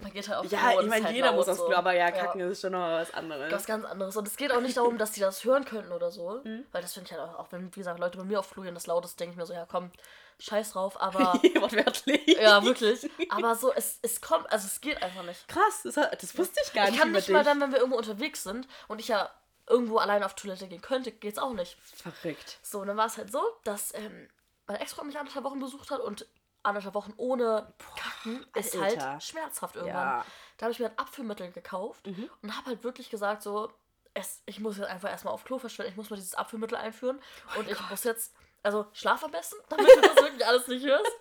man 0.00 0.12
geht 0.12 0.28
halt 0.28 0.38
auf 0.38 0.50
ja, 0.50 0.70
Klo 0.70 0.80
ich 0.82 0.86
meine, 0.88 1.06
halt 1.06 1.16
jeder 1.16 1.32
muss 1.32 1.48
aufs 1.48 1.58
so. 1.58 1.66
Klo, 1.66 1.74
aber 1.74 1.92
ja, 1.92 2.10
kacken 2.10 2.40
ist 2.40 2.60
schon 2.60 2.72
noch 2.72 2.78
mal 2.78 3.02
was 3.02 3.12
anderes. 3.12 3.52
Was 3.52 3.66
ganz 3.66 3.84
anderes. 3.84 4.16
Und 4.16 4.28
es 4.28 4.36
geht 4.36 4.52
auch 4.52 4.60
nicht 4.60 4.76
darum, 4.76 4.96
dass 4.96 5.10
die 5.12 5.20
das 5.20 5.44
hören 5.44 5.64
könnten 5.64 5.92
oder 5.92 6.10
so. 6.10 6.40
Mhm. 6.44 6.66
Weil 6.70 6.82
das 6.82 6.94
finde 6.94 7.10
ich 7.10 7.18
halt 7.18 7.28
auch, 7.28 7.38
auch 7.40 7.46
wenn, 7.50 7.74
wie 7.74 7.80
gesagt, 7.80 7.98
Leute 7.98 8.16
bei 8.16 8.24
mir 8.24 8.38
auf 8.38 8.50
Klo 8.50 8.62
gehen, 8.62 8.74
das 8.74 8.86
laut 8.86 9.04
ist, 9.04 9.18
denke 9.18 9.32
ich 9.32 9.36
mir 9.36 9.46
so, 9.46 9.54
ja 9.54 9.66
komm, 9.68 9.90
scheiß 10.38 10.72
drauf, 10.72 11.00
aber. 11.00 11.34
Wortwörtlich. 11.60 12.26
ja, 12.40 12.62
wirklich. 12.62 13.10
Aber 13.30 13.56
so, 13.56 13.72
es, 13.72 13.98
es 14.02 14.20
kommt, 14.20 14.50
also 14.52 14.66
es 14.66 14.80
geht 14.80 15.02
einfach 15.02 15.24
nicht. 15.24 15.48
Krass, 15.48 15.82
das, 15.82 15.94
das 15.94 16.38
wusste 16.38 16.60
ich 16.64 16.72
gar 16.72 16.84
Ich 16.84 16.90
nicht 16.92 17.00
kann 17.00 17.08
über 17.10 17.18
nicht 17.18 17.28
dich. 17.28 17.34
mal 17.34 17.44
dann, 17.44 17.60
wenn 17.60 17.72
wir 17.72 17.78
irgendwo 17.78 17.98
unterwegs 17.98 18.44
sind 18.44 18.68
und 18.86 19.00
ich 19.00 19.08
ja 19.08 19.28
irgendwo 19.68 19.98
alleine 19.98 20.24
auf 20.24 20.34
Toilette 20.34 20.68
gehen 20.68 20.80
könnte, 20.80 21.12
geht's 21.12 21.38
auch 21.38 21.52
nicht. 21.52 21.76
Verrückt. 21.96 22.58
So, 22.62 22.80
und 22.80 22.88
dann 22.88 22.96
war 22.96 23.06
es 23.06 23.16
halt 23.18 23.30
so, 23.30 23.42
dass 23.64 23.94
ähm, 23.94 24.28
mein 24.66 24.76
Ex-Freund 24.76 25.08
mich 25.08 25.18
anderthalb 25.18 25.44
Wochen 25.44 25.60
besucht 25.60 25.90
hat 25.90 26.00
und 26.00 26.26
anderthalb 26.62 26.94
Wochen 26.94 27.14
ohne 27.16 27.72
Kacken 27.96 28.46
ist 28.54 28.76
Alter. 28.76 29.10
halt 29.10 29.22
schmerzhaft 29.22 29.76
irgendwann. 29.76 30.06
Ja. 30.06 30.18
Mhm. 30.18 30.30
Da 30.56 30.64
habe 30.64 30.72
ich 30.72 30.78
mir 30.78 30.86
ein 30.86 30.98
Apfelmittel 30.98 31.52
gekauft 31.52 32.06
und 32.42 32.56
habe 32.56 32.66
halt 32.66 32.84
wirklich 32.84 33.10
gesagt 33.10 33.42
so, 33.42 33.72
es, 34.14 34.42
ich 34.46 34.60
muss 34.60 34.76
jetzt 34.78 34.88
einfach 34.88 35.10
erstmal 35.10 35.34
auf 35.34 35.44
Klo 35.44 35.58
verschwinden, 35.58 35.92
ich 35.92 35.96
muss 35.96 36.10
mal 36.10 36.16
dieses 36.16 36.34
Apfelmittel 36.34 36.76
einführen 36.76 37.20
Oh 37.54 37.60
und 37.60 37.70
ich 37.70 37.78
muss 37.88 38.04
jetzt, 38.04 38.34
also 38.62 38.86
schlaf 38.92 39.22
am 39.22 39.30
besten, 39.30 39.56
damit 39.68 39.86
du 39.86 40.00
das 40.00 40.16
wirklich 40.16 40.46
alles 40.46 40.66
nicht 40.66 40.84
hörst. 40.84 41.12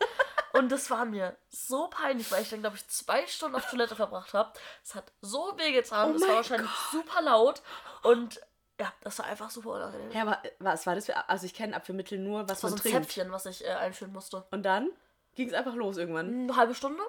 Und 0.53 0.69
das 0.69 0.89
war 0.89 1.05
mir 1.05 1.37
so 1.49 1.87
peinlich, 1.87 2.31
weil 2.31 2.41
ich 2.41 2.49
dann, 2.49 2.61
glaube 2.61 2.77
ich, 2.77 2.87
zwei 2.87 3.27
Stunden 3.27 3.55
auf 3.55 3.69
Toilette 3.69 3.95
verbracht 3.95 4.33
habe. 4.33 4.51
Es 4.83 4.95
hat 4.95 5.11
so 5.21 5.53
weh 5.57 5.71
getan. 5.71 6.11
Oh 6.11 6.15
es 6.15 6.21
war 6.27 6.35
wahrscheinlich 6.35 6.71
super 6.91 7.21
laut. 7.21 7.61
Und 8.03 8.41
ja, 8.79 8.93
das 9.01 9.17
war 9.19 9.25
einfach 9.25 9.49
super 9.49 9.71
unangenehm. 9.71 10.11
Ja, 10.11 10.21
aber 10.21 10.41
was 10.59 10.85
war 10.85 10.95
das 10.95 11.05
für. 11.07 11.29
Also, 11.29 11.45
ich 11.45 11.53
kenne 11.53 11.75
Apfelmittel 11.75 12.19
nur, 12.19 12.41
was 12.41 12.47
das 12.47 12.63
war 12.63 12.69
man 12.69 12.77
so 12.79 12.83
ein 12.83 12.91
trinkt. 12.91 13.07
Zäpfchen, 13.11 13.31
was 13.31 13.45
ich 13.47 13.65
äh, 13.65 13.69
einführen 13.69 14.13
musste. 14.13 14.45
Und 14.51 14.63
dann 14.63 14.89
ging 15.35 15.47
es 15.47 15.53
einfach 15.53 15.73
los 15.75 15.97
irgendwann. 15.97 16.27
Eine 16.43 16.55
halbe 16.55 16.75
Stunde? 16.75 17.01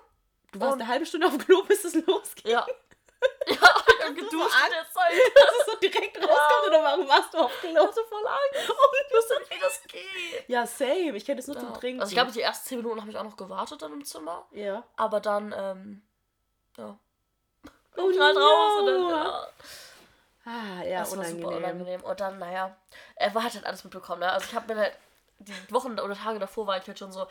Du 0.52 0.60
warst 0.60 0.74
Und- 0.74 0.80
eine 0.82 0.90
halbe 0.90 1.04
Stunde 1.06 1.26
auf 1.26 1.36
dem 1.36 1.44
Klo, 1.44 1.62
bis 1.68 1.84
es 1.84 1.94
losging. 2.06 2.52
Ja. 2.52 2.66
ja, 3.48 3.52
ich 3.52 3.60
hab 3.60 4.08
so 4.08 4.14
geduscht 4.14 4.32
in 4.32 4.40
Angst? 4.40 4.72
der 4.72 4.90
Zeit. 4.92 5.12
Dass 5.34 5.54
es 5.60 5.66
so 5.72 5.78
direkt 5.80 6.16
rauskommt 6.18 6.68
oder 6.68 6.82
warum 6.84 7.08
warst 7.08 7.34
du 7.34 7.38
auf 7.38 7.52
dem 7.60 7.70
Klo? 7.72 7.82
Ich 7.82 7.88
hatte 7.88 8.04
voll 8.08 8.26
Angst. 8.26 8.72
Ich 9.08 9.14
wusste 9.16 9.38
nicht, 9.40 9.50
wie 9.50 9.60
das 9.60 9.82
geht. 9.88 10.48
Ja, 10.48 10.66
same. 10.66 11.16
Ich 11.16 11.24
kenne 11.26 11.36
das 11.36 11.48
nur 11.48 11.56
Ja. 11.56 11.62
zum 11.62 11.74
Trinken. 11.74 12.00
Also 12.00 12.10
ich 12.12 12.16
glaube, 12.16 12.30
die 12.32 12.40
ersten 12.40 12.66
10 12.68 12.78
Minuten 12.78 13.00
habe 13.00 13.10
ich 13.10 13.18
auch 13.18 13.24
noch 13.24 13.36
gewartet 13.36 13.82
dann 13.82 13.92
im 13.92 14.04
Zimmer. 14.04 14.46
ja. 14.52 14.84
Aber 14.96 15.20
dann, 15.20 15.52
ähm, 15.56 16.02
ja. 16.78 16.96
Oh 17.66 17.70
Komm 18.02 18.10
ich 18.12 18.20
halt 18.20 18.36
raus 18.36 18.78
und 18.80 18.86
dann, 18.86 19.00
no. 19.00 19.10
ja. 19.10 19.48
Ah, 20.48 20.82
ja, 20.84 21.00
das 21.00 21.10
war 21.10 21.18
unangenehm. 21.18 21.42
super 21.44 21.56
unangenehm. 21.56 22.00
Und 22.02 22.20
dann, 22.20 22.38
naja, 22.38 22.74
er 23.16 23.34
war 23.34 23.42
halt, 23.42 23.54
halt 23.54 23.66
alles 23.66 23.84
mitbekommen. 23.84 24.20
Ne? 24.20 24.32
Also 24.32 24.46
ich 24.48 24.54
habe 24.54 24.72
mir 24.72 24.80
halt, 24.80 24.96
die 25.40 25.52
Wochen 25.70 25.98
oder 25.98 26.14
Tage 26.14 26.38
davor 26.38 26.66
war 26.66 26.78
ich 26.78 26.86
halt 26.86 26.98
schon 26.98 27.12
so, 27.12 27.26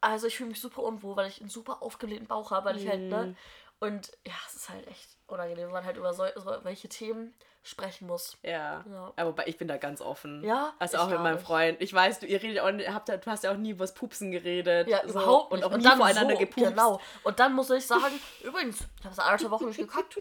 also 0.00 0.26
ich 0.26 0.36
fühle 0.36 0.48
mich 0.50 0.60
super 0.60 0.82
unwohl, 0.82 1.16
weil 1.16 1.28
ich 1.28 1.40
einen 1.40 1.50
super 1.50 1.82
aufgeblähten 1.82 2.26
Bauch 2.26 2.50
habe, 2.50 2.66
weil 2.70 2.76
ich 2.78 2.88
halt, 2.88 3.00
ne? 3.02 3.22
Mhm. 3.26 3.36
Und 3.78 4.10
ja, 4.26 4.32
es 4.48 4.56
ist 4.56 4.68
halt 4.70 4.86
echt 4.88 5.16
unangenehm, 5.26 5.66
wenn 5.66 5.72
man 5.72 5.84
halt 5.84 5.96
über 5.98 6.12
so, 6.14 6.24
so 6.36 6.56
welche 6.64 6.88
Themen 6.88 7.34
sprechen 7.62 8.06
muss. 8.06 8.36
Ja. 8.42 8.84
Ja. 8.90 9.12
Aber 9.16 9.46
ich 9.48 9.58
bin 9.58 9.68
da 9.68 9.76
ganz 9.76 10.00
offen. 10.00 10.42
Ja, 10.44 10.72
Also 10.78 10.98
auch 10.98 11.08
mit 11.08 11.18
meinem 11.20 11.34
nicht. 11.34 11.46
Freund. 11.46 11.80
Ich 11.82 11.92
weiß, 11.92 12.20
du, 12.20 12.26
ihr 12.26 12.40
redet 12.42 12.60
auch, 12.60 12.70
nicht- 12.70 12.88
habt, 12.88 13.08
du 13.08 13.20
hast 13.26 13.44
ja 13.44 13.52
auch 13.52 13.56
nie 13.56 13.70
über 13.70 13.84
das 13.84 13.92
Pupsen 13.92 14.30
geredet. 14.30 14.88
Ja, 14.88 15.02
so, 15.04 15.10
überhaupt 15.20 15.52
nicht. 15.52 15.64
Und 15.64 15.72
auch 15.72 15.76
nie 15.76 15.82
dann 15.82 15.98
voreinander 15.98 16.34
so, 16.34 16.40
gepupst. 16.40 16.70
Genau. 16.70 17.00
Und 17.24 17.38
dann 17.40 17.52
muss 17.54 17.68
ich 17.70 17.86
sagen, 17.86 18.18
übrigens, 18.44 18.80
ich 18.98 19.04
habe 19.04 19.14
seit 19.14 19.24
anderthalb 19.26 19.50
Wochen 19.50 19.66
nicht 19.66 19.78
gekackt. 19.78 20.20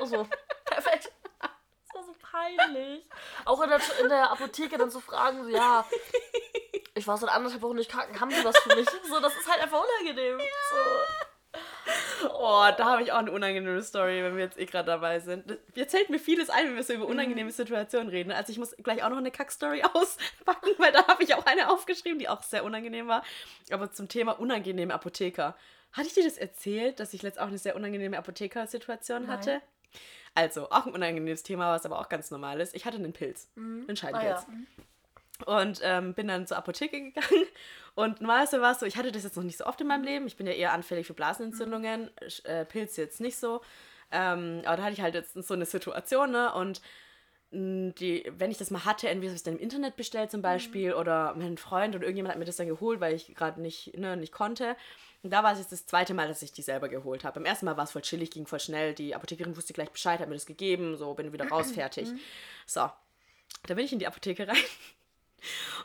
Also, 0.00 0.26
perfekt. 0.64 1.12
So 2.34 2.64
peinlich. 2.64 3.04
Auch 3.44 3.62
in 3.62 3.70
der, 3.70 3.80
in 4.02 4.08
der 4.08 4.30
Apotheke 4.30 4.78
dann 4.78 4.90
zu 4.90 5.00
fragen, 5.00 5.44
so, 5.44 5.50
ja, 5.50 5.84
ich 6.94 7.06
war 7.06 7.16
seit 7.16 7.30
anderthalb 7.30 7.62
Wochen 7.62 7.76
nicht 7.76 7.90
kacken, 7.90 8.20
haben 8.20 8.30
Sie 8.30 8.44
was 8.44 8.58
für 8.58 8.74
mich? 8.74 8.88
So, 9.08 9.20
das 9.20 9.34
ist 9.36 9.48
halt 9.48 9.62
einfach 9.62 9.82
unangenehm. 9.82 10.38
So. 10.38 12.28
Oh, 12.32 12.66
da 12.76 12.84
habe 12.86 13.02
ich 13.02 13.12
auch 13.12 13.18
eine 13.18 13.30
unangenehme 13.30 13.82
Story, 13.82 14.22
wenn 14.22 14.36
wir 14.36 14.44
jetzt 14.44 14.58
eh 14.58 14.64
gerade 14.64 14.86
dabei 14.86 15.20
sind. 15.20 15.58
Jetzt 15.74 15.92
fällt 15.92 16.10
mir 16.10 16.18
vieles 16.18 16.50
ein, 16.50 16.68
wenn 16.68 16.76
wir 16.76 16.82
so 16.82 16.94
über 16.94 17.06
unangenehme 17.06 17.50
Situationen 17.50 18.08
reden. 18.08 18.32
Also 18.32 18.50
ich 18.50 18.58
muss 18.58 18.74
gleich 18.82 19.04
auch 19.04 19.10
noch 19.10 19.18
eine 19.18 19.30
Kack-Story 19.30 19.82
auspacken, 19.92 20.70
weil 20.78 20.92
da 20.92 21.06
habe 21.06 21.22
ich 21.22 21.34
auch 21.34 21.46
eine 21.46 21.70
aufgeschrieben, 21.70 22.18
die 22.18 22.28
auch 22.28 22.42
sehr 22.42 22.64
unangenehm 22.64 23.06
war. 23.06 23.22
Aber 23.70 23.92
zum 23.92 24.08
Thema 24.08 24.32
unangenehme 24.32 24.94
Apotheker. 24.94 25.56
Hatte 25.92 26.08
ich 26.08 26.14
dir 26.14 26.24
das 26.24 26.38
erzählt, 26.38 26.98
dass 26.98 27.14
ich 27.14 27.22
letztens 27.22 27.44
auch 27.44 27.48
eine 27.48 27.58
sehr 27.58 27.76
unangenehme 27.76 28.18
Apotheker-Situation 28.18 29.26
Nein. 29.26 29.62
Also, 30.34 30.70
auch 30.70 30.86
ein 30.86 30.92
unangenehmes 30.94 31.42
Thema, 31.44 31.72
was 31.74 31.86
aber 31.86 32.00
auch 32.00 32.08
ganz 32.08 32.30
normal 32.30 32.60
ist. 32.60 32.74
Ich 32.74 32.84
hatte 32.84 32.96
einen 32.96 33.12
Pilz, 33.12 33.48
einen 33.56 33.86
Ah, 33.90 33.94
Scheidenpilz. 33.96 34.46
ja. 34.46 34.46
Und 35.46 35.80
ähm, 35.82 36.14
bin 36.14 36.28
dann 36.28 36.46
zur 36.46 36.56
Apotheke 36.56 37.00
gegangen. 37.12 37.46
Und 37.94 38.20
normalerweise 38.20 38.60
war 38.60 38.72
es 38.72 38.80
so, 38.80 38.86
ich 38.86 38.96
hatte 38.96 39.12
das 39.12 39.22
jetzt 39.24 39.36
noch 39.36 39.44
nicht 39.44 39.58
so 39.58 39.66
oft 39.66 39.80
in 39.80 39.86
meinem 39.86 40.02
Leben. 40.04 40.26
Ich 40.26 40.36
bin 40.36 40.46
ja 40.46 40.52
eher 40.52 40.72
anfällig 40.72 41.06
für 41.06 41.14
Blasenentzündungen, 41.14 42.10
Sch- 42.22 42.44
äh, 42.46 42.64
Pilz 42.64 42.96
jetzt 42.96 43.20
nicht 43.20 43.36
so. 43.36 43.60
Ähm, 44.10 44.62
aber 44.64 44.76
da 44.76 44.82
hatte 44.84 44.92
ich 44.92 45.00
halt 45.00 45.14
jetzt 45.14 45.34
so 45.34 45.54
eine 45.54 45.66
Situation, 45.66 46.30
ne? 46.30 46.52
Und 46.54 46.80
die, 47.54 48.30
wenn 48.36 48.50
ich 48.50 48.58
das 48.58 48.70
mal 48.70 48.84
hatte, 48.84 49.08
entweder 49.08 49.30
habe 49.30 49.36
ich 49.36 49.40
es 49.40 49.42
dann 49.44 49.54
im 49.54 49.60
Internet 49.60 49.96
bestellt 49.96 50.30
zum 50.30 50.42
Beispiel 50.42 50.92
oder 50.94 51.34
mein 51.34 51.56
Freund 51.56 51.94
oder 51.94 52.04
irgendjemand 52.04 52.32
hat 52.32 52.38
mir 52.38 52.44
das 52.44 52.56
dann 52.56 52.66
geholt, 52.66 53.00
weil 53.00 53.14
ich 53.14 53.34
gerade 53.34 53.60
nicht, 53.60 53.96
ne, 53.96 54.16
nicht 54.16 54.32
konnte. 54.32 54.76
Und 55.22 55.30
da 55.30 55.42
war 55.42 55.52
es 55.52 55.58
jetzt 55.58 55.72
das 55.72 55.86
zweite 55.86 56.12
Mal, 56.12 56.28
dass 56.28 56.42
ich 56.42 56.52
die 56.52 56.62
selber 56.62 56.88
geholt 56.88 57.24
habe. 57.24 57.40
Beim 57.40 57.46
ersten 57.46 57.64
Mal 57.64 57.76
war 57.76 57.84
es 57.84 57.92
voll 57.92 58.02
chillig, 58.02 58.30
ging 58.30 58.46
voll 58.46 58.60
schnell. 58.60 58.92
Die 58.92 59.14
Apothekerin 59.14 59.56
wusste 59.56 59.72
gleich 59.72 59.90
Bescheid, 59.90 60.20
hat 60.20 60.28
mir 60.28 60.34
das 60.34 60.46
gegeben, 60.46 60.96
so 60.96 61.14
bin 61.14 61.32
wieder 61.32 61.48
raus, 61.48 61.70
fertig. 61.72 62.08
So, 62.66 62.90
da 63.66 63.74
bin 63.74 63.84
ich 63.84 63.92
in 63.92 63.98
die 63.98 64.06
Apotheke 64.06 64.46
rein. 64.46 64.56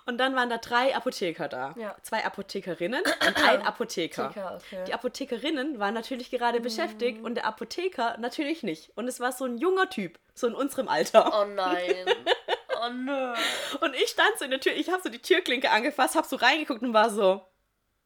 Und 0.06 0.18
dann 0.18 0.36
waren 0.36 0.50
da 0.50 0.58
drei 0.58 0.96
Apotheker 0.96 1.48
da. 1.48 1.74
Ja. 1.78 1.96
Zwei 2.04 2.26
Apothekerinnen 2.26 3.04
und 3.28 3.38
ein 3.44 3.62
Apotheker. 3.62 4.26
Apotheker, 4.26 4.56
okay. 4.58 4.84
Die 4.88 4.94
Apothekerinnen 4.94 5.80
waren 5.80 5.94
natürlich 5.94 6.32
gerade 6.32 6.60
beschäftigt 6.62 7.24
und 7.24 7.36
der 7.36 7.46
Apotheker 7.46 8.18
natürlich 8.20 8.64
nicht. 8.64 8.92
Und 8.96 9.08
es 9.08 9.20
war 9.20 9.32
so 9.32 9.46
ein 9.46 9.58
junger 9.58 9.90
Typ, 9.90 10.20
so 10.34 10.48
in 10.48 10.56
unserem 10.56 10.88
Alter. 10.88 11.32
Oh 11.42 11.46
nein. 11.46 11.94
Oh 12.82 12.90
nö. 12.94 13.34
Und 13.82 13.94
ich 13.94 14.08
stand 14.08 14.38
so 14.40 14.46
in 14.46 14.52
der 14.52 14.62
Tür, 14.62 14.72
ich 14.74 14.90
habe 14.90 15.02
so 15.04 15.10
die 15.10 15.20
Türklinke 15.22 15.70
angefasst, 15.70 16.16
habe 16.16 16.26
so 16.26 16.38
reingeguckt 16.38 16.82
und 16.82 16.94
war 16.94 17.10
so, 17.10 17.46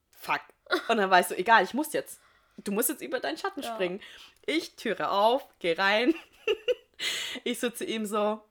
fuck. 0.10 0.42
Und 0.88 0.98
dann 0.98 1.12
war 1.12 1.20
ich 1.20 1.28
so, 1.28 1.36
egal, 1.36 1.64
ich 1.64 1.76
muss 1.76 1.94
jetzt. 1.94 2.20
Du 2.58 2.72
musst 2.72 2.90
jetzt 2.90 3.04
über 3.04 3.20
deinen 3.20 3.38
Schatten 3.38 3.62
Ja. 3.62 3.72
springen. 3.72 4.02
Ich 4.48 4.76
Türe 4.76 5.12
auf, 5.12 5.48
geh 5.60 5.74
rein. 5.74 6.16
ich 7.44 7.60
so 7.60 7.70
zu 7.70 7.86
ihm 7.86 8.08
so, 8.08 8.42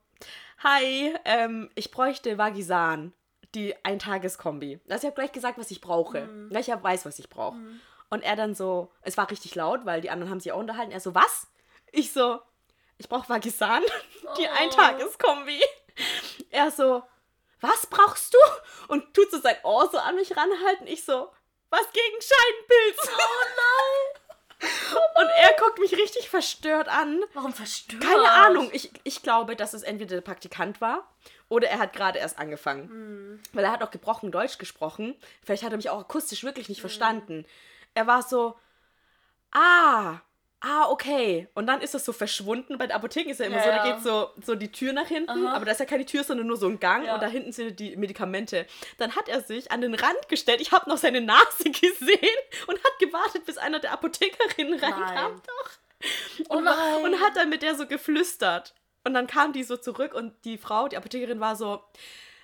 hi, 0.63 1.13
ähm, 1.25 1.69
ich 1.75 1.91
bräuchte 1.91 2.37
Vagisan, 2.37 3.13
die 3.53 3.75
Eintageskombi. 3.85 4.79
Also 4.89 5.07
ich 5.07 5.11
habe 5.11 5.15
gleich 5.21 5.31
gesagt, 5.31 5.57
was 5.57 5.71
ich 5.71 5.81
brauche. 5.81 6.27
Ja, 6.49 6.59
ich 6.59 6.71
hab, 6.71 6.83
weiß, 6.83 7.05
was 7.05 7.19
ich 7.19 7.29
brauche. 7.29 7.57
Und 8.09 8.21
er 8.23 8.35
dann 8.35 8.55
so, 8.55 8.91
es 9.01 9.17
war 9.17 9.29
richtig 9.29 9.55
laut, 9.55 9.85
weil 9.85 10.01
die 10.01 10.09
anderen 10.09 10.31
haben 10.31 10.39
sich 10.39 10.51
auch 10.51 10.59
unterhalten. 10.59 10.91
Er 10.91 10.99
so, 10.99 11.13
was? 11.15 11.47
Ich 11.91 12.13
so, 12.13 12.39
ich 12.97 13.09
brauche 13.09 13.29
Vagisan, 13.29 13.83
die 14.37 14.47
Oh. 14.47 14.57
Eintageskombi. 14.59 15.61
Er 16.49 16.71
so, 16.71 17.03
was 17.61 17.85
brauchst 17.87 18.33
du? 18.33 18.37
Und 18.87 19.13
tut 19.13 19.31
so 19.31 19.39
sein 19.39 19.55
Ohr 19.63 19.89
so 19.91 19.97
an 19.97 20.15
mich 20.15 20.35
ranhalten. 20.35 20.87
Ich 20.87 21.05
so, 21.05 21.31
was 21.69 21.91
gegen 21.91 22.21
Scheidenpilz? 22.21 23.09
Oh 23.09 23.45
nein. 23.55 24.21
Und 25.15 25.27
er 25.41 25.53
guckt 25.59 25.79
mich 25.79 25.93
richtig 25.93 26.29
verstört 26.29 26.87
an. 26.87 27.21
Warum 27.33 27.53
verstört? 27.53 28.01
Keine 28.01 28.29
Ahnung. 28.29 28.69
Ich, 28.73 28.91
ich 29.03 29.21
glaube, 29.21 29.55
dass 29.55 29.73
es 29.73 29.83
entweder 29.83 30.15
der 30.15 30.21
Praktikant 30.21 30.81
war 30.81 31.07
oder 31.49 31.67
er 31.67 31.79
hat 31.79 31.93
gerade 31.93 32.19
erst 32.19 32.39
angefangen. 32.39 32.89
Hm. 32.89 33.39
Weil 33.53 33.65
er 33.65 33.71
hat 33.71 33.83
auch 33.83 33.91
gebrochen 33.91 34.31
Deutsch 34.31 34.57
gesprochen. 34.57 35.15
Vielleicht 35.43 35.63
hat 35.63 35.71
er 35.71 35.77
mich 35.77 35.89
auch 35.89 36.01
akustisch 36.01 36.43
wirklich 36.43 36.69
nicht 36.69 36.81
verstanden. 36.81 37.45
Er 37.93 38.07
war 38.07 38.23
so, 38.23 38.57
ah, 39.51 40.19
ah, 40.63 40.89
okay. 40.89 41.47
Und 41.53 41.67
dann 41.67 41.81
ist 41.81 41.93
das 41.93 42.03
so 42.05 42.13
verschwunden. 42.13 42.77
Bei 42.77 42.87
der 42.87 42.95
Apotheke 42.95 43.29
ist 43.29 43.39
ja 43.39 43.45
immer 43.45 43.57
Ja, 43.57 43.63
so, 43.63 43.69
da 43.69 43.83
geht 43.83 44.03
so, 44.03 44.29
so 44.45 44.55
die 44.55 44.71
Tür 44.71 44.93
nach 44.93 45.07
hinten, 45.07 45.45
Aha. 45.47 45.55
aber 45.55 45.65
da 45.65 45.71
ist 45.73 45.79
ja 45.79 45.85
keine 45.85 46.05
Tür, 46.05 46.23
sondern 46.23 46.47
nur 46.47 46.57
so 46.57 46.67
ein 46.67 46.79
Gang 46.79 47.05
Ja. 47.05 47.13
und 47.15 47.21
da 47.21 47.27
hinten 47.27 47.51
sind 47.51 47.79
die 47.79 47.95
Medikamente. 47.95 48.65
Dann 48.97 49.15
hat 49.15 49.29
er 49.29 49.41
sich 49.41 49.71
an 49.71 49.81
den 49.81 49.93
Rand 49.93 50.29
gestellt. 50.29 50.61
Ich 50.61 50.71
habe 50.71 50.89
noch 50.89 50.97
seine 50.97 51.21
Nase 51.21 51.63
gesehen 51.65 52.37
und 52.67 52.83
hat 52.83 52.99
gewartet, 52.99 53.45
bis 53.45 53.57
einer 53.57 53.79
der 53.79 53.91
Apothekerinnen 53.91 54.79
reinkam. 54.79 55.05
Nein. 55.33 55.41
Doch. 55.45 55.69
Oh 56.49 56.57
Und, 56.57 56.65
war- 56.65 56.75
nein. 56.75 57.03
und 57.05 57.21
hat 57.21 57.35
dann 57.37 57.49
mit 57.49 57.61
der 57.61 57.75
so 57.75 57.85
geflüstert. 57.87 58.73
Und 59.05 59.13
dann 59.13 59.27
kam 59.27 59.51
die 59.53 59.63
so 59.63 59.75
zurück 59.77 60.13
und 60.13 60.33
die 60.45 60.57
Frau, 60.57 60.87
die 60.87 60.95
Apothekerin, 60.97 61.39
war 61.41 61.55
so, 61.57 61.83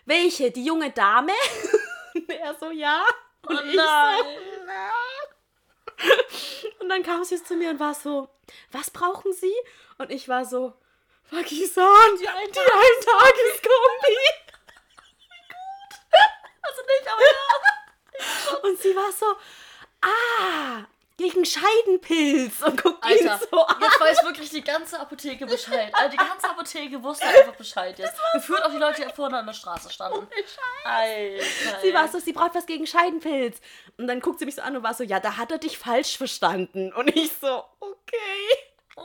welche? 0.06 0.52
Die 0.52 0.66
junge 0.66 0.92
Dame? 0.92 1.32
und 2.14 2.30
er 2.30 2.56
so, 2.60 2.70
ja. 2.72 3.02
Und 3.48 3.58
Oh 3.58 3.64
ich 3.66 3.76
nein. 3.76 4.18
so, 4.18 4.26
na. 4.66 4.90
Und 6.80 6.90
dann 6.90 7.04
kam 7.04 7.24
sie 7.24 7.42
zu 7.44 7.56
mir 7.56 7.72
und 7.72 7.80
war 7.80 7.94
so, 7.94 8.30
was 8.72 8.90
brauchen 8.90 9.34
Sie? 9.34 9.54
Und 9.98 10.12
ich 10.12 10.28
war 10.28 10.46
so, 10.46 10.74
Vagisan, 11.30 12.18
die, 12.20 12.28
ein 12.28 12.52
die 12.52 12.60
Eintageskombi. 12.60 14.18
Also 16.62 16.82
nicht, 16.82 17.08
aber 17.12 17.22
ja. 17.22 18.70
Und 18.70 18.80
sie 18.80 18.96
war 18.96 19.12
so, 19.12 19.26
ah, 20.02 20.86
gegen 21.20 21.46
Scheidenpilz. 21.46 22.62
Und 22.62 22.82
guckt 22.82 23.06
ihn 23.06 23.30
Alter, 23.30 23.46
so 23.52 23.62
an. 23.62 23.76
jetzt 23.82 24.00
weiß 24.00 24.24
wirklich 24.24 24.50
die 24.50 24.64
ganze 24.64 25.00
Apotheke 25.00 25.46
Bescheid. 25.46 25.94
Also 25.94 26.12
die 26.12 26.18
ganze 26.18 26.50
Apotheke 26.50 27.04
wusste 27.04 27.28
einfach 27.28 27.56
Bescheid 27.56 28.00
jetzt. 28.00 28.16
Gefühlt 28.34 28.64
auch 28.64 28.72
die 28.72 28.78
Leute, 28.78 29.06
die 29.06 29.14
vorne 29.14 29.38
an 29.38 29.46
der 29.46 29.54
Straße 29.54 29.92
standen. 29.92 30.28
Alter. 30.86 31.82
Sie 31.82 31.94
war 31.94 32.08
so, 32.08 32.20
sie 32.20 32.32
braucht 32.32 32.56
was 32.56 32.66
gegen 32.66 32.88
Scheidenpilz. 32.88 33.60
Und 33.98 34.08
dann 34.08 34.22
guckt 34.22 34.40
sie 34.40 34.46
mich 34.46 34.56
so 34.56 34.62
an 34.62 34.78
und 34.78 34.84
war 34.84 34.94
so, 34.94 35.04
ja, 35.04 35.20
da 35.20 35.36
hat 35.36 35.52
er 35.52 35.58
dich 35.58 35.78
falsch 35.78 36.18
verstanden. 36.18 36.94
Und 36.94 37.10
ich 37.16 37.32
so, 37.40 37.66
okay. 37.80 38.58
Oh. 38.96 39.04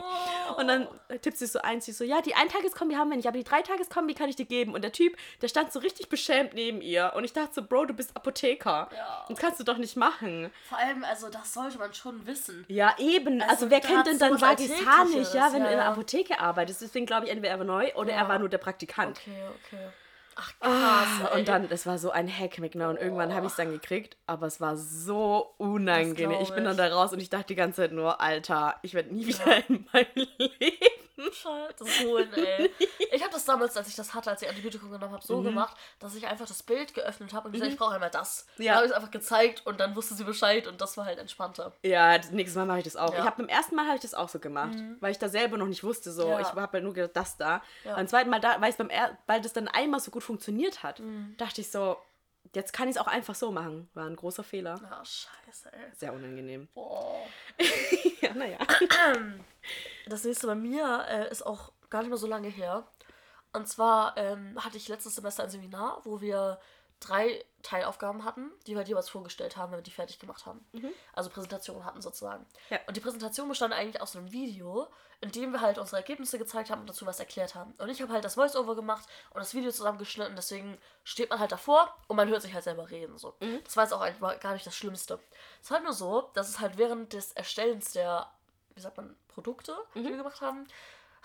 Und 0.55 0.67
dann 0.67 0.87
tippt 1.21 1.37
sie 1.37 1.47
so 1.47 1.59
ein, 1.59 1.81
sie 1.81 1.91
so, 1.91 2.03
ja, 2.03 2.21
die 2.21 2.35
Eintageskombi 2.35 2.95
haben 2.95 3.09
wir 3.09 3.17
nicht, 3.17 3.27
aber 3.27 3.37
die 3.37 3.43
Dreitageskombi 3.43 4.13
kann 4.13 4.29
ich 4.29 4.35
dir 4.35 4.45
geben. 4.45 4.73
Und 4.73 4.83
der 4.83 4.91
Typ, 4.91 5.17
der 5.41 5.47
stand 5.47 5.73
so 5.73 5.79
richtig 5.79 6.07
beschämt 6.09 6.53
neben 6.53 6.81
ihr. 6.81 7.11
Und 7.15 7.23
ich 7.23 7.33
dachte 7.33 7.53
so, 7.55 7.63
Bro, 7.63 7.85
du 7.85 7.93
bist 7.93 8.15
Apotheker. 8.15 8.89
Ja. 8.95 9.25
Das 9.27 9.37
kannst 9.37 9.59
du 9.59 9.63
doch 9.63 9.77
nicht 9.77 9.95
machen. 9.97 10.51
Vor 10.69 10.77
allem, 10.77 11.03
also 11.03 11.29
das 11.29 11.53
sollte 11.53 11.77
man 11.77 11.93
schon 11.93 12.25
wissen. 12.25 12.65
Ja, 12.67 12.95
eben. 12.97 13.41
Also, 13.41 13.65
Also, 13.65 13.69
wer 13.69 13.81
kennt 13.81 14.07
denn 14.07 14.19
dann 14.19 14.39
Vagisan 14.39 15.11
nicht, 15.11 15.33
ja, 15.33 15.51
wenn 15.51 15.61
du 15.61 15.67
ja, 15.67 15.71
in 15.71 15.77
der. 15.77 15.85
Apotheke 15.85 16.39
arbeitest? 16.39 16.81
Deswegen 16.81 17.05
glaube 17.05 17.25
ich, 17.25 17.31
entweder 17.31 17.53
er 17.53 17.59
war 17.59 17.65
neu 17.65 17.93
oder 17.95 18.13
er 18.13 18.27
war 18.27 18.37
nur 18.37 18.49
der 18.49 18.57
Praktikant. 18.57 19.19
Okay, 19.21 19.41
okay. 19.65 19.87
Ach 20.35 20.51
krass. 20.59 21.31
ey. 21.33 21.39
und 21.39 21.47
dann, 21.47 21.69
das 21.69 21.85
war 21.85 21.97
so 21.97 22.11
ein 22.11 22.27
Hack, 22.27 22.57
genau. 22.71 22.89
Und 22.89 22.97
irgendwann 22.97 23.33
habe 23.33 23.45
ich 23.45 23.51
es 23.51 23.57
dann 23.57 23.71
gekriegt, 23.71 24.17
aber 24.27 24.47
es 24.47 24.59
war 24.59 24.75
so 24.75 25.53
unangenehm. 25.57 26.29
glaub 26.31 26.41
Ich 26.41 26.51
bin 26.51 26.65
dann 26.65 26.73
ich. 26.73 26.77
da 26.77 26.87
raus 26.87 27.13
und 27.13 27.19
ich 27.21 27.29
dachte 27.29 27.47
die 27.47 27.55
ganze 27.55 27.83
Zeit 27.83 27.91
nur, 27.93 28.19
Alter, 28.21 28.75
ich 28.81 28.93
werde 28.93 29.13
nie 29.13 29.25
wieder 29.27 29.69
in 29.69 29.85
meinem 29.93 30.07
Leben 30.37 31.04
das 31.77 31.99
holen, 32.01 32.31
ey. 32.33 32.71
Ich 33.11 33.21
habe 33.21 33.31
das 33.31 33.45
damals, 33.45 33.77
als 33.77 33.87
ich 33.87 33.95
das 33.95 34.13
hatte, 34.13 34.29
als 34.29 34.41
ich 34.41 34.49
Antibiotikum 34.49 34.91
genommen 34.91 35.13
habe, 35.13 35.25
so 35.25 35.41
gemacht, 35.41 35.75
dass 35.99 36.15
ich 36.15 36.27
einfach 36.27 36.45
das 36.47 36.61
Bild 36.63 36.93
geöffnet 36.93 37.33
habe 37.33 37.47
und 37.47 37.53
gesagt, 37.53 37.71
ich 37.71 37.77
brauche 37.77 37.93
einmal 37.95 38.09
das. 38.09 38.45
Ja. 38.57 38.65
Dann 38.73 38.75
habe 38.75 38.85
ich 38.87 38.91
es 38.91 38.97
einfach 38.97 39.11
gezeigt 39.11 39.65
und 39.65 39.79
dann 39.79 39.95
wusste 39.95 40.15
sie 40.15 40.23
Bescheid 40.25 40.67
und 40.67 40.81
das 40.81 40.97
war 40.97 41.05
halt 41.05 41.17
entspannter. 41.19 41.71
Ja, 41.83 42.17
das 42.17 42.31
nächste 42.31 42.59
Mal 42.59 42.65
mache 42.65 42.79
ich 42.79 42.83
das 42.83 42.95
auch. 42.97 43.13
Ja. 43.13 43.19
Ich 43.19 43.25
habe 43.25 43.37
beim 43.37 43.47
ersten 43.47 43.75
Mal 43.75 43.85
habe 43.85 43.95
ich 43.95 44.01
das 44.01 44.13
auch 44.13 44.27
so 44.29 44.39
gemacht, 44.39 44.77
weil 44.99 45.11
ich 45.11 45.19
da 45.19 45.29
selber 45.29 45.57
noch 45.57 45.67
nicht 45.67 45.83
wusste, 45.83 46.11
so 46.11 46.27
Ja. 46.27 46.39
ich 46.41 46.47
habe 46.47 46.69
halt 46.73 46.83
nur 46.83 46.93
gedacht, 46.93 47.11
das 47.15 47.37
da. 47.37 47.61
Ja. 47.85 47.95
Beim 47.95 48.07
zweiten 48.07 48.29
Mal 48.29 48.39
da, 48.41 48.59
weil 48.59 48.69
es 48.71 48.75
beim 48.77 48.89
er 48.89 49.17
weil 49.27 49.41
das 49.41 49.53
dann 49.53 49.67
einmal 49.69 49.99
so 50.01 50.11
gut 50.11 50.23
funktioniert 50.23 50.83
hat, 50.83 50.99
Mhm. 50.99 51.35
dachte 51.37 51.61
ich 51.61 51.71
so, 51.71 51.97
jetzt 52.53 52.73
kann 52.73 52.87
ich 52.87 52.95
es 52.95 53.01
auch 53.01 53.07
einfach 53.07 53.35
so 53.35 53.51
machen. 53.51 53.89
War 53.93 54.05
ein 54.05 54.15
großer 54.15 54.43
Fehler. 54.43 54.79
Ja, 54.81 55.03
scheiße, 55.03 55.71
ey. 55.73 55.91
Sehr 55.93 56.13
unangenehm. 56.13 56.67
Boah. 56.73 57.21
ja, 58.21 58.33
naja. 58.33 58.57
Das 60.07 60.23
nächste 60.23 60.45
bei 60.45 60.53
mir 60.53 61.03
äh, 61.09 61.31
ist 61.31 61.43
auch 61.43 61.71
gar 61.89 62.01
nicht 62.01 62.09
mehr 62.09 62.19
so 62.19 62.27
lange 62.27 62.47
her. 62.47 62.85
Und 63.53 63.67
zwar 63.67 64.15
ähm, 64.17 64.63
hatte 64.63 64.77
ich 64.77 64.87
letztes 64.87 65.15
Semester 65.15 65.41
ein 65.41 65.49
Seminar, 65.49 66.01
wo 66.03 66.21
wir 66.21 66.59
drei 67.07 67.43
Teilaufgaben 67.63 68.23
hatten, 68.23 68.51
die 68.67 68.71
wir 68.71 68.77
halt 68.77 68.87
jeweils 68.87 69.09
vorgestellt 69.09 69.57
haben, 69.57 69.71
wenn 69.71 69.79
wir 69.79 69.83
die 69.83 69.91
fertig 69.91 70.19
gemacht 70.19 70.45
haben. 70.45 70.65
Also 71.13 71.29
Präsentationen 71.29 71.83
hatten 71.83 72.01
sozusagen. 72.01 72.45
Ja. 72.69 72.79
Und 72.87 72.95
die 72.95 73.01
Präsentation 73.01 73.49
bestand 73.49 73.73
eigentlich 73.73 74.01
aus 74.01 74.15
einem 74.15 74.31
Video, 74.31 74.87
in 75.21 75.31
dem 75.31 75.51
wir 75.51 75.61
halt 75.61 75.79
unsere 75.79 75.97
Ergebnisse 75.97 76.37
gezeigt 76.37 76.69
haben 76.69 76.81
und 76.81 76.89
dazu 76.89 77.05
was 77.05 77.19
erklärt 77.19 77.55
haben. 77.55 77.73
Und 77.79 77.89
ich 77.89 78.01
habe 78.01 78.13
halt 78.13 78.23
das 78.23 78.35
Voice-Over 78.35 78.75
gemacht 78.75 79.07
und 79.31 79.39
das 79.39 79.55
Video 79.55 79.71
zusammengeschnitten, 79.71 80.35
deswegen 80.35 80.77
steht 81.03 81.29
man 81.29 81.39
halt 81.39 81.51
davor 81.51 81.95
und 82.07 82.17
man 82.17 82.27
hört 82.29 82.43
sich 82.43 82.53
halt 82.53 82.63
selber 82.63 82.91
reden. 82.91 83.17
So. 83.17 83.35
Das 83.63 83.75
war 83.77 83.85
jetzt 83.85 83.93
auch 83.93 84.01
eigentlich 84.01 84.39
gar 84.41 84.53
nicht 84.53 84.67
das 84.67 84.75
Schlimmste. 84.75 85.19
Es 85.61 85.71
war 85.71 85.77
halt 85.77 85.85
nur 85.85 85.93
so, 85.93 86.29
dass 86.33 86.49
es 86.49 86.59
halt 86.59 86.77
während 86.77 87.13
des 87.13 87.31
Erstellens 87.31 87.93
der, 87.93 88.29
wie 88.75 88.81
sagt 88.81 88.97
man, 88.97 89.15
Produkte, 89.27 89.75
die 89.95 90.03
wir 90.03 90.17
gemacht 90.17 90.41
haben, 90.41 90.67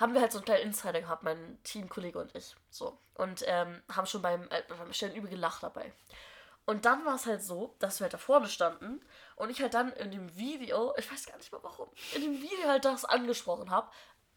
haben 0.01 0.15
wir 0.15 0.23
halt 0.23 0.33
so 0.33 0.39
einen 0.39 0.47
kleinen 0.47 0.63
Insider 0.63 1.03
gehabt, 1.03 1.23
mein 1.23 1.59
Teamkollege 1.63 2.19
und 2.19 2.35
ich. 2.35 2.57
So. 2.71 2.97
Und 3.15 3.45
ähm, 3.47 3.83
haben 3.95 4.07
schon 4.07 4.23
beim, 4.23 4.49
äh, 4.51 4.63
beim 4.67 4.89
Erstellen 4.89 5.15
übel 5.15 5.29
gelacht 5.31 5.63
dabei. 5.63 5.93
Und 6.65 6.87
dann 6.87 7.05
war 7.05 7.17
es 7.17 7.27
halt 7.27 7.43
so, 7.43 7.75
dass 7.79 8.01
wir 8.01 8.05
halt 8.05 8.15
da 8.15 8.19
vorne 8.19 8.49
standen 8.49 9.05
und 9.37 9.51
ich 9.51 9.61
halt 9.61 9.75
dann 9.75 9.93
in 9.93 10.11
dem 10.11 10.37
Video, 10.37 10.95
ich 10.97 11.11
weiß 11.11 11.27
gar 11.27 11.37
nicht 11.37 11.53
mehr 11.53 11.63
warum, 11.63 11.89
in 12.15 12.23
dem 12.23 12.41
Video 12.41 12.67
halt 12.67 12.85
das 12.85 13.05
angesprochen 13.05 13.71
habe, 13.71 13.91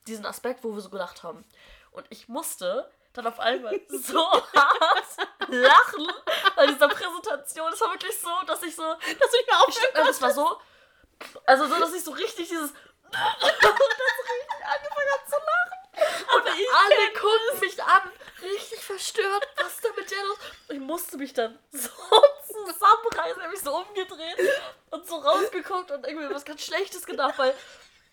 diesen 0.07 0.25
Aspekt, 0.25 0.63
wo 0.63 0.73
wir 0.73 0.81
so 0.81 0.89
gelacht 0.89 1.23
haben. 1.23 1.45
Und 1.91 2.05
ich 2.09 2.27
musste 2.27 2.89
dann 3.13 3.27
auf 3.27 3.39
einmal 3.39 3.79
so 3.87 4.19
hart 4.31 5.17
lachen 5.47 6.07
bei 6.55 6.67
dieser 6.67 6.89
Präsentation. 6.89 7.71
Es 7.71 7.81
war 7.81 7.91
wirklich 7.91 8.19
so, 8.19 8.31
dass 8.47 8.63
ich 8.63 8.75
so, 8.75 8.83
Dass 8.83 8.99
du 8.99 9.37
nicht 9.37 9.47
mehr 9.47 9.61
aufstehen 9.61 10.07
es 10.09 10.21
war 10.21 10.33
so, 10.33 10.59
also 11.45 11.67
so, 11.67 11.79
dass 11.79 11.93
ich 11.93 12.03
so 12.03 12.11
richtig 12.11 12.49
dieses 12.49 12.73
das 13.13 13.21
richtig 13.21 14.52
angefangen 14.65 15.11
habe 15.13 15.29
zu 15.29 15.35
lachen. 15.35 15.83
Und 16.35 16.47
alle 16.47 17.13
gucken 17.13 17.59
mich 17.59 17.83
an, 17.83 18.11
richtig 18.41 18.79
verstört, 18.79 19.47
was 19.57 19.73
ist 19.73 19.83
denn 19.83 19.91
mit 19.95 20.11
der 20.11 20.23
los? 20.23 20.37
Ich 20.69 20.79
musste 20.79 21.17
mich 21.17 21.33
dann 21.33 21.59
so 21.71 21.89
zusammenreißen, 22.47 23.41
habe 23.41 23.51
mich 23.51 23.61
so 23.61 23.75
umgedreht 23.75 24.37
und 24.91 25.07
so 25.07 25.15
rausgeguckt 25.15 25.91
und 25.91 26.05
irgendwie 26.05 26.33
was 26.33 26.45
ganz 26.45 26.63
Schlechtes 26.63 27.05
gedacht, 27.05 27.37
weil 27.37 27.53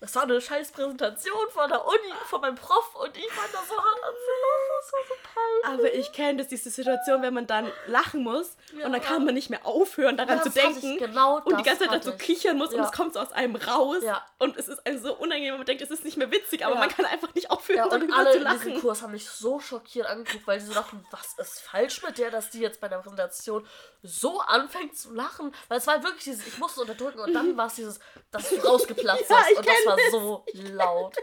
das 0.01 0.13
war 0.15 0.23
eine 0.23 0.41
scheiß 0.41 0.71
Präsentation 0.71 1.49
von 1.51 1.69
der 1.69 1.85
Uni, 1.85 2.13
von 2.25 2.41
meinem 2.41 2.55
Prof 2.55 2.95
und 2.95 3.15
ich 3.17 3.31
fand 3.31 3.53
das 3.53 3.67
so 3.69 3.75
hart 3.77 4.03
an 4.03 4.13
zu 4.13 4.31
lachen. 4.41 4.67
Das 4.81 4.93
war 4.93 4.99
so 5.07 5.13
peinlich. 5.33 5.79
Aber 5.79 5.93
ich 5.93 6.11
kenne 6.11 6.37
das, 6.39 6.47
diese 6.47 6.69
Situation, 6.71 7.21
wenn 7.21 7.33
man 7.33 7.47
dann 7.47 7.71
lachen 7.87 8.23
muss 8.23 8.57
Ja. 8.75 8.87
und 8.87 8.91
dann 8.93 9.01
kann 9.01 9.23
man 9.23 9.33
nicht 9.35 9.49
mehr 9.49 9.65
aufhören, 9.65 10.17
daran 10.17 10.37
Ja, 10.37 10.43
zu 10.43 10.49
das 10.49 10.55
denken. 10.55 10.97
genau 10.97 11.37
und 11.37 11.49
die 11.49 11.51
das 11.53 11.63
ganze 11.63 11.79
Zeit 11.83 11.87
dann 11.89 11.95
hatte 11.99 12.09
so 12.09 12.15
ich. 12.15 12.19
kichern 12.21 12.57
muss 12.57 12.69
und 12.73 12.79
Ja. 12.79 12.85
es 12.85 12.91
kommt 12.91 13.13
so 13.13 13.19
aus 13.19 13.31
einem 13.31 13.55
raus. 13.55 14.03
Und 14.39 14.57
es 14.57 14.67
ist 14.67 14.85
einem 14.87 14.99
so 14.99 15.13
unangenehm, 15.15 15.55
man 15.57 15.65
denkt, 15.67 15.83
es 15.83 15.91
ist 15.91 16.03
nicht 16.03 16.17
mehr 16.17 16.31
witzig, 16.31 16.65
aber 16.65 16.75
man 16.75 16.89
kann 16.89 17.05
einfach 17.05 17.31
nicht 17.35 17.51
aufhören, 17.51 17.83
und 17.83 17.91
darüber 17.93 18.15
alle 18.17 18.31
zu 18.31 18.37
in 18.39 18.45
diesem 18.49 18.69
lachen. 18.71 18.81
Kurs 18.81 19.01
haben 19.03 19.11
mich 19.11 19.29
so 19.29 19.59
schockiert 19.59 20.07
angeguckt, 20.07 20.47
weil 20.47 20.59
sie 20.59 20.65
so 20.65 20.73
dachten, 20.73 21.05
was 21.11 21.33
ist 21.37 21.61
falsch 21.61 22.01
mit 22.01 22.17
der, 22.17 22.31
dass 22.31 22.49
die 22.49 22.59
jetzt 22.59 22.81
bei 22.81 22.87
der 22.87 22.97
Präsentation 22.97 23.67
so 24.01 24.39
anfängt 24.41 24.97
zu 24.97 25.13
lachen. 25.13 25.53
Weil 25.67 25.77
es 25.77 25.85
war 25.85 26.01
wirklich 26.03 26.23
dieses, 26.23 26.47
ich 26.47 26.57
musste 26.57 26.81
unterdrücken 26.81 27.19
und 27.19 27.33
dann 27.33 27.55
war 27.57 27.67
es 27.67 27.75
dieses, 27.75 27.99
dass 28.31 28.49
du 28.49 28.55
rausgeplatzt 28.55 29.29
Ja, 29.29 29.37
hast. 29.37 29.51
ich 29.51 29.57
Und 29.59 29.67
das 29.67 29.75
kenn 29.75 29.90
war 29.97 30.11
so 30.11 30.45
laut. 30.53 31.15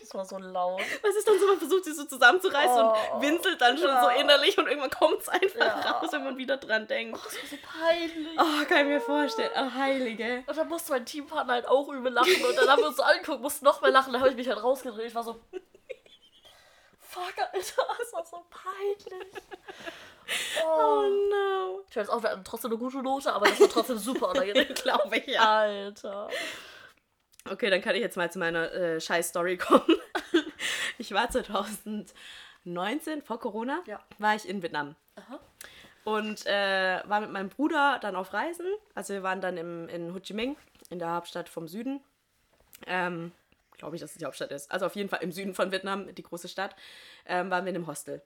Das 0.00 0.14
war 0.14 0.24
so 0.24 0.38
laut. 0.38 0.80
Was 1.02 1.16
ist 1.16 1.26
dann 1.28 1.38
so, 1.38 1.46
man 1.46 1.58
versucht 1.58 1.84
sich 1.84 1.94
so 1.96 2.04
zusammenzureißen 2.04 2.82
Oh. 2.82 3.14
und 3.16 3.22
winselt 3.22 3.60
dann 3.60 3.76
schon 3.76 3.88
Ja. 3.88 4.02
so 4.02 4.20
innerlich 4.20 4.56
und 4.58 4.66
irgendwann 4.66 4.90
kommt 4.90 5.20
es 5.20 5.28
einfach 5.28 5.58
Ja. 5.58 5.90
raus, 5.92 6.08
wenn 6.12 6.24
man 6.24 6.36
wieder 6.38 6.56
dran 6.56 6.86
denkt. 6.86 7.18
Das 7.24 7.34
war 7.34 7.46
so 7.50 7.56
peinlich. 7.62 8.38
Oh, 8.38 8.64
kann 8.68 8.78
ich 8.80 8.86
mir 8.86 9.00
vorstellen. 9.00 9.50
Oh, 9.56 9.74
Heilige. 9.74 10.44
Und 10.46 10.56
dann 10.56 10.68
musste 10.68 10.92
mein 10.92 11.04
Teampartner 11.06 11.54
halt 11.54 11.68
auch 11.68 11.88
übel 11.88 12.12
lachen. 12.12 12.44
Und 12.44 12.56
dann 12.56 12.68
haben 12.68 12.80
wir 12.82 12.88
uns 12.88 12.96
so 12.96 13.02
angeguckt, 13.02 13.40
mussten 13.42 13.64
noch 13.64 13.80
mehr 13.82 13.90
lachen. 13.90 14.12
Dann 14.12 14.20
habe 14.22 14.30
ich 14.30 14.36
mich 14.36 14.48
halt 14.48 14.62
rausgedreht. 14.62 15.06
Ich 15.08 15.14
war 15.14 15.24
so. 15.24 15.40
Fuck, 17.00 17.34
Alter, 17.52 17.86
das 17.98 18.12
war 18.14 18.24
so 18.24 18.42
peinlich. 18.48 19.28
Oh 20.64 20.66
Oh. 20.66 21.02
no. 21.30 21.80
Ich 21.90 21.96
weiß 21.96 22.08
auch, 22.08 22.22
wir 22.22 22.30
hatten 22.30 22.44
trotzdem 22.44 22.70
eine 22.70 22.78
gute 22.78 23.02
Note, 23.02 23.30
aber 23.32 23.46
das 23.48 23.60
war 23.60 23.68
trotzdem 23.68 23.98
super 23.98 24.30
unangenehm. 24.30 24.72
Glaube 24.82 25.16
ich, 25.18 25.26
ja. 25.26 25.42
Alter. 25.58 26.30
Okay, 27.48 27.70
dann 27.70 27.82
kann 27.82 27.94
ich 27.94 28.00
jetzt 28.00 28.16
mal 28.16 28.30
zu 28.30 28.38
meiner 28.38 28.72
äh, 28.72 29.00
Scheiß-Story 29.00 29.56
kommen. 29.58 29.96
Ich 30.98 31.12
war 31.12 31.28
2019, 31.30 33.22
vor 33.22 33.40
Corona, 33.40 33.82
Ja. 33.86 34.00
war 34.18 34.34
ich 34.36 34.48
in 34.48 34.62
Vietnam. 34.62 34.94
Aha. 35.16 35.40
Und 36.04 36.46
äh, 36.46 37.00
war 37.04 37.20
mit 37.20 37.30
meinem 37.30 37.48
Bruder 37.48 37.98
dann 38.00 38.16
auf 38.16 38.32
Reisen. 38.32 38.66
Also 38.94 39.12
wir 39.14 39.22
waren 39.22 39.40
dann 39.40 39.56
im, 39.56 39.88
in 39.88 40.14
Ho 40.14 40.20
Chi 40.20 40.34
Minh, 40.34 40.56
in 40.90 40.98
der 40.98 41.10
Hauptstadt 41.12 41.48
vom 41.48 41.68
Süden. 41.68 42.00
Ähm, 42.86 43.32
Glaube 43.78 43.96
ich, 43.96 44.02
dass 44.02 44.12
es 44.12 44.18
die 44.18 44.24
Hauptstadt 44.24 44.52
ist. 44.52 44.70
Also 44.70 44.86
auf 44.86 44.94
jeden 44.94 45.08
Fall 45.08 45.22
im 45.22 45.32
Süden 45.32 45.54
von 45.54 45.72
Vietnam, 45.72 46.14
die 46.14 46.22
große 46.22 46.48
Stadt, 46.48 46.76
ähm, 47.26 47.50
waren 47.50 47.64
wir 47.64 47.70
in 47.70 47.76
einem 47.76 47.86
Hostel. 47.88 48.22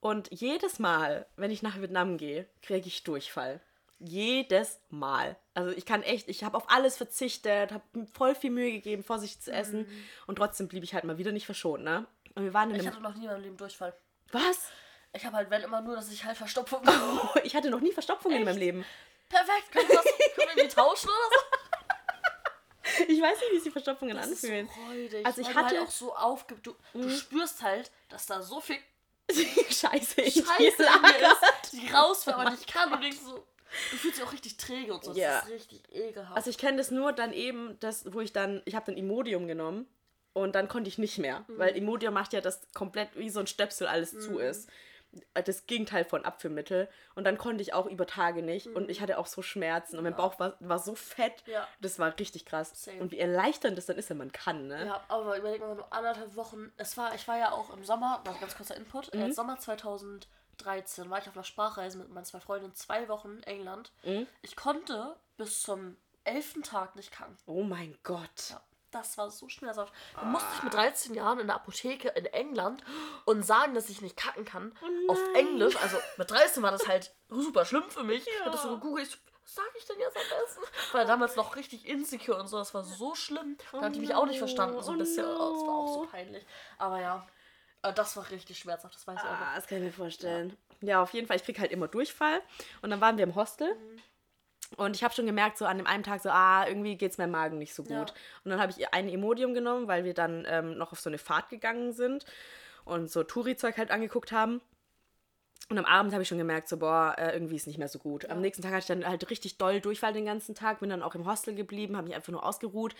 Und 0.00 0.28
jedes 0.30 0.78
Mal, 0.78 1.26
wenn 1.36 1.50
ich 1.50 1.62
nach 1.62 1.78
Vietnam 1.80 2.16
gehe, 2.16 2.46
kriege 2.62 2.86
ich 2.86 3.02
Durchfall. 3.04 3.60
Jedes 3.98 4.80
Mal. 4.90 5.36
Also 5.54 5.70
ich 5.76 5.86
kann 5.86 6.02
echt, 6.02 6.28
ich 6.28 6.44
habe 6.44 6.56
auf 6.56 6.68
alles 6.70 6.96
verzichtet, 6.96 7.72
habe 7.72 7.84
voll 8.12 8.34
viel 8.34 8.50
Mühe 8.50 8.70
gegeben, 8.72 9.02
vorsichtig 9.02 9.40
zu 9.40 9.52
essen. 9.52 9.86
Und 10.26 10.36
trotzdem 10.36 10.68
blieb 10.68 10.84
ich 10.84 10.92
halt 10.94 11.04
mal 11.04 11.16
wieder 11.18 11.32
nicht 11.32 11.46
verschont, 11.46 11.82
ne? 11.82 12.06
Und 12.34 12.44
wir 12.44 12.52
waren 12.52 12.70
in 12.70 12.80
Ich 12.80 12.86
hatte 12.86 13.00
noch 13.00 13.14
nie 13.14 13.24
in 13.24 13.30
meinem 13.30 13.42
Leben 13.42 13.56
Durchfall. 13.56 13.94
Was? 14.32 14.68
Ich 15.14 15.24
habe 15.24 15.36
halt, 15.36 15.48
wenn 15.48 15.62
immer 15.62 15.80
nur, 15.80 15.94
dass 15.96 16.10
ich 16.10 16.24
halt 16.24 16.36
Verstopfung 16.36 16.82
Ich 17.44 17.56
hatte 17.56 17.70
noch 17.70 17.80
nie 17.80 17.92
Verstopfungen 17.92 18.36
in 18.38 18.44
meinem 18.44 18.52
Echt? 18.56 18.60
Leben. 18.60 18.84
Perfekt, 19.30 19.72
können 19.72 19.88
wir, 19.88 19.96
das, 19.96 20.04
können 20.34 20.50
wir 20.56 20.64
die 20.64 20.68
tauschen 20.74 21.08
oder 21.08 21.28
so? 21.30 23.02
Ich 23.08 23.20
weiß 23.20 23.40
nicht, 23.40 23.52
wie 23.52 23.58
sich 23.60 23.72
Verstopfungen 23.72 24.16
Das 24.16 24.26
ist 24.28 24.44
anfühlen. 24.44 24.68
freudig. 24.68 25.26
Also 25.26 25.40
ich 25.40 25.48
weil 25.48 25.54
hatte- 25.56 25.78
halt 25.78 25.88
auch 25.88 25.90
so 25.90 26.14
aufge... 26.14 26.54
Du, 26.56 26.74
du 26.92 27.10
spürst 27.10 27.62
halt, 27.62 27.90
dass 28.08 28.26
da 28.26 28.42
so 28.42 28.60
viel 28.60 28.76
Scheiße, 29.30 30.20
in 30.20 30.30
Scheiße 30.30 30.82
in 30.84 31.02
mir 31.02 31.16
ist, 31.18 31.72
die 31.72 31.88
rausfällt, 31.92 32.36
aber 32.36 32.50
nicht 32.50 32.66
kann. 32.72 32.92
Und 32.92 33.02
denkst 33.02 33.18
so... 33.24 33.46
Du 33.90 33.96
fühlst 33.96 34.18
dich 34.18 34.24
auch 34.24 34.32
richtig 34.32 34.56
träge 34.56 34.94
und 34.94 35.04
so. 35.04 35.10
Das 35.10 35.18
Ja. 35.18 35.38
ist 35.40 35.48
richtig 35.50 35.82
ekelhaft. 35.92 36.36
Also 36.36 36.50
ich 36.50 36.58
kenne 36.58 36.76
das 36.78 36.90
nur 36.90 37.12
dann 37.12 37.32
eben, 37.32 37.76
das, 37.80 38.12
wo 38.12 38.20
ich 38.20 38.32
dann, 38.32 38.62
ich 38.64 38.74
habe 38.74 38.86
dann 38.86 38.96
Imodium 38.96 39.46
genommen 39.46 39.86
und 40.32 40.54
dann 40.54 40.68
konnte 40.68 40.88
ich 40.88 40.98
nicht 40.98 41.18
mehr, 41.18 41.44
Mhm. 41.48 41.58
weil 41.58 41.76
Imodium 41.76 42.14
macht 42.14 42.32
ja, 42.32 42.40
dass 42.40 42.60
komplett 42.74 43.16
wie 43.16 43.30
so 43.30 43.40
ein 43.40 43.46
Stöpsel 43.46 43.86
alles 43.86 44.10
zu 44.18 44.38
ist. 44.38 44.68
Das 45.32 45.66
Gegenteil 45.66 46.04
von 46.04 46.24
Abführmittel. 46.24 46.88
Und 47.14 47.24
dann 47.24 47.38
konnte 47.38 47.62
ich 47.62 47.72
auch 47.74 47.86
über 47.86 48.06
Tage 48.06 48.42
nicht 48.42 48.66
und 48.66 48.90
ich 48.90 49.00
hatte 49.00 49.18
auch 49.18 49.26
so 49.26 49.42
Schmerzen 49.42 49.96
und 49.96 50.04
mein 50.04 50.16
Bauch 50.16 50.38
war, 50.38 50.56
war 50.60 50.78
so 50.78 50.94
fett. 50.94 51.46
Mhm. 51.46 51.52
Ja. 51.52 51.68
Das 51.80 51.98
war 51.98 52.18
richtig 52.18 52.46
krass. 52.46 52.72
Same. 52.74 53.00
Und 53.00 53.12
wie 53.12 53.18
erleichternd 53.18 53.76
das 53.76 53.86
dann 53.86 53.96
ist, 53.96 54.10
wenn 54.10 54.18
man 54.18 54.32
kann, 54.32 54.66
ne? 54.66 54.86
Ja, 54.86 55.04
aber 55.08 55.36
überleg 55.36 55.60
mal, 55.60 55.74
nur 55.74 55.92
anderthalb 55.92 56.36
Wochen. 56.36 56.72
Es 56.76 56.96
war, 56.96 57.14
ich 57.14 57.26
war 57.28 57.38
ja 57.38 57.52
auch 57.52 57.72
im 57.72 57.84
Sommer, 57.84 58.22
noch 58.26 58.40
ganz 58.40 58.56
kurzer 58.56 58.76
Input. 58.76 59.14
Mhm. 59.14 59.20
Äh, 59.20 59.32
Sommer 59.32 59.58
2013 59.58 61.10
war 61.10 61.18
ich 61.18 61.28
auf 61.28 61.36
einer 61.36 61.44
Sprachreise 61.44 61.98
mit 61.98 62.10
meinen 62.10 62.24
zwei 62.24 62.40
Freunden, 62.40 62.74
zwei 62.74 63.08
Wochen 63.08 63.36
in 63.36 63.42
England. 63.44 63.92
Mhm. 64.04 64.26
Ich 64.42 64.56
konnte 64.56 65.16
bis 65.36 65.62
zum 65.62 65.96
elften 66.24 66.62
Tag 66.62 66.96
nicht 66.96 67.12
kacken. 67.12 67.36
Oh 67.46 67.62
mein 67.62 67.96
Gott. 68.02 68.50
Ja, 68.50 68.62
das 68.90 69.18
war 69.18 69.30
so 69.30 69.48
schmerzhaft. 69.48 69.92
Dann 70.14 70.30
musste 70.32 70.48
ich 70.56 70.62
mit 70.62 70.74
13 70.74 71.14
Jahren 71.14 71.38
in 71.40 71.46
der 71.48 71.56
Apotheke 71.56 72.08
in 72.10 72.26
England 72.26 72.82
und 73.24 73.42
sagen, 73.44 73.74
dass 73.74 73.88
ich 73.90 74.00
nicht 74.00 74.16
kacken 74.16 74.44
kann. 74.44 74.72
auf 75.08 75.18
Englisch. 75.34 75.76
Also 75.82 75.96
mit 76.16 76.30
13 76.30 76.62
war 76.62 76.70
das 76.70 76.86
halt 76.88 77.14
super 77.28 77.64
schlimm 77.64 77.84
für 77.90 78.04
mich. 78.04 78.26
Ich 78.26 78.40
habe 78.40 78.50
das 78.50 78.62
so 78.62 78.70
gegoogelt. 78.70 79.18
Was 79.44 79.54
sage 79.54 79.68
ich 79.78 79.86
denn 79.86 79.98
jetzt 80.00 80.16
am 80.16 80.40
besten? 80.40 80.60
War 80.96 81.04
damals 81.04 81.36
noch 81.36 81.54
richtig 81.56 81.86
insecure 81.86 82.38
und 82.40 82.48
so. 82.48 82.58
Das 82.58 82.74
war 82.74 82.82
so 82.82 83.14
schlimm. 83.14 83.56
Da 83.72 83.82
hat 83.82 83.94
die 83.94 84.00
mich 84.00 84.14
auch 84.14 84.26
nicht 84.26 84.38
verstanden. 84.38 84.80
So 84.82 84.90
ein 84.92 84.96
Oh 84.96 84.98
bisschen. 84.98 85.24
no. 85.24 85.30
Oh, 85.32 85.52
das 85.52 85.62
war 85.62 85.74
auch 85.76 85.94
so 85.94 86.06
peinlich. 86.10 86.44
Aber 86.78 87.00
ja, 87.00 87.26
äh, 87.82 87.92
das 87.92 88.16
war 88.16 88.28
richtig 88.30 88.58
schmerzhaft. 88.58 88.94
Das 88.96 89.06
weiß 89.06 89.18
ich 89.18 89.24
auch 89.24 89.30
noch. 89.30 89.40
Ah, 89.46 89.54
das 89.54 89.66
kann 89.68 89.78
ich 89.78 89.84
mir 89.84 89.92
vorstellen. 89.92 90.56
Ja. 90.80 91.00
auf 91.02 91.12
jeden 91.12 91.26
Fall. 91.28 91.36
Ich 91.36 91.44
krieg 91.44 91.58
halt 91.60 91.70
immer 91.70 91.86
Durchfall. 91.86 92.42
Und 92.82 92.90
dann 92.90 93.00
waren 93.00 93.16
wir 93.18 93.24
im 93.24 93.34
Hostel. 93.36 93.72
Mhm. 93.74 94.02
Und 94.76 94.96
ich 94.96 95.04
habe 95.04 95.14
schon 95.14 95.26
gemerkt, 95.26 95.58
so 95.58 95.64
an 95.64 95.78
dem 95.78 95.86
einen 95.86 96.02
Tag, 96.02 96.20
so, 96.20 96.30
ah, 96.30 96.66
irgendwie 96.66 96.96
geht's 96.96 97.18
meinem 97.18 97.30
Magen 97.30 97.58
nicht 97.58 97.74
so 97.74 97.82
gut. 97.82 97.90
Ja. 97.90 98.14
Und 98.44 98.50
dann 98.50 98.60
habe 98.60 98.72
ich 98.76 98.92
ein 98.92 99.08
Imodium 99.08 99.54
genommen, 99.54 99.86
weil 99.88 100.04
wir 100.04 100.14
dann 100.14 100.44
ähm, 100.48 100.76
noch 100.76 100.92
auf 100.92 101.00
so 101.00 101.10
eine 101.10 101.18
Fahrt 101.18 101.48
gegangen 101.48 101.92
sind 101.92 102.24
und 102.84 103.10
so 103.10 103.22
Touri-Zeug 103.22 103.76
halt 103.76 103.90
angeguckt 103.90 104.32
haben. 104.32 104.60
Und 105.68 105.78
am 105.78 105.84
Abend 105.84 106.12
habe 106.12 106.22
ich 106.22 106.28
schon 106.28 106.38
gemerkt, 106.38 106.68
so, 106.68 106.76
boah, 106.76 107.16
äh, 107.18 107.32
irgendwie 107.32 107.56
ist 107.56 107.66
nicht 107.66 107.78
mehr 107.78 107.88
so 107.88 107.98
gut. 107.98 108.30
Am 108.30 108.40
nächsten 108.40 108.62
Tag 108.62 108.70
hatte 108.70 108.80
ich 108.80 108.86
dann 108.86 109.06
halt 109.06 109.28
richtig 109.30 109.58
doll 109.58 109.80
Durchfall 109.80 110.12
den 110.12 110.24
ganzen 110.24 110.54
Tag, 110.54 110.78
bin 110.78 110.90
dann 110.90 111.02
auch 111.02 111.16
im 111.16 111.26
Hostel 111.26 111.56
geblieben, 111.56 111.96
habe 111.96 112.06
mich 112.06 112.14
einfach 112.14 112.30
nur 112.30 112.44
ausgeruht 112.46 112.94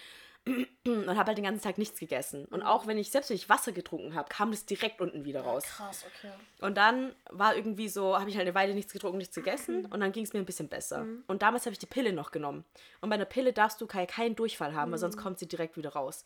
und 0.46 1.09
habe 1.09 1.26
halt 1.26 1.38
den 1.38 1.44
ganzen 1.44 1.62
Tag 1.62 1.79
nichts 1.79 2.00
gegessen. 2.00 2.44
Und 2.46 2.62
auch 2.62 2.88
wenn 2.88 2.98
ich, 2.98 3.12
selbst 3.12 3.31
wenn 3.31 3.37
ich 3.37 3.48
Wasser 3.48 3.70
getrunken 3.70 4.16
habe, 4.16 4.29
kam 4.29 4.50
das 4.50 4.66
direkt 4.66 5.00
unten 5.00 5.24
wieder 5.24 5.42
raus. 5.42 5.62
Krass, 5.62 6.05
okay. 6.07 6.33
Und 6.61 6.76
dann 6.76 7.14
war 7.31 7.55
irgendwie 7.55 7.88
so, 7.88 8.18
habe 8.18 8.31
ich 8.31 8.37
halt 8.37 8.46
eine 8.46 8.57
Weile 8.57 8.74
nichts 8.74 8.92
getrunken, 8.92 9.18
nichts 9.18 9.37
gegessen 9.37 9.87
und 9.87 10.00
dann 10.00 10.11
ging 10.11 10.24
es 10.24 10.33
mir 10.33 10.40
ein 10.40 10.46
bisschen 10.46 10.68
besser. 10.68 11.07
Und 11.29 11.42
damals 11.42 11.66
habe 11.66 11.72
ich 11.72 11.79
die 11.79 11.87
Pille 11.87 12.12
noch 12.12 12.33
genommen. 12.33 12.64
Und 13.00 13.11
bei 13.11 13.14
einer 13.14 13.26
Pille 13.26 13.52
darfst 13.52 13.81
du 13.81 13.87
keinen 13.87 14.09
keinen 14.09 14.35
Durchfall 14.35 14.74
haben, 14.74 14.90
weil 14.90 14.98
sonst 14.98 15.16
kommt 15.16 15.38
sie 15.38 15.46
direkt 15.46 15.76
wieder 15.76 15.90
raus. 15.90 16.24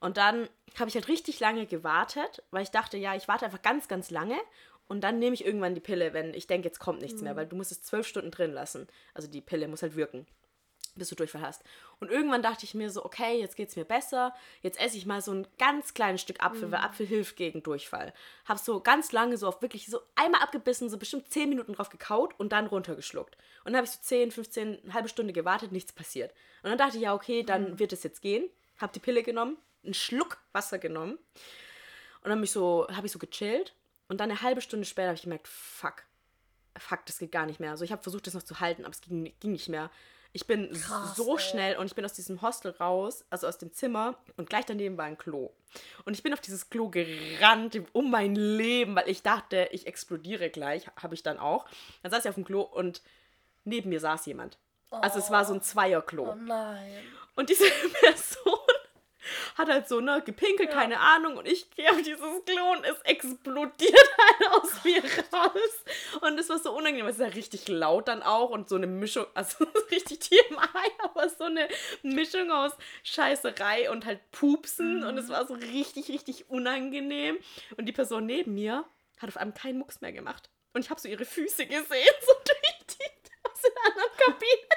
Und 0.00 0.16
dann 0.16 0.48
habe 0.78 0.88
ich 0.88 0.94
halt 0.94 1.08
richtig 1.08 1.40
lange 1.40 1.66
gewartet, 1.66 2.42
weil 2.50 2.62
ich 2.62 2.70
dachte, 2.70 2.96
ja, 2.96 3.14
ich 3.14 3.28
warte 3.28 3.44
einfach 3.44 3.62
ganz, 3.62 3.86
ganz 3.86 4.10
lange 4.10 4.36
und 4.90 5.02
dann 5.02 5.20
nehme 5.20 5.34
ich 5.34 5.46
irgendwann 5.46 5.76
die 5.76 5.80
Pille, 5.80 6.12
wenn 6.14 6.34
ich 6.34 6.48
denke, 6.48 6.66
jetzt 6.66 6.80
kommt 6.80 7.00
nichts 7.00 7.22
mehr, 7.22 7.36
weil 7.36 7.46
du 7.46 7.54
musst 7.54 7.70
es 7.70 7.80
zwölf 7.80 8.08
Stunden 8.08 8.32
drin 8.32 8.52
lassen. 8.52 8.88
Also 9.14 9.28
die 9.28 9.40
Pille 9.40 9.68
muss 9.68 9.82
halt 9.82 9.94
wirken, 9.94 10.26
bis 10.96 11.10
du 11.10 11.14
Durchfall 11.14 11.42
hast. 11.42 11.62
Und 12.00 12.10
irgendwann 12.10 12.42
dachte 12.42 12.64
ich 12.64 12.74
mir 12.74 12.90
so, 12.90 13.04
okay, 13.04 13.38
jetzt 13.38 13.54
geht's 13.54 13.76
mir 13.76 13.84
besser. 13.84 14.34
Jetzt 14.62 14.80
esse 14.80 14.96
ich 14.96 15.06
mal 15.06 15.22
so 15.22 15.30
ein 15.30 15.46
ganz 15.60 15.94
kleines 15.94 16.22
Stück 16.22 16.42
Apfel, 16.42 16.72
weil 16.72 16.80
Apfel 16.80 17.06
hilft 17.06 17.36
gegen 17.36 17.62
Durchfall. 17.62 18.12
Hab 18.46 18.58
so 18.58 18.80
ganz 18.80 19.12
lange 19.12 19.36
so 19.36 19.46
auf 19.46 19.62
wirklich 19.62 19.86
so 19.86 20.00
einmal 20.16 20.42
abgebissen, 20.42 20.90
so 20.90 20.98
bestimmt 20.98 21.30
zehn 21.30 21.48
Minuten 21.48 21.74
drauf 21.74 21.90
gekaut 21.90 22.34
und 22.40 22.50
dann 22.50 22.66
runtergeschluckt. 22.66 23.36
Und 23.64 23.66
dann 23.66 23.76
habe 23.76 23.84
ich 23.84 23.92
so 23.92 24.00
10, 24.02 24.32
15, 24.32 24.82
eine 24.82 24.92
halbe 24.92 25.08
Stunde 25.08 25.32
gewartet, 25.32 25.70
nichts 25.70 25.92
passiert. 25.92 26.32
Und 26.64 26.70
dann 26.70 26.78
dachte 26.78 26.96
ich, 26.96 27.04
ja, 27.04 27.14
okay, 27.14 27.44
dann 27.44 27.78
wird 27.78 27.92
es 27.92 28.02
jetzt 28.02 28.22
gehen. 28.22 28.50
Hab 28.76 28.92
die 28.92 28.98
Pille 28.98 29.22
genommen, 29.22 29.56
einen 29.84 29.94
Schluck 29.94 30.38
Wasser 30.52 30.80
genommen 30.80 31.16
und 32.22 32.30
dann 32.30 32.40
mich 32.40 32.50
so, 32.50 32.88
habe 32.90 33.06
ich 33.06 33.12
so 33.12 33.20
gechillt. 33.20 33.72
Und 34.10 34.18
dann 34.18 34.28
eine 34.28 34.42
halbe 34.42 34.60
Stunde 34.60 34.84
später 34.84 35.06
habe 35.06 35.14
ich 35.14 35.22
gemerkt, 35.22 35.46
fuck, 35.46 36.02
fuck, 36.76 37.06
das 37.06 37.18
geht 37.18 37.30
gar 37.30 37.46
nicht 37.46 37.60
mehr. 37.60 37.70
Also 37.70 37.84
ich 37.84 37.92
habe 37.92 38.02
versucht, 38.02 38.26
das 38.26 38.34
noch 38.34 38.42
zu 38.42 38.58
halten, 38.58 38.84
aber 38.84 38.92
es 38.92 39.00
ging, 39.00 39.32
ging 39.38 39.52
nicht 39.52 39.68
mehr. 39.68 39.88
Ich 40.32 40.48
bin 40.48 40.72
Krass, 40.72 41.14
so 41.14 41.36
ey. 41.36 41.40
schnell 41.40 41.76
und 41.76 41.86
ich 41.86 41.94
bin 41.94 42.04
aus 42.04 42.12
diesem 42.12 42.42
Hostel 42.42 42.72
raus, 42.72 43.24
also 43.30 43.46
aus 43.46 43.58
dem 43.58 43.72
Zimmer 43.72 44.18
und 44.36 44.50
gleich 44.50 44.66
daneben 44.66 44.98
war 44.98 45.04
ein 45.04 45.16
Klo. 45.16 45.52
Und 46.04 46.14
ich 46.14 46.24
bin 46.24 46.32
auf 46.32 46.40
dieses 46.40 46.70
Klo 46.70 46.88
gerannt 46.88 47.80
um 47.92 48.10
mein 48.10 48.34
Leben, 48.34 48.96
weil 48.96 49.08
ich 49.08 49.22
dachte, 49.22 49.68
ich 49.70 49.86
explodiere 49.86 50.50
gleich, 50.50 50.88
habe 51.00 51.14
ich 51.14 51.22
dann 51.22 51.38
auch. 51.38 51.66
Dann 52.02 52.10
saß 52.10 52.24
ich 52.24 52.28
auf 52.28 52.34
dem 52.34 52.44
Klo 52.44 52.62
und 52.62 53.02
neben 53.64 53.90
mir 53.90 54.00
saß 54.00 54.26
jemand. 54.26 54.58
Also 54.90 55.20
es 55.20 55.30
war 55.30 55.44
so 55.44 55.54
ein 55.54 55.62
Zweierklo. 55.62 56.32
Oh 56.32 56.34
nein. 56.34 57.04
Und 57.36 57.48
diese 57.48 57.64
Person 58.00 58.58
hat 59.56 59.68
halt 59.68 59.88
so, 59.88 60.00
ne, 60.00 60.22
gepinkelt, 60.24 60.70
keine 60.70 61.00
Ahnung. 61.00 61.36
Und 61.36 61.46
ich 61.46 61.70
gehe 61.70 61.90
auf 61.90 62.00
dieses 62.02 62.20
Klo 62.20 62.72
und 62.72 62.84
es 62.84 63.00
explodiert 63.02 64.10
halt 64.18 64.52
aus 64.52 64.84
mir 64.84 65.02
raus. 65.32 65.84
Und 66.22 66.38
es 66.38 66.48
war 66.48 66.58
so 66.58 66.72
unangenehm. 66.72 67.06
Es 67.06 67.16
ist 67.16 67.22
ja 67.22 67.28
richtig 67.28 67.68
laut 67.68 68.08
dann 68.08 68.22
auch 68.22 68.50
und 68.50 68.68
so 68.68 68.76
eine 68.76 68.86
Mischung, 68.86 69.26
also 69.34 69.64
richtig 69.90 70.20
TMI, 70.20 70.90
aber 71.02 71.28
so 71.28 71.44
eine 71.44 71.68
Mischung 72.02 72.50
aus 72.50 72.72
Scheißerei 73.02 73.90
und 73.90 74.06
halt 74.06 74.20
Pupsen. 74.30 75.04
Und 75.04 75.18
es 75.18 75.28
war 75.28 75.46
so 75.46 75.54
richtig, 75.54 76.08
richtig 76.08 76.50
unangenehm. 76.50 77.38
Und 77.76 77.86
die 77.86 77.92
Person 77.92 78.26
neben 78.26 78.54
mir 78.54 78.84
hat 79.18 79.28
auf 79.28 79.36
einmal 79.36 79.56
keinen 79.56 79.78
Mucks 79.78 80.00
mehr 80.00 80.12
gemacht. 80.12 80.48
Und 80.72 80.84
ich 80.84 80.90
habe 80.90 81.00
so 81.00 81.08
ihre 81.08 81.24
Füße 81.24 81.66
gesehen, 81.66 81.84
so 82.26 82.32
durch 82.44 82.96
die, 82.96 83.48
aus 83.48 83.62
der 83.62 83.72
anderen 83.86 84.16
Kabine. 84.16 84.69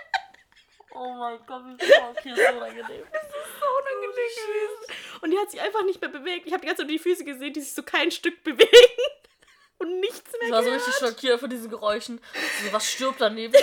Oh 0.95 1.13
mein 1.13 1.39
Gott, 1.47 1.63
wie 1.65 1.71
oh, 1.73 2.10
okay, 2.12 2.34
so 2.36 2.41
unangenehm. 2.58 2.86
so 2.86 3.65
unangenehm 3.79 4.12
gewesen. 4.12 4.86
Und 5.21 5.32
die 5.32 5.38
hat 5.39 5.49
sich 5.51 5.60
einfach 5.62 5.84
nicht 5.84 5.99
mehr 6.01 6.10
bewegt. 6.10 6.45
Ich 6.45 6.53
habe 6.53 6.62
die 6.62 6.67
ganze 6.67 6.84
Zeit 6.84 6.91
die 6.91 6.99
Füße 6.99 7.23
gesehen, 7.25 7.53
die 7.53 7.62
sich 7.62 7.73
so 7.73 7.82
kein 7.84 8.12
Stück 8.12 8.43
bewegen. 8.43 8.69
Und 9.79 9.99
nichts 9.99 10.32
mehr 10.34 10.41
Ich 10.43 10.51
war 10.51 10.63
so 10.63 10.69
gehört. 10.69 10.88
richtig 10.88 10.99
schockiert 11.08 11.39
von 11.39 11.49
diesen 11.49 11.69
Geräuschen. 11.69 12.21
So, 12.63 12.71
was 12.73 12.86
stirbt 12.89 13.19
daneben? 13.21 13.53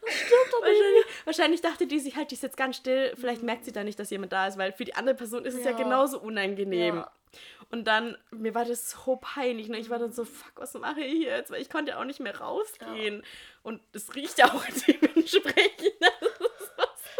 was 0.00 0.14
stirbt 0.14 0.54
daneben? 0.60 1.04
Wahrscheinlich, 1.24 1.60
dachte 1.60 1.86
die 1.86 1.98
sich 2.00 2.16
halt, 2.16 2.30
die 2.30 2.34
ist 2.34 2.42
jetzt 2.42 2.56
ganz 2.56 2.76
still. 2.76 3.14
Vielleicht 3.16 3.42
merkt 3.42 3.64
sie 3.64 3.72
da 3.72 3.82
nicht, 3.84 3.98
dass 3.98 4.10
jemand 4.10 4.32
da 4.32 4.46
ist, 4.46 4.58
weil 4.58 4.72
für 4.72 4.84
die 4.84 4.94
andere 4.94 5.14
Person 5.14 5.44
ist 5.44 5.54
es 5.54 5.64
ja, 5.64 5.70
Ja. 5.70 5.76
genauso 5.76 6.20
unangenehm. 6.20 6.96
Ja. 6.96 7.10
Und 7.70 7.84
dann, 7.86 8.16
mir 8.30 8.54
war 8.54 8.64
das 8.64 8.90
so 8.90 9.16
peinlich. 9.16 9.68
Ne? 9.68 9.78
Ich 9.78 9.90
war 9.90 9.98
dann 9.98 10.12
so, 10.12 10.24
fuck, 10.24 10.52
was 10.56 10.74
mache 10.74 11.00
ich 11.00 11.22
jetzt? 11.24 11.50
Weil 11.50 11.60
ich 11.62 11.70
konnte 11.70 11.92
ja 11.92 11.98
auch 12.00 12.04
nicht 12.04 12.20
mehr 12.20 12.38
rausgehen. 12.38 13.24
Und 13.62 13.80
es 13.92 14.14
riecht 14.14 14.38
ja 14.38 14.46
auch 14.52 14.64
dementsprechend. 14.86 15.94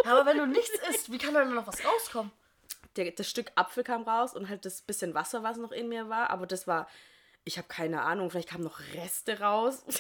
Ja, 0.05 0.13
aber 0.17 0.27
wenn 0.27 0.39
du 0.39 0.47
nichts 0.47 0.79
isst, 0.91 1.11
wie 1.11 1.19
kann 1.19 1.35
da 1.35 1.41
denn 1.45 1.55
noch 1.55 1.67
was 1.67 1.85
rauskommen? 1.85 2.31
der, 2.97 3.11
das 3.11 3.29
Stück 3.29 3.51
Apfel 3.57 3.83
kam 3.83 4.03
raus 4.03 4.35
und 4.35 4.49
halt 4.49 4.65
das 4.65 4.81
bisschen 4.83 5.15
Wasser, 5.15 5.43
was 5.43 5.57
noch 5.57 5.73
in 5.73 5.89
mir 5.89 6.09
war. 6.09 6.31
Aber 6.31 6.47
das 6.47 6.69
war, 6.69 6.87
ich 7.45 7.59
habe 7.59 7.67
keine 7.67 8.03
Ahnung, 8.03 8.31
vielleicht 8.31 8.51
kamen 8.51 8.63
noch 8.63 8.79
Reste 8.95 9.41
raus. 9.41 9.85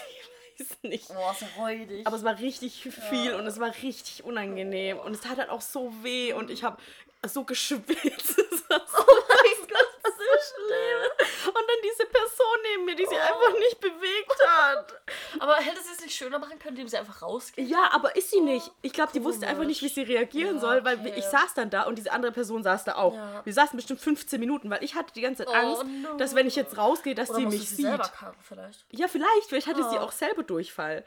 Weiß 0.58 0.78
nicht. 0.82 1.08
Boah, 1.08 1.36
ja 1.40 1.62
räudig. 1.62 2.06
Aber 2.06 2.16
es 2.16 2.24
war 2.24 2.38
richtig 2.38 2.82
viel 2.82 3.34
und 3.34 3.46
es 3.46 3.58
war 3.58 3.72
richtig 3.82 4.24
unangenehm. 4.24 4.98
Und 4.98 5.14
es 5.14 5.20
tat 5.20 5.38
halt 5.38 5.50
auch 5.50 5.60
so 5.60 5.92
weh 6.02 6.32
und 6.32 6.50
ich 6.50 6.62
habe 6.64 6.78
so 7.26 7.44
geschwitzt. 7.44 7.90
So, 8.66 8.80
oh 8.80 9.22
mein 9.28 9.68
Gott, 9.68 9.88
das 10.02 10.12
ist 10.12 10.18
so 10.18 10.64
schlimm. 10.64 11.48
und 11.48 11.54
dann 11.54 11.74
diese 11.85 12.07
Person 12.07 12.57
neben 12.73 12.85
mir, 12.87 12.94
die 12.97 13.05
sich 13.07 13.18
einfach 13.20 13.53
nicht 13.59 13.81
bewegt 13.81 14.35
hat. 14.47 14.94
Aber 15.40 15.57
hätte 15.57 15.81
sie 15.83 15.92
es 15.92 16.01
nicht 16.01 16.14
schöner 16.16 16.38
machen 16.38 16.59
können, 16.59 16.77
indem 16.77 16.88
sie 16.88 16.97
einfach 16.97 17.23
rausgeht? 17.23 17.68
Ja, 17.68 17.90
aber 17.92 18.14
ist 18.16 18.31
sie 18.31 18.40
nicht. 18.40 18.70
Ich 18.83 18.92
glaube, 18.92 19.12
die 19.12 19.23
wusste 19.25 19.47
einfach 19.47 19.64
nicht, 19.64 19.83
wie 19.83 19.88
sie 19.88 20.03
reagieren 20.03 20.57
Ja, 20.57 20.61
soll, 20.61 20.85
weil 20.85 20.99
okay. 20.99 21.14
ich 21.16 21.25
saß 21.25 21.55
dann 21.55 21.70
da 21.70 21.83
und 21.85 21.97
diese 21.97 22.12
andere 22.12 22.33
Person 22.33 22.62
saß 22.62 22.85
da 22.85 22.94
auch. 22.97 23.14
Ja. 23.14 23.44
Wir 23.44 23.53
saßen 23.53 23.77
bestimmt 23.77 24.01
15 24.01 24.38
Minuten, 24.40 24.70
weil 24.70 24.83
ich 24.85 24.94
hatte 24.94 25.12
die 25.12 25.20
ganze 25.20 25.44
Zeit 25.44 25.53
Oh, 25.55 25.57
Angst, 25.81 25.85
no. 26.03 26.16
dass 26.16 26.35
wenn 26.35 26.47
ich 26.47 26.57
jetzt 26.57 26.77
rausgehe, 26.79 27.14
dass 27.14 27.31
Oder 27.31 27.40
sie 27.40 27.47
mich 27.47 27.68
sie 27.68 27.77
sieht. 27.83 27.99
kacken 28.12 28.38
vielleicht? 28.42 28.85
Ja, 28.90 29.09
vielleicht. 29.09 29.49
Vielleicht 29.49 29.66
hatte 29.66 29.83
sie 29.90 29.97
Ah. 29.99 30.03
auch 30.05 30.12
selber 30.12 30.42
Durchfall. 30.42 31.05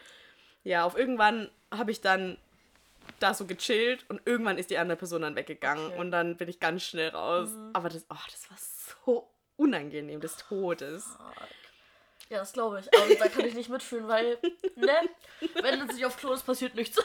Ja, 0.63 0.83
auf 0.85 0.97
irgendwann 0.97 1.49
habe 1.71 1.91
ich 1.91 2.01
dann 2.01 2.37
da 3.19 3.33
so 3.33 3.45
gechillt 3.45 4.05
und 4.09 4.21
irgendwann 4.25 4.57
ist 4.57 4.69
die 4.69 4.77
andere 4.77 4.97
Person 4.97 5.21
dann 5.21 5.35
weggegangen 5.35 5.85
Okay. 5.85 5.93
Mhm. 5.95 5.99
und 6.01 6.11
dann 6.11 6.35
bin 6.37 6.49
ich 6.49 6.59
ganz 6.59 6.83
schnell 6.83 7.09
raus. 7.09 7.49
Aber 7.73 7.87
das, 7.89 8.05
oh, 8.09 8.15
das 8.29 8.49
war 8.49 8.57
so 9.05 9.29
unangenehm 9.57 10.21
des 10.21 10.37
Todes. 10.37 11.17
Ja, 12.29 12.39
das 12.39 12.53
glaube 12.53 12.79
ich. 12.79 12.93
Aber 12.93 13.15
da 13.15 13.27
kann 13.27 13.45
ich 13.45 13.53
nicht 13.53 13.69
mitfühlen, 13.69 14.07
weil, 14.07 14.37
ne? 14.75 15.09
Wenn 15.61 15.81
es 15.81 15.95
sich 15.95 16.05
auf 16.05 16.17
Klo 16.17 16.33
ist, 16.33 16.45
passiert 16.45 16.75
nichts. 16.75 16.97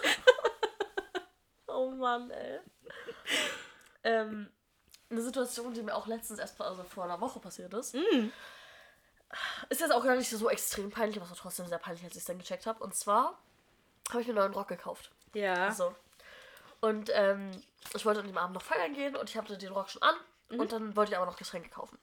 oh 1.67 1.91
Mann, 1.91 2.31
ey. 2.31 2.61
Ähm, 4.05 4.51
eine 5.11 5.23
Situation, 5.23 5.75
die 5.75 5.83
mir 5.83 5.95
auch 5.95 6.07
letztens 6.07 6.39
erst 6.41 6.61
also 6.61 6.83
vor 6.85 7.05
einer 7.05 7.21
Woche 7.21 7.39
passiert 7.39 7.73
ist. 7.75 7.95
Ist 9.69 9.81
jetzt 9.81 9.93
auch 9.93 10.05
gar 10.05 10.17
nicht 10.17 10.29
so 10.29 10.51
extrem 10.51 10.91
peinlich, 10.91 11.17
aber 11.17 11.25
es 11.25 11.31
war 11.31 11.39
trotzdem 11.39 11.67
sehr 11.67 11.79
peinlich, 11.79 12.05
als 12.05 12.15
ich 12.15 12.21
es 12.21 12.25
dann 12.25 12.39
gecheckt 12.39 12.67
habe. 12.67 12.83
Und 12.83 12.95
zwar 12.95 13.39
habe 14.11 14.21
ich 14.21 14.27
mir 14.27 14.33
einen 14.33 14.41
neuen 14.41 14.55
Rock 14.55 14.69
gekauft. 14.69 15.11
Ja. 15.35 15.71
So. 15.71 15.95
Und 16.81 17.11
ähm, 17.15 17.51
ich 17.95 18.05
wollte 18.05 18.21
an 18.21 18.27
dem 18.27 18.39
Abend 18.39 18.55
noch 18.55 18.63
feiern 18.63 18.93
gehen 18.93 19.15
und 19.15 19.31
ich 19.31 19.37
hatte 19.37 19.57
den 19.57 19.73
Rock 19.73 19.91
schon 19.91 20.03
an. 20.03 20.15
Und 20.51 20.73
dann 20.73 20.97
wollte 20.97 21.13
ich 21.13 21.17
aber 21.17 21.25
noch 21.25 21.37
Getränke 21.37 21.71
kaufen. 21.71 21.99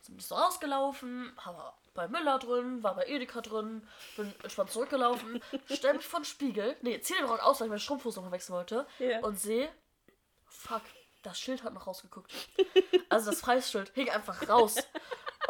So 0.00 0.12
bin 0.12 0.18
ich 0.18 0.26
so 0.26 0.34
rausgelaufen, 0.34 1.32
war 1.44 1.78
bei 1.94 2.08
Müller 2.08 2.38
drin, 2.38 2.82
war 2.82 2.94
bei 2.96 3.06
Edeka 3.06 3.40
drin, 3.40 3.86
bin 4.16 4.34
entspannt 4.42 4.70
zurückgelaufen, 4.70 5.42
stell 5.70 5.94
mich 5.94 6.06
vor 6.06 6.20
den 6.20 6.24
Spiegel, 6.24 6.76
nee, 6.82 7.00
zieh 7.00 7.14
den 7.14 7.24
Rock 7.26 7.42
aus, 7.42 7.60
weil 7.60 7.66
ich 7.66 7.70
meine 7.70 7.80
Strumpfhose 7.80 8.20
noch 8.22 8.30
wechseln 8.30 8.54
wollte 8.56 8.86
Ja. 8.98 9.20
und 9.20 9.38
sehe, 9.38 9.68
fuck, 10.46 10.82
das 11.22 11.38
Schild 11.38 11.62
hat 11.64 11.74
noch 11.74 11.86
rausgeguckt. 11.86 12.32
Also 13.08 13.30
das 13.30 13.42
Preisschild 13.42 13.90
hing 13.94 14.08
einfach 14.08 14.48
raus. 14.48 14.76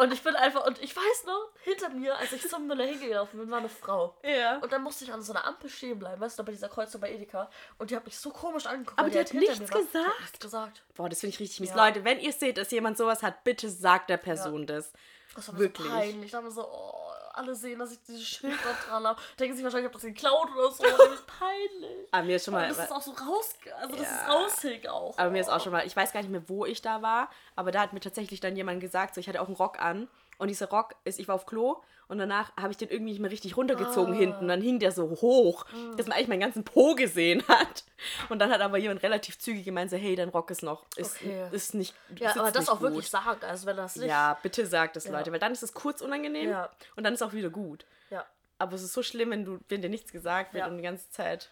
Und 0.03 0.13
ich 0.13 0.23
bin 0.23 0.35
einfach, 0.35 0.67
und 0.67 0.83
ich 0.83 0.97
weiß 0.97 1.25
noch, 1.27 1.51
hinter 1.63 1.89
mir, 1.91 2.17
als 2.17 2.33
ich 2.33 2.49
zum 2.49 2.67
Müller 2.67 2.85
hingelaufen 2.85 3.39
bin, 3.39 3.49
war 3.53 3.59
eine 3.59 3.69
Frau. 3.69 4.17
Ja. 4.25 4.59
Und 4.59 4.73
dann 4.73 4.83
musste 4.83 5.05
ich 5.05 5.13
an 5.13 5.23
so 5.23 5.33
einer 5.33 5.47
Ampel 5.47 5.71
stehen 5.71 5.97
bleiben, 6.01 6.21
weißt 6.21 6.37
du, 6.41 6.43
bei 6.43 6.51
dieser 6.51 6.69
Kreuzung 6.69 7.01
bei 7.01 7.13
Edeka. 7.13 7.49
Und 7.79 7.93
die 7.93 7.97
hat 7.97 8.05
mich 8.05 8.19
so 8.19 8.31
komisch 8.31 8.67
angeguckt. 8.67 8.99
Aber 8.99 9.11
die 9.11 9.19
halt 9.19 9.29
hat 9.29 9.33
hinter 9.33 9.53
nichts 9.53 9.61
mir 9.61 9.71
war. 9.71 9.81
Die 9.81 9.87
gesagt? 9.87 10.07
hat 10.09 10.21
nichts 10.21 10.39
gesagt. 10.41 10.83
Boah, 10.97 11.09
das 11.09 11.21
finde 11.21 11.35
ich 11.35 11.41
richtig 11.41 11.61
mies. 11.61 11.71
Ja. 11.71 11.87
Leute, 11.87 12.05
wenn 12.05 12.19
ihr 12.19 12.33
seht, 12.33 12.59
dass 12.59 12.73
jemand 12.73 12.99
sowas 12.99 13.23
hat, 13.23 13.45
bitte 13.45 13.71
sagt 13.71 14.11
der 14.11 14.17
Person 14.17 14.67
das. 14.67 14.93
Das 15.37 15.47
war 15.47 15.55
mir 15.55 15.61
Wirklich. 15.61 15.87
so 15.87 15.95
peinlich. 15.95 16.31
Da 16.33 16.39
haben 16.39 16.45
wir 16.47 16.51
so, 16.51 16.67
oh, 16.67 17.13
alle 17.35 17.55
sehen, 17.55 17.79
dass 17.79 17.93
ich 17.93 18.03
dieses 18.03 18.27
Schild 18.27 18.59
da 18.65 18.89
dran 18.89 19.07
habe. 19.07 19.21
Denken 19.39 19.55
sich 19.57 19.65
wahrscheinlich, 19.65 19.89
ich 19.91 19.95
habe 19.95 20.03
das 20.03 20.15
geklaut 20.15 20.49
oder 20.57 20.71
so. 20.71 20.83
Das 20.85 21.15
ist 21.15 21.27
peinlich. 21.27 22.09
Aber 22.11 22.23
mir 22.25 22.37
ist 22.37 22.45
schon 22.45 22.55
Und 22.55 22.61
mal. 22.61 22.69
das 22.69 22.79
ist 22.79 22.93
auch 22.93 23.03
so 23.03 23.11
raus, 23.13 23.55
also 23.81 23.97
das 23.97 24.07
Ja. 24.07 24.17
ist 24.17 24.29
raushing 24.65 24.87
auch. 24.87 25.19
Aber 25.19 25.31
mir 25.31 25.41
ist 25.41 25.49
auch 25.49 25.61
schon 25.61 25.73
mal, 25.73 25.87
ich 25.87 25.97
weiß 25.97 26.13
gar 26.13 26.21
nicht 26.21 26.31
mehr, 26.31 26.49
wo 26.49 26.65
ich 26.67 26.83
da 26.83 27.03
war, 27.03 27.31
aber 27.57 27.71
da 27.73 27.81
hat 27.81 27.93
mir 27.93 28.01
tatsächlich 28.01 28.41
dann 28.41 28.57
jemand 28.57 28.81
gesagt, 28.81 29.15
so 29.15 29.21
ich 29.21 29.29
hatte 29.29 29.41
auch 29.41 29.47
einen 29.47 29.57
Rock 29.57 29.79
an 29.81 30.09
und 30.39 30.49
dieser 30.49 30.69
Rock 30.71 30.95
ist, 31.05 31.19
ich 31.21 31.29
war 31.29 31.35
auf 31.37 31.47
Klo 31.47 31.83
und 32.09 32.19
danach 32.19 32.55
habe 32.57 32.71
ich 32.73 32.77
den 32.77 32.89
irgendwie 32.89 33.13
nicht 33.13 33.21
mehr 33.21 33.31
richtig 33.31 33.57
runtergezogen 33.57 34.15
Ah. 34.15 34.19
hinten. 34.19 34.49
Dann 34.49 34.61
hing 34.61 34.79
der 34.79 34.93
so 34.93 35.09
hoch, 35.11 35.65
dass 35.97 36.07
man 36.07 36.17
eigentlich 36.17 36.29
meinen 36.29 36.41
ganzen 36.41 36.65
Po 36.65 36.95
gesehen 36.95 37.43
hat. 37.49 37.85
Und 38.29 38.39
dann 38.41 38.51
hat 38.51 38.61
aber 38.61 38.77
jemand 38.79 39.03
relativ 39.03 39.39
zügig 39.39 39.65
gemeint, 39.65 39.91
so 39.91 39.97
hey, 39.97 40.17
dein 40.17 40.29
Rock 40.31 40.51
ist 40.51 40.63
noch, 40.63 40.85
ist, 40.97 41.17
Okay. 41.17 41.47
ist 41.53 41.75
nicht, 41.75 41.95
Ja, 42.19 42.35
aber 42.37 42.51
das 42.51 42.69
auch 42.69 42.75
gut. 42.81 42.83
wirklich 42.91 43.09
sagen. 43.09 43.41
Also 43.45 43.67
wenn 43.67 43.77
das 43.77 43.97
nicht. 43.97 44.09
Ja, 44.09 44.37
bitte 44.43 44.67
sagt 44.67 44.97
es, 44.97 45.05
Ja. 45.05 45.13
Leute, 45.13 45.31
weil 45.33 45.39
dann 45.39 45.53
ist 45.53 45.63
es 45.63 45.73
kurz 45.73 46.01
unangenehm 46.01 46.51
Ja. 46.51 46.71
und 46.97 47.05
dann 47.05 47.15
ist 47.15 47.23
auch 47.23 47.33
wieder 47.33 47.51
gut. 47.51 47.87
ja. 48.11 48.27
Aber 48.59 48.75
es 48.75 48.83
ist 48.83 48.93
so 48.93 49.03
schlimm, 49.03 49.31
wenn 49.31 49.45
du, 49.45 49.59
wenn 49.69 49.83
dir 49.83 49.89
nichts 49.89 50.13
gesagt 50.13 50.55
wird 50.55 50.65
Ja. 50.65 50.71
und 50.71 50.77
die 50.77 50.83
ganze 50.85 51.11
Zeit 51.11 51.51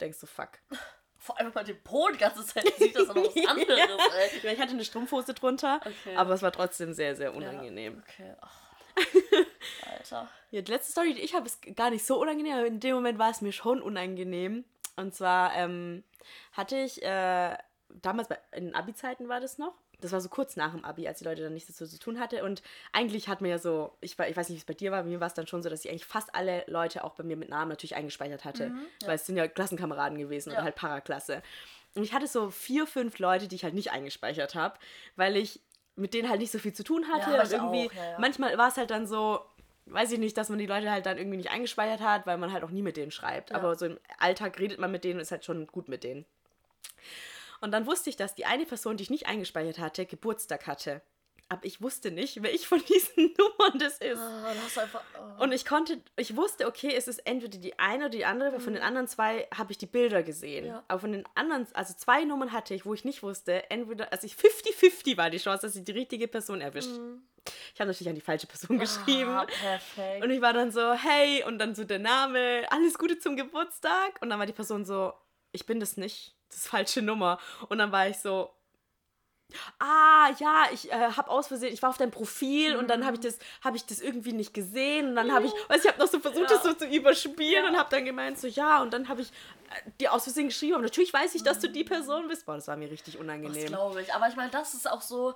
denkst 0.00 0.20
du, 0.20 0.26
fuck. 0.26 0.50
Vor 1.22 1.38
allem 1.38 1.52
bei 1.52 1.62
dem 1.62 1.80
Po 1.82 2.08
die 2.12 2.18
ganze 2.18 2.44
Zeit 2.44 2.66
sieht 2.78 2.96
das 2.96 3.08
auch 3.08 3.14
noch 3.14 3.24
was 3.24 3.46
anderes, 3.48 3.78
ey. 3.78 4.40
Ja, 4.42 4.52
ich 4.52 4.60
hatte 4.60 4.72
eine 4.72 4.84
Strumpfhose 4.84 5.34
drunter, 5.34 5.80
Okay. 5.84 6.16
aber 6.16 6.34
es 6.34 6.42
war 6.42 6.50
trotzdem 6.50 6.92
sehr, 6.92 7.14
sehr 7.14 7.32
unangenehm. 7.34 8.02
Okay. 8.08 8.34
ach. 8.40 8.58
Alter. 9.90 10.28
Ja, 10.50 10.60
die 10.62 10.70
letzte 10.72 10.92
Story, 10.92 11.14
die 11.14 11.20
ich 11.22 11.34
habe, 11.34 11.46
ist 11.46 11.62
gar 11.76 11.90
nicht 11.90 12.04
so 12.04 12.20
unangenehm, 12.20 12.54
aber 12.54 12.66
in 12.66 12.80
dem 12.80 12.94
Moment 12.94 13.18
war 13.18 13.30
es 13.30 13.40
mir 13.40 13.52
schon 13.52 13.80
unangenehm. 13.80 14.64
Und 14.96 15.14
zwar 15.14 15.54
ähm, 15.54 16.02
hatte 16.52 16.76
ich, 16.76 17.02
äh, 17.02 17.56
damals 17.88 18.28
bei, 18.28 18.38
in 18.52 18.74
Abi-Zeiten 18.74 19.28
war 19.28 19.40
das 19.40 19.58
noch. 19.58 19.74
Das 20.02 20.12
war 20.12 20.20
so 20.20 20.28
kurz 20.28 20.56
nach 20.56 20.72
dem 20.72 20.84
Abi, 20.84 21.08
als 21.08 21.20
die 21.20 21.24
Leute 21.24 21.42
dann 21.42 21.54
nichts 21.54 21.68
dazu 21.68 21.86
zu 21.86 21.98
tun 21.98 22.20
hatte. 22.20 22.44
Und 22.44 22.62
eigentlich 22.92 23.28
hat 23.28 23.40
mir 23.40 23.48
ja 23.48 23.58
so, 23.58 23.96
ich, 24.00 24.18
ich 24.18 24.36
weiß 24.36 24.48
nicht, 24.48 24.56
wie 24.56 24.60
es 24.60 24.64
bei 24.64 24.74
dir 24.74 24.92
war, 24.92 25.02
bei 25.02 25.08
mir 25.08 25.20
war 25.20 25.28
es 25.28 25.34
dann 25.34 25.46
schon 25.46 25.62
so, 25.62 25.70
dass 25.70 25.84
ich 25.84 25.90
eigentlich 25.90 26.04
fast 26.04 26.34
alle 26.34 26.64
Leute 26.66 27.04
auch 27.04 27.14
bei 27.14 27.24
mir 27.24 27.36
mit 27.36 27.48
Namen 27.48 27.70
natürlich 27.70 27.96
eingespeichert 27.96 28.44
hatte. 28.44 28.72
Weil 29.06 29.14
es 29.14 29.26
sind 29.26 29.36
ja 29.36 29.48
Klassenkameraden 29.48 30.18
gewesen 30.18 30.50
Ja. 30.50 30.56
oder 30.56 30.64
halt 30.64 30.74
Paraklasse. 30.74 31.42
Und 31.94 32.02
ich 32.02 32.12
hatte 32.12 32.26
so 32.26 32.50
vier, 32.50 32.86
fünf 32.86 33.18
Leute, 33.18 33.48
die 33.48 33.56
ich 33.56 33.64
halt 33.64 33.74
nicht 33.74 33.92
eingespeichert 33.92 34.54
habe, 34.54 34.78
weil 35.16 35.36
ich 35.36 35.60
mit 35.94 36.14
denen 36.14 36.28
halt 36.28 36.40
nicht 36.40 36.50
so 36.50 36.58
viel 36.58 36.72
zu 36.72 36.84
tun 36.84 37.06
hatte. 37.08 37.30
Ja, 37.30 37.42
und 37.42 37.52
irgendwie, 37.52 37.88
auch, 37.88 37.94
ja, 37.94 38.10
ja. 38.12 38.18
manchmal 38.18 38.56
war 38.56 38.68
es 38.68 38.76
halt 38.76 38.90
dann 38.90 39.06
so, 39.06 39.40
weiß 39.86 40.12
ich 40.12 40.18
nicht, 40.18 40.36
dass 40.36 40.48
man 40.48 40.58
die 40.58 40.66
Leute 40.66 40.90
halt 40.90 41.06
dann 41.06 41.18
irgendwie 41.18 41.36
nicht 41.36 41.50
eingespeichert 41.50 42.00
hat, 42.00 42.26
weil 42.26 42.38
man 42.38 42.52
halt 42.52 42.64
auch 42.64 42.70
nie 42.70 42.82
mit 42.82 42.96
denen 42.96 43.10
schreibt. 43.10 43.50
Ja. 43.50 43.56
Aber 43.56 43.74
so 43.76 43.86
im 43.86 43.98
Alltag 44.18 44.58
redet 44.58 44.78
man 44.78 44.90
mit 44.90 45.04
denen 45.04 45.16
und 45.16 45.20
ist 45.22 45.32
halt 45.32 45.44
schon 45.44 45.66
gut 45.66 45.88
mit 45.88 46.02
denen. 46.04 46.24
Und 47.62 47.70
dann 47.70 47.86
wusste 47.86 48.10
ich, 48.10 48.16
dass 48.16 48.34
die 48.34 48.44
eine 48.44 48.66
Person, 48.66 48.96
die 48.96 49.04
ich 49.04 49.10
nicht 49.10 49.26
eingespeichert 49.26 49.78
hatte, 49.78 50.04
Geburtstag 50.04 50.66
hatte. 50.66 51.00
Aber 51.48 51.64
ich 51.64 51.82
wusste 51.82 52.10
nicht, 52.10 52.42
welche 52.42 52.66
von 52.66 52.82
diesen 52.88 53.34
Nummern 53.38 53.78
das 53.78 53.98
ist. 53.98 54.18
Ah, 54.18 54.42
dann 54.42 54.62
hast 54.64 54.76
du 54.76 54.80
einfach. 54.80 55.02
Oh. 55.38 55.44
Und 55.44 55.52
ich 55.52 55.64
konnte, 55.64 56.00
ich 56.16 56.34
wusste, 56.34 56.66
okay, 56.66 56.92
es 56.96 57.08
ist 57.08 57.18
entweder 57.26 57.58
die 57.58 57.78
eine 57.78 58.04
oder 58.04 58.08
die 58.08 58.24
andere, 58.24 58.52
weil 58.52 58.60
von 58.60 58.72
den 58.72 58.82
anderen 58.82 59.06
zwei 59.06 59.46
habe 59.54 59.70
ich 59.70 59.78
die 59.78 59.86
Bilder 59.86 60.22
gesehen. 60.22 60.64
Mhm. 60.64 60.70
Ja. 60.70 60.84
Aber 60.88 61.00
von 61.00 61.12
den 61.12 61.24
anderen, 61.34 61.66
also 61.74 61.94
zwei 61.94 62.24
Nummern 62.24 62.52
hatte 62.52 62.74
ich, 62.74 62.84
wo 62.84 62.94
ich 62.94 63.04
nicht 63.04 63.22
wusste, 63.22 63.70
entweder, 63.70 64.10
also 64.12 64.26
ich 64.26 64.34
50-50 64.34 65.16
war 65.16 65.30
die 65.30 65.38
Chance, 65.38 65.66
dass 65.66 65.76
ich 65.76 65.84
die 65.84 65.92
richtige 65.92 66.26
Person 66.26 66.60
erwischt. 66.60 66.90
Ich 67.74 67.80
habe 67.80 67.88
natürlich 67.88 68.08
an 68.08 68.14
die 68.14 68.20
falsche 68.20 68.46
Person 68.46 68.78
geschrieben. 68.78 69.30
Mhm. 69.30 69.36
Ah, 69.36 69.46
perfekt. 69.46 70.24
Und 70.24 70.30
ich 70.30 70.40
war 70.40 70.52
dann 70.52 70.72
so, 70.72 70.94
hey, 70.94 71.44
und 71.44 71.58
dann 71.58 71.74
so 71.74 71.84
der 71.84 71.98
Name, 71.98 72.64
alles 72.70 72.98
Gute 72.98 73.18
zum 73.18 73.36
Geburtstag. 73.36 74.20
Und 74.20 74.30
dann 74.30 74.38
war 74.38 74.46
die 74.46 74.52
Person 74.52 74.84
so, 74.84 75.12
ich 75.52 75.66
bin 75.66 75.80
das 75.80 75.96
nicht, 75.96 76.34
das 76.52 76.60
ist 76.60 76.68
falsche 76.68 77.02
Nummer. 77.02 77.38
Und 77.68 77.78
dann 77.78 77.90
war 77.92 78.06
ich 78.08 78.18
so, 78.18 78.50
ah, 79.78 80.30
ja, 80.38 80.64
ich 80.72 80.90
äh, 80.90 80.94
habe 81.12 81.30
aus 81.30 81.48
Versehen, 81.48 81.72
ich 81.74 81.82
war 81.82 81.90
auf 81.90 81.98
deinem 81.98 82.10
Profil 82.10 82.76
und 82.76 82.88
dann 82.88 83.04
habe 83.04 83.16
ich 83.16 83.20
das, 83.20 83.38
habe 83.62 83.76
ich 83.76 83.84
das 83.84 84.00
irgendwie 84.00 84.32
nicht 84.32 84.54
gesehen 84.54 85.08
und 85.08 85.14
dann 85.16 85.32
habe 85.32 85.46
ich, 85.46 85.52
weiß 85.68 85.84
ich 85.84 85.90
habe 85.90 85.98
noch 86.00 86.08
so 86.08 86.20
versucht, 86.20 86.50
Ja. 86.50 86.56
das 86.56 86.62
so 86.62 86.72
zu 86.72 86.86
überspielen 86.86 87.64
Ja. 87.64 87.70
und 87.70 87.76
habe 87.78 87.90
dann 87.90 88.04
gemeint 88.04 88.38
so, 88.38 88.46
ja, 88.46 88.80
und 88.82 88.92
dann 88.94 89.08
habe 89.08 89.20
ich 89.22 89.28
äh, 89.28 89.90
dir 90.00 90.12
aus 90.12 90.24
Versehen 90.24 90.48
geschrieben, 90.48 90.74
aber 90.74 90.84
natürlich 90.84 91.12
weiß 91.12 91.34
ich, 91.34 91.42
dass 91.42 91.58
du 91.58 91.68
die 91.68 91.84
Person 91.84 92.28
bist. 92.28 92.46
Boah, 92.46 92.54
das 92.56 92.68
war 92.68 92.76
mir 92.76 92.90
richtig 92.90 93.14
Das 93.14 93.20
unangenehm. 93.22 93.66
glaube 93.66 94.00
ich. 94.02 94.14
Aber 94.14 94.28
ich 94.28 94.36
meine, 94.36 94.50
das 94.50 94.72
ist 94.74 94.90
auch 94.90 95.02
so. 95.02 95.34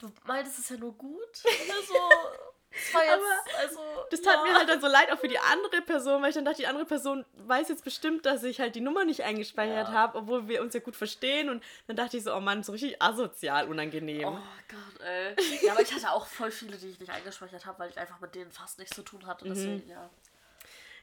Du 0.00 0.10
meintest 0.24 0.58
es 0.58 0.68
ja 0.70 0.76
nur 0.78 0.92
gut. 0.94 1.42
Also. 1.44 1.94
Es 2.72 2.94
war 2.94 3.04
jetzt. 3.04 3.24
also. 3.58 3.80
Das 4.10 4.22
tat 4.22 4.36
ja. 4.36 4.42
mir 4.42 4.54
halt 4.54 4.68
dann 4.68 4.80
so 4.80 4.86
leid, 4.86 5.10
auch 5.12 5.18
für 5.18 5.28
die 5.28 5.38
andere 5.38 5.82
Person, 5.82 6.22
weil 6.22 6.30
ich 6.30 6.34
dann 6.34 6.44
dachte, 6.44 6.58
die 6.58 6.66
andere 6.66 6.84
Person 6.84 7.24
weiß 7.34 7.68
jetzt 7.68 7.84
bestimmt, 7.84 8.26
dass 8.26 8.42
ich 8.44 8.60
halt 8.60 8.74
die 8.74 8.80
Nummer 8.80 9.04
nicht 9.04 9.22
eingespeichert 9.24 9.88
Ja. 9.88 9.92
habe, 9.92 10.18
obwohl 10.18 10.48
wir 10.48 10.62
uns 10.62 10.74
ja 10.74 10.80
gut 10.80 10.96
verstehen. 10.96 11.48
Und 11.48 11.64
dann 11.86 11.96
dachte 11.96 12.16
ich 12.16 12.22
so, 12.24 12.34
oh 12.34 12.40
Mann, 12.40 12.62
so 12.62 12.72
richtig 12.72 13.00
asozial 13.02 13.68
unangenehm. 13.68 14.28
Oh 14.28 14.38
Gott, 14.68 15.00
ey. 15.06 15.34
Ja, 15.62 15.72
aber 15.72 15.82
ich 15.82 15.92
hatte 15.92 16.12
auch 16.12 16.26
voll 16.26 16.50
viele, 16.50 16.76
die 16.76 16.88
ich 16.88 17.00
nicht 17.00 17.10
eingespeichert 17.10 17.66
habe, 17.66 17.78
weil 17.80 17.90
ich 17.90 17.98
einfach 17.98 18.20
mit 18.20 18.34
denen 18.34 18.52
fast 18.52 18.78
nichts 18.78 18.94
zu 18.94 19.02
tun 19.02 19.26
hatte. 19.26 19.44
Mhm. 19.44 19.48
Deswegen, 19.50 19.88
ja. 19.88 20.10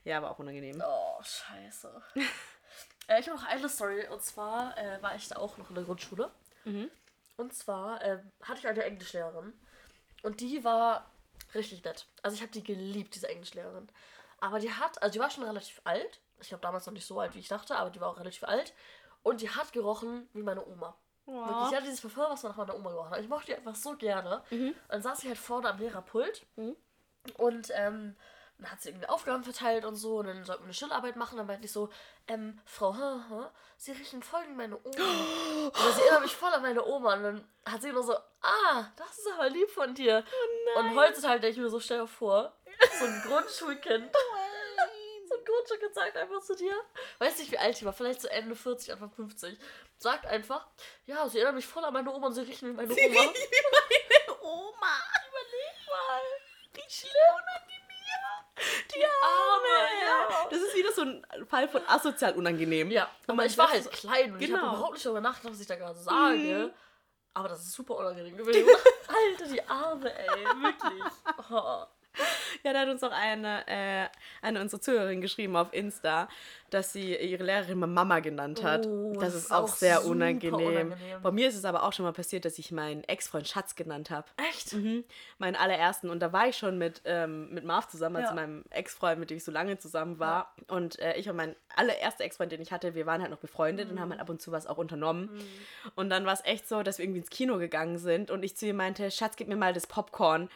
Ja, 0.05 0.17
aber 0.17 0.31
auch 0.31 0.39
unangenehm. 0.39 0.81
Oh, 0.85 1.21
scheiße. 1.21 2.01
äh, 3.07 3.19
ich 3.19 3.27
habe 3.27 3.37
noch 3.37 3.45
eine 3.45 3.67
Story. 3.67 4.07
Und 4.07 4.21
zwar 4.23 4.77
äh, 4.77 5.01
war 5.01 5.15
ich 5.15 5.27
da 5.27 5.35
auch 5.35 5.57
noch 5.57 5.69
in 5.69 5.75
der 5.75 5.83
Grundschule. 5.83 6.31
Und 7.37 7.53
zwar 7.53 8.01
ähm, 8.03 8.31
hatte 8.41 8.59
ich 8.59 8.67
eine 8.67 8.83
Englischlehrerin. 8.83 9.53
Und 10.23 10.41
die 10.41 10.63
war 10.63 11.09
richtig 11.53 11.83
nett. 11.83 12.07
Also 12.21 12.35
ich 12.35 12.41
habe 12.41 12.51
die 12.51 12.63
geliebt, 12.63 13.15
diese 13.15 13.29
Englischlehrerin. 13.29 13.87
Aber 14.39 14.59
die 14.59 14.71
hat, 14.71 15.01
also 15.01 15.13
die 15.13 15.19
war 15.19 15.29
schon 15.29 15.43
relativ 15.43 15.81
alt. 15.83 16.19
Ich 16.39 16.49
glaube 16.49 16.61
damals 16.61 16.85
noch 16.85 16.93
nicht 16.93 17.05
so 17.07 17.19
alt, 17.19 17.33
wie 17.35 17.39
ich 17.39 17.47
dachte, 17.47 17.75
aber 17.75 17.89
die 17.89 17.99
war 17.99 18.09
auch 18.09 18.19
relativ 18.19 18.43
alt. 18.43 18.73
Und 19.23 19.41
die 19.41 19.49
hat 19.49 19.73
gerochen 19.73 20.29
wie 20.33 20.43
meine 20.43 20.65
Oma. 20.65 20.95
Wirklich, 21.25 21.69
die 21.69 21.75
hatte 21.75 21.85
dieses 21.85 22.01
Parfum, 22.01 22.25
was 22.29 22.43
man 22.43 22.51
nach 22.51 22.57
meiner 22.57 22.75
Oma 22.75 22.89
gerochen 22.91 23.09
hat. 23.11 23.19
Ich 23.19 23.27
mochte 23.27 23.47
die 23.47 23.55
einfach 23.55 23.75
so 23.75 23.97
gerne. 23.97 24.41
Und 24.73 24.75
dann 24.89 25.01
saß 25.01 25.19
sie 25.19 25.27
halt 25.27 25.37
vorne 25.37 25.69
am 25.69 25.77
Lehrerpult. 25.79 26.45
Und 27.37 27.69
ähm, 27.73 28.15
dann 28.57 28.71
hat 28.71 28.81
sie 28.81 28.89
irgendwie 28.89 29.07
Aufgaben 29.07 29.43
verteilt 29.43 29.85
und 29.85 29.95
so. 29.95 30.17
Und 30.17 30.27
dann 30.27 30.43
sollten 30.43 30.63
wir 30.63 30.67
eine 30.67 30.73
Schularbeit 30.73 31.15
machen. 31.15 31.37
Dann 31.37 31.47
meinte 31.47 31.65
ich 31.65 31.71
so, 31.71 31.89
ähm, 32.27 32.59
Frau, 32.65 32.95
ha, 32.95 33.25
ha, 33.29 33.51
Sie 33.77 33.91
riechen 33.91 34.23
voll 34.23 34.41
wie 34.47 34.53
meine 34.53 34.75
Oma. 34.75 34.87
Und 35.67 35.95
sie 35.95 36.01
erinnert 36.01 36.23
mich 36.23 36.35
voll 36.35 36.51
an 36.51 36.63
meine 36.63 36.83
Oma. 36.83 37.13
Und 37.13 37.23
dann 37.23 37.47
hat 37.65 37.81
sie 37.81 37.91
nur 37.91 38.03
so, 38.03 38.15
ah, 38.15 38.91
das 38.95 39.19
ist 39.19 39.31
aber 39.33 39.49
lieb 39.49 39.69
von 39.69 39.93
dir. 39.93 40.23
und 40.77 40.95
heutzutage 40.95 41.39
denke 41.39 41.57
ich 41.57 41.63
mir 41.63 41.69
so, 41.69 41.79
stell 41.79 41.99
dir 41.99 42.07
vor, 42.07 42.53
so 42.99 43.05
ein 43.05 43.23
Grundschulkind. 43.25 44.15
So 45.29 45.35
ein 45.35 45.43
Grundschulkind 45.43 45.93
sagt 45.93 46.15
einfach 46.15 46.41
zu 46.41 46.55
dir, 46.55 46.73
weiß 47.17 47.37
nicht 47.39 47.51
wie 47.51 47.57
alt 47.57 47.75
sie 47.75 47.83
war, 47.83 47.91
vielleicht 47.91 48.21
so 48.21 48.29
Ende 48.29 48.55
40, 48.55 48.93
Anfang 48.93 49.11
50, 49.11 49.59
sagt 49.97 50.25
einfach, 50.25 50.65
ja, 51.05 51.27
sie 51.27 51.39
erinnert 51.39 51.55
mich 51.55 51.67
voll 51.67 51.83
an 51.83 51.91
meine 51.91 52.13
Oma 52.13 52.27
und 52.27 52.33
sie 52.33 52.43
riechen 52.43 52.69
wie 52.69 52.73
meine 52.73 52.93
Oma. 52.93 53.33
Oma! 54.41 55.01
Mal. 55.89 56.21
Wie 56.71 56.89
schlimm! 56.89 57.86
Die 58.95 59.03
Arme! 59.03 59.89
ja. 60.01 60.47
Das 60.49 60.59
ist 60.61 60.75
wieder 60.75 60.91
so 60.91 61.01
ein 61.03 61.25
Fall 61.47 61.67
von 61.69 61.81
asozial 61.87 62.33
unangenehm. 62.35 62.89
Ja, 62.91 63.09
aber 63.27 63.45
ich 63.45 63.57
war 63.57 63.69
halt 63.69 63.83
so- 63.83 63.89
klein 63.89 64.33
und 64.33 64.41
ich 64.41 64.51
habe 64.51 64.59
Genau. 64.61 64.73
überhaupt 64.73 64.93
nicht 64.93 65.05
darüber 65.05 65.21
nachgedacht, 65.21 65.53
was 65.53 65.61
ich 65.61 65.67
da 65.67 65.75
gerade 65.75 65.99
sage. 65.99 66.73
Aber 67.33 67.49
das 67.49 67.59
ist 67.61 67.73
super 67.73 67.95
unangenehm 67.97 68.35
gewesen. 68.35 68.67
Alter, 69.07 69.51
die 69.53 69.61
Arme, 69.67 70.11
ey, 70.17 70.43
wirklich. 70.45 71.03
Oh. 71.51 71.83
Ja, 72.63 72.73
da 72.73 72.79
hat 72.81 72.89
uns 72.89 73.03
auch 73.03 73.11
eine, 73.11 73.65
äh, 73.67 74.07
eine 74.41 74.59
unserer 74.59 74.81
Zuhörerinnen 74.81 75.21
geschrieben 75.21 75.55
auf 75.55 75.71
Insta, 75.73 76.27
dass 76.71 76.91
sie 76.91 77.15
ihre 77.15 77.43
Lehrerin 77.43 77.77
mal 77.77 77.87
Mama 77.87 78.19
genannt 78.19 78.63
hat. 78.63 78.87
Oh, 78.87 79.13
das 79.13 79.21
das 79.25 79.33
ist 79.35 79.43
ist 79.45 79.51
auch 79.51 79.63
auch 79.63 79.67
sehr 79.67 80.05
unangenehm. 80.05 80.53
unangenehm. 80.67 81.21
Bei 81.21 81.31
mir 81.31 81.47
ist 81.47 81.55
es 81.55 81.65
aber 81.65 81.83
auch 81.83 81.93
schon 81.93 82.03
mal 82.03 82.13
passiert, 82.13 82.45
dass 82.45 82.57
ich 82.57 82.71
meinen 82.71 83.03
Ex-Freund 83.03 83.47
Schatz 83.47 83.75
genannt 83.75 84.09
habe. 84.09 84.27
Echt? 84.49 84.73
Mhm. 84.73 85.03
Meinen 85.37 85.55
allerersten. 85.55 86.09
Und 86.09 86.19
da 86.19 86.33
war 86.33 86.47
ich 86.47 86.57
schon 86.57 86.77
mit, 86.77 87.01
ähm, 87.05 87.53
mit 87.53 87.63
Marv 87.63 87.87
zusammen, 87.89 88.17
also 88.17 88.29
Ja. 88.29 88.35
meinem 88.35 88.63
Ex-Freund, 88.71 89.19
mit 89.19 89.29
dem 89.29 89.37
ich 89.37 89.43
so 89.43 89.51
lange 89.51 89.77
zusammen 89.77 90.17
war. 90.19 90.53
Und 90.67 90.97
äh, 90.99 91.15
ich 91.15 91.29
und 91.29 91.35
mein 91.35 91.55
allererster 91.75 92.23
Ex-Freund, 92.23 92.51
den 92.51 92.61
ich 92.61 92.71
hatte, 92.71 92.95
wir 92.95 93.05
waren 93.05 93.21
halt 93.21 93.31
noch 93.31 93.37
befreundet 93.39 93.91
und 93.91 93.99
haben 93.99 94.09
halt 94.09 94.19
ab 94.19 94.29
und 94.29 94.41
zu 94.41 94.51
was 94.51 94.65
auch 94.67 94.77
unternommen. 94.77 95.29
Und 95.95 96.09
dann 96.09 96.25
war 96.25 96.33
es 96.33 96.43
echt 96.43 96.67
so, 96.67 96.81
dass 96.81 96.97
wir 96.97 97.05
irgendwie 97.05 97.19
ins 97.19 97.29
Kino 97.29 97.57
gegangen 97.59 97.97
sind 97.99 98.31
und 98.31 98.43
ich 98.43 98.57
zu 98.57 98.65
ihr 98.65 98.73
meinte, 98.73 99.11
Schatz, 99.11 99.35
gib 99.35 99.47
mir 99.47 99.55
mal 99.55 99.73
das 99.73 99.85
Popcorn. 99.87 100.49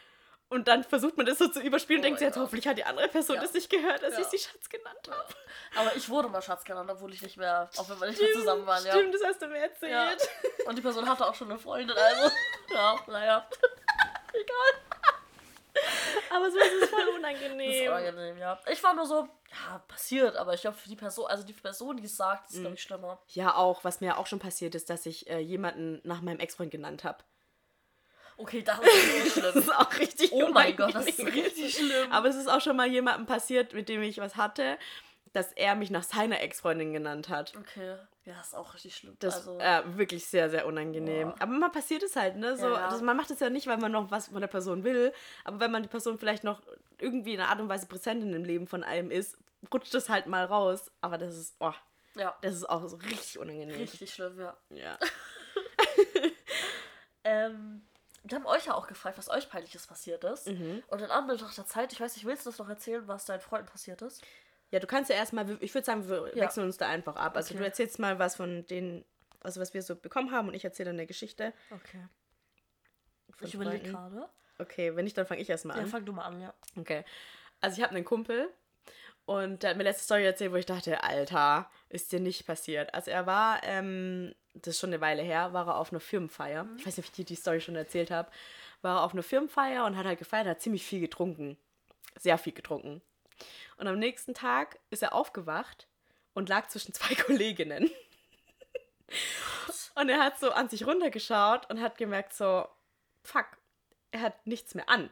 Und 0.52 0.68
dann 0.68 0.84
versucht 0.84 1.16
man 1.16 1.24
das 1.26 1.38
so 1.38 1.48
zu 1.48 1.60
überspielen 1.60 2.00
und 2.00 2.04
Oh 2.04 2.06
denkt 2.08 2.18
sich 2.18 2.26
jetzt, 2.28 2.36
hoffentlich 2.36 2.66
hat 2.68 2.76
die 2.76 2.84
andere 2.84 3.08
Person 3.08 3.36
Ja. 3.36 3.42
das 3.42 3.54
nicht 3.54 3.70
gehört, 3.70 4.02
dass 4.02 4.14
Ja. 4.14 4.20
ich 4.20 4.26
sie 4.26 4.38
Schatz 4.38 4.68
genannt 4.68 5.08
habe. 5.10 5.34
Aber 5.76 5.96
ich 5.96 6.08
wurde 6.10 6.28
mal 6.28 6.42
Schatz 6.42 6.62
genannt, 6.64 6.90
obwohl 6.92 7.12
ich 7.14 7.22
nicht 7.22 7.36
mehr, 7.38 7.70
auch 7.78 7.88
wenn 7.88 7.98
wir 8.00 8.08
nicht 8.08 8.20
mehr 8.20 8.32
zusammen 8.34 8.66
waren, 8.66 8.84
ja. 8.84 8.92
Stimmt, 8.92 9.14
das 9.14 9.22
hast 9.24 9.40
du 9.42 9.46
mir 9.46 9.58
erzählt. 9.60 9.92
ja. 9.92 10.12
Und 10.66 10.76
die 10.76 10.82
Person 10.82 11.08
hatte 11.08 11.26
auch 11.26 11.34
schon 11.34 11.50
eine 11.50 11.58
Freundin, 11.58 11.96
also. 11.96 12.30
Ja, 12.70 12.96
naja. 13.06 13.48
Egal. 14.34 15.02
Aber 16.30 16.50
so 16.50 16.58
ist 16.58 16.82
es 16.82 16.90
voll 16.90 17.00
Das 17.04 17.08
ist 17.10 17.16
unangenehm. 17.18 17.90
unangenehm, 17.92 18.38
ja. 18.38 18.58
Ich 18.70 18.82
war 18.82 18.94
nur 18.94 19.06
so, 19.06 19.26
ja, 19.50 19.78
passiert, 19.88 20.36
aber 20.36 20.54
ich 20.54 20.60
glaube, 20.60 20.76
für 20.76 20.88
die 20.88 20.96
Person, 20.96 21.26
also 21.28 21.44
die 21.44 21.52
Person, 21.54 21.96
die 21.96 22.04
es 22.04 22.16
sagt, 22.16 22.50
ist, 22.50 22.60
glaube 22.60 22.74
ich, 22.74 22.82
schlimmer. 22.82 23.20
Ja, 23.28 23.54
auch, 23.56 23.84
was 23.84 24.00
mir 24.00 24.18
auch 24.18 24.26
schon 24.26 24.38
passiert 24.38 24.74
ist, 24.74 24.90
dass 24.90 25.06
ich 25.06 25.28
äh, 25.30 25.38
jemanden 25.38 26.00
nach 26.04 26.20
meinem 26.20 26.40
Ex-Freund 26.40 26.70
genannt 26.70 27.04
habe. 27.04 27.18
Okay, 28.36 28.62
das 28.62 28.78
ist 28.78 28.84
richtig 29.24 29.24
Das 29.24 29.52
schlimm. 29.52 29.62
ist 29.62 29.74
auch 29.74 29.98
richtig 29.98 30.32
Oh 30.32 30.48
mein 30.48 30.76
Gott, 30.76 30.94
das 30.94 31.06
ist 31.06 31.20
richtig 31.20 31.74
schlimm. 31.76 32.10
Aber 32.12 32.28
es 32.28 32.36
ist 32.36 32.48
auch 32.48 32.60
schon 32.60 32.76
mal 32.76 32.88
jemandem 32.88 33.26
passiert, 33.26 33.72
mit 33.74 33.88
dem 33.88 34.02
ich 34.02 34.18
was 34.18 34.36
hatte, 34.36 34.78
dass 35.32 35.52
er 35.52 35.74
mich 35.76 35.90
nach 35.90 36.02
seiner 36.02 36.40
Ex-Freundin 36.40 36.92
genannt 36.92 37.28
hat. 37.28 37.54
Okay, 37.56 37.96
ja, 38.24 38.40
ist 38.40 38.54
auch 38.54 38.74
richtig 38.74 38.94
schlimm. 38.96 39.16
Das 39.18 39.36
also, 39.36 39.58
äh, 39.58 39.82
wirklich 39.96 40.26
sehr, 40.26 40.50
sehr 40.50 40.66
unangenehm. 40.66 41.30
Boah. 41.30 41.36
Aber 41.40 41.52
mal 41.52 41.70
passiert 41.70 42.02
es 42.02 42.16
halt, 42.16 42.36
ne? 42.36 42.56
So, 42.56 42.66
Ja, 42.66 42.72
ja. 42.74 42.88
Das, 42.90 43.00
man 43.00 43.16
macht 43.16 43.30
es 43.30 43.40
ja 43.40 43.48
nicht, 43.50 43.66
weil 43.66 43.78
man 43.78 43.92
noch 43.92 44.10
was 44.10 44.28
von 44.28 44.40
der 44.40 44.48
Person 44.48 44.84
will, 44.84 45.12
aber 45.44 45.60
wenn 45.60 45.70
man 45.70 45.82
die 45.82 45.88
Person 45.88 46.18
vielleicht 46.18 46.44
noch 46.44 46.60
irgendwie 46.98 47.34
in 47.34 47.40
einer 47.40 47.48
Art 47.48 47.60
und 47.60 47.68
Weise 47.68 47.86
präsent 47.86 48.22
in 48.22 48.32
dem 48.32 48.44
Leben 48.44 48.66
von 48.66 48.84
einem 48.84 49.10
ist, 49.10 49.36
rutscht 49.72 49.94
es 49.94 50.08
halt 50.08 50.26
mal 50.26 50.44
raus. 50.44 50.90
Aber 51.00 51.18
das 51.18 51.36
ist, 51.36 51.56
oh, 51.60 51.72
ja, 52.14 52.36
das 52.42 52.54
ist 52.54 52.68
auch 52.68 52.86
so 52.86 52.96
richtig 52.96 53.38
unangenehm. 53.38 53.76
richtig 53.76 54.12
schlimm, 54.12 54.38
ja. 54.38 54.56
Ja. 54.70 54.98
Ähm, 57.24 57.82
wir 58.24 58.36
haben 58.36 58.46
euch 58.46 58.66
ja 58.66 58.74
auch 58.74 58.86
gefragt, 58.86 59.18
was 59.18 59.28
euch 59.28 59.48
peinliches 59.48 59.86
passiert 59.86 60.22
ist. 60.24 60.46
Mhm. 60.48 60.82
Und 60.88 61.00
in 61.00 61.10
Anbetracht 61.10 61.56
der 61.56 61.66
Zeit, 61.66 61.92
ich 61.92 62.00
weiß 62.00 62.14
nicht, 62.16 62.24
willst 62.26 62.46
du 62.46 62.50
das 62.50 62.58
noch 62.58 62.68
erzählen, 62.68 63.06
was 63.08 63.24
deinen 63.24 63.40
Freunden 63.40 63.66
passiert 63.68 64.00
ist? 64.02 64.22
Ja, 64.70 64.78
du 64.80 64.86
kannst 64.86 65.10
ja 65.10 65.16
erstmal, 65.16 65.48
ich 65.62 65.74
würde 65.74 65.84
sagen, 65.84 66.08
wir 66.08 66.28
Ja. 66.34 66.44
wechseln 66.44 66.64
uns 66.64 66.76
da 66.78 66.88
einfach 66.88 67.16
ab. 67.16 67.36
Also 67.36 67.50
Okay. 67.50 67.58
du 67.58 67.64
erzählst 67.64 67.98
mal 67.98 68.18
was 68.18 68.36
von 68.36 68.64
den, 68.66 69.04
also 69.40 69.60
was 69.60 69.74
wir 69.74 69.82
so 69.82 69.96
bekommen 69.96 70.30
haben 70.30 70.48
und 70.48 70.54
ich 70.54 70.64
erzähle 70.64 70.90
dann 70.90 70.96
eine 70.96 71.06
Geschichte. 71.06 71.52
Okay. 71.70 72.06
Ich 73.40 73.54
überlege 73.54 73.90
gerade. 73.90 74.28
Okay, 74.58 74.94
wenn 74.94 75.04
nicht, 75.04 75.18
dann 75.18 75.26
fange 75.26 75.40
ich 75.40 75.50
erstmal 75.50 75.76
Ja, 75.76 75.82
an. 75.82 75.88
fang 75.88 76.04
du 76.04 76.12
mal 76.12 76.24
an, 76.24 76.40
ja. 76.40 76.54
Okay. 76.76 77.04
Also 77.60 77.76
ich 77.78 77.82
habe 77.82 77.94
einen 77.94 78.04
Kumpel 78.04 78.48
und 79.24 79.62
der 79.62 79.70
hat 79.70 79.76
mir 79.76 79.84
letzte 79.84 80.04
Story 80.04 80.24
erzählt, 80.24 80.52
wo 80.52 80.56
ich 80.56 80.66
dachte, 80.66 81.02
Alter, 81.04 81.70
ist 81.88 82.12
dir 82.12 82.20
nicht 82.20 82.46
passiert. 82.46 82.92
Also 82.92 83.10
er 83.10 83.26
war, 83.26 83.62
ähm, 83.64 84.34
das 84.54 84.74
ist 84.74 84.80
schon 84.80 84.90
eine 84.90 85.00
Weile 85.00 85.22
her, 85.22 85.52
war 85.52 85.68
er 85.68 85.76
auf 85.76 85.92
einer 85.92 86.00
Firmenfeier. 86.00 86.66
Ich 86.76 86.86
weiß 86.86 86.96
nicht, 86.96 87.06
ob 87.06 87.10
ich 87.10 87.12
dir 87.12 87.24
die 87.24 87.36
Story 87.36 87.60
schon 87.60 87.76
erzählt 87.76 88.10
habe. 88.10 88.30
War 88.82 88.98
er 88.98 89.04
auf 89.04 89.12
einer 89.12 89.22
Firmenfeier 89.22 89.84
und 89.84 89.96
hat 89.96 90.06
halt 90.06 90.18
gefeiert, 90.18 90.46
hat 90.46 90.60
ziemlich 90.60 90.84
viel 90.84 91.00
getrunken. 91.00 91.56
sehr 92.18 92.36
viel 92.36 92.52
getrunken. 92.52 93.00
Und 93.76 93.86
am 93.86 93.98
nächsten 93.98 94.34
Tag 94.34 94.78
ist 94.90 95.02
er 95.02 95.14
aufgewacht 95.14 95.88
und 96.34 96.48
lag 96.48 96.68
zwischen 96.68 96.92
zwei 96.92 97.14
Kolleginnen. 97.26 97.90
Und 99.94 100.08
er 100.08 100.20
hat 100.20 100.38
so 100.38 100.50
an 100.50 100.68
sich 100.68 100.86
runtergeschaut 100.86 101.70
und 101.70 101.80
hat 101.80 101.98
gemerkt, 101.98 102.34
so, 102.34 102.66
fuck, 103.22 103.46
er 104.10 104.20
hat 104.20 104.46
nichts 104.46 104.74
mehr 104.74 104.88
an. 104.88 105.10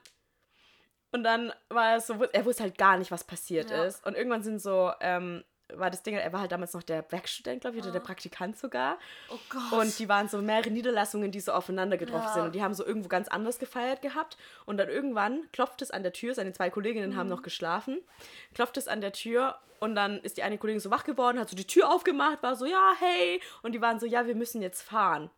Und 1.13 1.25
dann 1.25 1.53
war 1.69 1.93
er 1.93 2.01
so, 2.01 2.15
er 2.33 2.45
wusste 2.45 2.63
halt 2.63 2.79
gar 2.79 2.97
nicht, 2.97 3.11
was 3.11 3.25
passiert 3.25 3.71
Ja. 3.71 3.85
ist. 3.85 4.05
Und 4.07 4.17
irgendwann 4.17 4.43
sind 4.43 4.61
so, 4.61 4.93
ähm, 5.01 5.45
war 5.73 5.89
das 5.91 6.03
Ding, 6.03 6.17
er 6.17 6.33
war 6.33 6.41
halt 6.41 6.51
damals 6.53 6.73
noch 6.75 6.83
der 6.83 7.05
Werkstudent, 7.13 7.61
glaube 7.61 7.77
ich, 7.77 7.83
oder 7.85 7.93
der 7.93 8.01
Praktikant 8.01 8.59
sogar. 8.59 8.99
Oh 9.29 9.39
Gott. 9.49 9.81
Und 9.81 9.99
die 10.01 10.09
waren 10.09 10.29
so 10.29 10.39
mehrere 10.43 10.71
Niederlassungen, 10.71 11.31
die 11.31 11.39
so 11.41 11.53
aufeinander 11.53 11.97
getroffen 11.97 12.27
Ja. 12.27 12.33
sind. 12.35 12.43
Und 12.47 12.55
die 12.57 12.63
haben 12.63 12.75
so 12.75 12.85
irgendwo 12.85 13.09
ganz 13.09 13.29
anders 13.29 13.59
gefeiert 13.61 14.03
gehabt. 14.03 14.37
Und 14.67 14.79
dann 14.79 14.89
irgendwann 14.89 15.49
klopft 15.53 15.81
es 15.83 15.91
an 15.93 16.03
der 16.03 16.13
Tür. 16.13 16.35
Seine 16.35 16.53
zwei 16.53 16.71
Kolleginnen 16.71 17.17
haben 17.17 17.27
Mhm. 17.29 17.35
noch 17.35 17.43
geschlafen. 17.43 18.01
Klopft 18.55 18.77
es 18.79 18.89
an 18.89 19.01
der 19.01 19.13
Tür. 19.13 19.59
Und 19.79 19.95
dann 19.95 20.19
ist 20.21 20.37
die 20.37 20.43
eine 20.43 20.59
Kollegin 20.59 20.81
so 20.81 20.91
wach 20.91 21.05
geworden, 21.05 21.39
hat 21.39 21.49
so 21.49 21.57
die 21.57 21.67
Tür 21.67 21.89
aufgemacht, 21.93 22.43
war 22.43 22.55
so, 22.57 22.67
ja, 22.67 22.93
hey. 22.99 23.41
Und 23.63 23.73
die 23.73 23.81
waren 23.81 23.99
so, 24.01 24.07
ja, 24.07 24.27
wir 24.27 24.35
müssen 24.35 24.61
jetzt 24.63 24.83
fahren. 24.83 25.31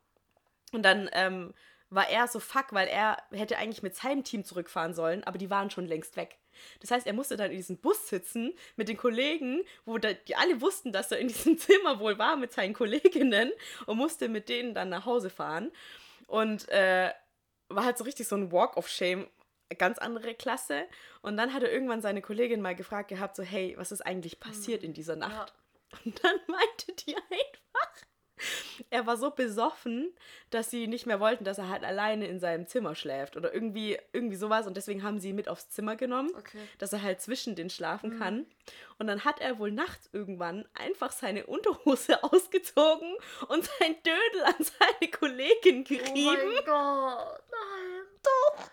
Und 0.73 0.83
dann 0.83 1.09
ähm, 1.13 1.53
war 1.95 2.09
er 2.09 2.27
so 2.27 2.41
fuck, 2.41 2.73
weil 2.73 2.89
er 2.89 3.19
hätte 3.33 3.59
eigentlich 3.59 3.83
mit 3.83 3.95
seinem 3.95 4.25
Team 4.25 4.45
zurückfahren 4.45 4.95
sollen, 4.95 5.25
aber 5.25 5.39
die 5.39 5.51
waren 5.51 5.71
schon 5.71 5.87
längst 5.87 6.17
weg. 6.17 6.39
Das 6.81 6.91
heißt, 6.91 7.07
er 7.07 7.13
musste 7.13 7.37
dann 7.37 7.51
in 7.51 7.57
diesem 7.57 7.79
Bus 7.79 8.09
sitzen 8.09 8.55
mit 8.77 8.89
den 8.89 8.97
Kollegen, 8.97 9.63
wo 9.85 9.99
da, 9.99 10.13
die 10.13 10.37
alle 10.37 10.61
wussten, 10.61 10.93
dass 10.93 11.11
er 11.11 11.19
in 11.19 11.29
diesem 11.29 11.59
Zimmer 11.59 11.99
wohl 11.99 12.19
war 12.19 12.37
mit 12.37 12.53
seinen 12.53 12.75
Kolleginnen 12.75 13.53
und 13.87 13.97
musste 13.97 14.29
mit 14.29 14.49
denen 14.49 14.75
dann 14.75 14.89
nach 14.89 15.07
Hause 15.07 15.31
fahren. 15.31 15.71
Und 16.27 16.69
äh, 16.69 17.13
war 17.69 17.85
halt 17.85 17.99
so 17.99 18.05
richtig 18.05 18.29
so 18.29 18.37
ein 18.37 18.53
Walk 18.53 18.77
of 18.77 18.89
Shame, 18.89 19.29
ganz 19.79 19.99
andere 19.99 20.35
Klasse. 20.35 20.87
Und 21.21 21.37
dann 21.37 21.53
hat 21.53 21.63
er 21.63 21.73
irgendwann 21.73 22.03
seine 22.03 22.23
Kollegin 22.23 22.61
mal 22.61 22.75
gefragt 22.75 23.09
gehabt, 23.09 23.37
so, 23.37 23.43
hey, 23.43 23.75
was 23.77 23.93
ist 23.93 24.03
eigentlich 24.03 24.41
passiert 24.41 24.83
in 24.83 24.93
dieser 24.95 25.17
Nacht? 25.17 25.55
Und 26.05 26.23
dann 26.25 26.37
meinte 26.47 26.93
die 27.07 27.17
einfach, 27.17 27.62
er 28.91 29.07
war 29.07 29.17
so 29.17 29.31
besoffen, 29.31 30.15
dass 30.51 30.71
sie 30.71 30.87
nicht 30.87 31.07
mehr 31.07 31.21
wollten, 31.21 31.45
dass 31.45 31.59
er 31.59 31.69
halt 31.69 31.85
alleine 31.85 32.27
in 32.27 32.41
seinem 32.41 32.67
Zimmer 32.67 32.95
schläft 32.95 33.37
oder 33.37 33.53
irgendwie, 33.55 33.99
irgendwie 34.13 34.37
sowas. 34.37 34.67
Und 34.67 34.77
deswegen 34.77 35.03
haben 35.03 35.19
sie 35.21 35.31
ihn 35.31 35.37
mit 35.37 35.49
aufs 35.49 35.69
Zimmer 35.71 35.97
genommen, 35.97 36.31
Okay. 36.37 36.59
dass 36.79 36.93
er 36.93 37.03
halt 37.03 37.21
zwischen 37.21 37.55
den 37.57 37.71
schlafen 37.71 38.19
kann. 38.19 38.47
Und 38.99 39.07
dann 39.07 39.25
hat 39.25 39.41
er 39.41 39.59
wohl 39.59 39.71
nachts 39.73 40.09
irgendwann 40.13 40.69
einfach 40.75 41.13
seine 41.13 41.47
Unterhose 41.47 42.23
ausgezogen 42.25 43.17
und 43.49 43.65
sein 43.79 43.97
Dödel 44.03 44.43
an 44.45 44.55
seine 44.59 45.11
Kollegin 45.11 45.81
Oh 45.81 45.89
gerieben. 45.89 46.25
mein 46.55 46.65
Gott. 46.65 47.43
Nein. 47.51 48.07
Doch. 48.23 48.71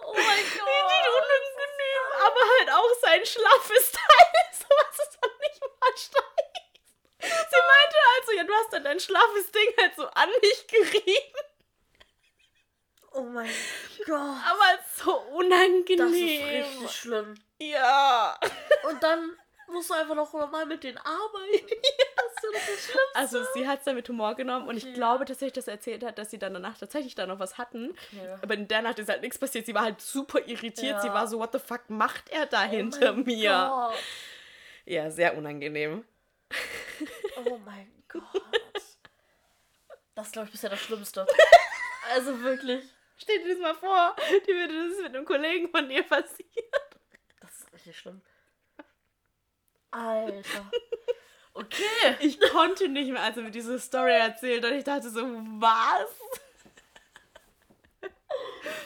Oh 0.00 0.12
mein 0.14 0.22
Richtig 0.38 0.58
Gott. 0.60 0.68
unangenehm, 1.08 2.06
aber 2.24 2.40
halt 2.58 2.70
auch 2.70 2.94
sein 3.02 3.26
schlaffes 3.26 3.92
Teil, 3.92 4.26
sowas 4.52 4.98
ist 5.08 5.18
dann 5.20 5.30
nicht 5.40 5.60
mal 5.60 5.96
steif. 5.96 6.47
Sie 7.20 7.26
meinte 7.26 7.96
also, 8.18 8.32
ja, 8.36 8.44
du 8.44 8.52
hast 8.52 8.72
dann 8.72 8.84
dein 8.84 9.00
schlaffes 9.00 9.50
Ding 9.52 9.72
halt 9.80 9.92
so 9.96 10.06
an 10.06 10.28
mich 10.40 10.66
gerieben, 10.66 11.34
Oh 13.12 13.22
mein 13.22 13.50
Gott. 14.06 14.16
aber 14.18 14.78
so 14.96 15.18
unangenehm. 15.34 15.98
Das 15.98 16.10
ist 16.12 16.20
richtig 16.76 16.90
schlimm. 16.92 17.34
Ja. 17.58 18.38
Und 18.88 19.02
dann 19.02 19.36
musst 19.66 19.90
du 19.90 19.94
einfach 19.94 20.14
noch 20.14 20.32
mal 20.32 20.66
mit 20.66 20.84
denen 20.84 20.98
arbeiten. 20.98 21.66
Ja. 22.40 23.00
Also 23.14 23.42
sie 23.52 23.66
hat 23.66 23.80
es 23.80 23.84
dann 23.84 23.96
mit 23.96 24.08
Humor 24.08 24.34
genommen 24.34 24.68
und 24.68 24.76
ich 24.76 24.94
glaube 24.94 25.24
tatsächlich, 25.24 25.54
dass 25.54 25.66
er 25.66 25.74
erzählt 25.74 26.04
hat, 26.04 26.18
dass 26.18 26.30
sie 26.30 26.38
dann 26.38 26.54
danach 26.54 26.78
tatsächlich 26.78 27.14
da 27.14 27.26
noch 27.26 27.40
was 27.40 27.58
hatten. 27.58 27.90
Okay. 28.12 28.36
Aber 28.40 28.54
in 28.54 28.68
der 28.68 28.80
Nacht 28.82 28.98
ist 29.00 29.08
halt 29.08 29.22
nichts 29.22 29.38
passiert. 29.38 29.66
Sie 29.66 29.74
war 29.74 29.82
halt 29.82 30.00
super 30.00 30.38
irritiert. 30.46 30.92
Ja. 30.96 31.00
Sie 31.02 31.08
war 31.08 31.26
so, 31.26 31.38
what 31.40 31.52
the 31.52 31.58
fuck 31.58 31.90
macht 31.90 32.30
er 32.30 32.46
da 32.46 32.64
Oh 32.64 32.68
hinter 32.68 33.12
mir? 33.12 33.68
Gott. 33.90 33.98
Ja, 34.86 35.10
sehr 35.10 35.36
unangenehm. 35.36 36.04
Oh 37.36 37.58
mein 37.64 37.92
Gott. 38.08 38.24
Das 40.14 40.26
ist, 40.26 40.32
glaube 40.32 40.46
ich, 40.46 40.52
bisher 40.52 40.70
das 40.70 40.80
Schlimmste. 40.80 41.26
Also 42.10 42.40
wirklich. 42.40 42.84
Stell 43.16 43.42
dir 43.42 43.50
das 43.54 43.58
mal 43.58 43.74
vor, 43.74 44.16
die 44.46 44.52
würde 44.52 44.88
das 44.88 44.98
mit 45.02 45.14
einem 45.14 45.24
Kollegen 45.24 45.68
von 45.70 45.90
ihr 45.90 46.02
passieren. 46.02 46.48
Das 47.40 47.50
ist 47.52 47.72
richtig 47.72 47.98
schlimm. 47.98 48.20
Alter. 49.90 50.70
Okay. 51.54 52.16
Ich 52.20 52.40
konnte 52.40 52.88
nicht 52.88 53.10
mehr, 53.10 53.22
als 53.22 53.36
er 53.36 53.42
mir 53.42 53.50
diese 53.50 53.78
Story 53.78 54.12
erzählt 54.12 54.64
und 54.64 54.74
ich 54.74 54.84
dachte 54.84 55.10
so, 55.10 55.22
was? 55.22 56.08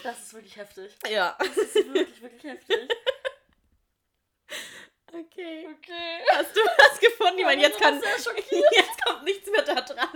Das 0.03 0.21
ist 0.23 0.35
wirklich 0.35 0.57
heftig. 0.57 0.97
Ja. 1.09 1.37
Das 1.39 1.57
ist 1.57 1.75
wirklich, 1.75 2.23
wirklich 2.23 2.53
heftig. 2.53 2.89
Okay. 5.15 5.69
Okay. 5.79 6.21
Hast 6.35 6.57
du 6.57 6.61
was 6.61 6.99
gefunden? 6.99 7.39
Ich 7.39 7.45
meine, 7.45 7.61
jetzt 7.63 7.79
kann. 7.79 8.01
Jetzt 8.01 9.05
kommt 9.05 9.25
nichts 9.25 9.51
mehr 9.51 9.63
da 9.63 9.81
dran. 9.83 10.09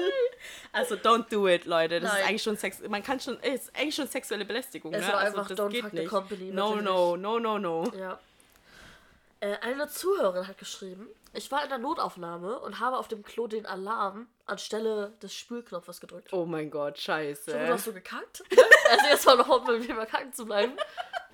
Also, 0.73 0.95
don't 0.95 1.29
do 1.31 1.47
it, 1.49 1.67
Leute. 1.67 2.01
Das 2.01 2.11
Nein. 2.13 2.21
ist 2.23 2.29
eigentlich 2.29 2.43
schon 2.43 2.57
Sex. 2.57 2.81
Man 2.89 3.03
kann 3.03 3.21
schon. 3.21 3.39
Ist 3.41 3.75
eigentlich 3.77 3.95
schon 3.95 4.07
sexuelle 4.09 4.45
Belästigung, 4.47 4.95
Es 4.95 5.03
ne? 5.07 5.13
war 5.13 5.19
Also, 5.21 5.37
einfach 5.39 5.49
das 5.49 5.59
don't 5.59 5.69
geht 5.71 5.83
fuck 5.83 5.91
the 5.91 5.99
nicht. 5.99 6.09
company, 6.11 6.51
No, 6.51 6.77
no, 6.77 7.17
no, 7.17 7.39
no, 7.39 7.59
no. 7.59 7.85
Ja. 7.99 8.19
Äh, 9.41 9.57
eine 9.61 9.87
Zuhörerin 9.89 10.49
hat 10.49 10.57
geschrieben, 10.57 11.09
ich 11.35 11.51
war 11.53 11.63
in 11.63 11.69
der 11.69 11.77
Notaufnahme 11.77 12.59
und 12.61 12.81
habe 12.81 12.97
auf 12.97 13.07
dem 13.09 13.23
Klo 13.23 13.47
den 13.47 13.67
Alarm 13.67 14.29
anstelle 14.47 15.13
des 15.23 15.35
Spülknopfes 15.35 16.01
gedrückt. 16.01 16.33
Oh 16.33 16.47
mein 16.47 16.71
Gott, 16.71 16.99
scheiße. 16.99 17.51
So, 17.51 17.59
du 17.59 17.69
hast 17.69 17.85
so 17.85 17.93
gekackt. 17.93 18.43
also 18.91 19.07
jetzt 19.11 19.27
mal 19.27 19.37
noch 19.37 19.49
um 19.49 19.67
mit 19.79 19.87
mir 19.95 20.07
kacken 20.07 20.33
zu 20.33 20.47
bleiben. 20.47 20.73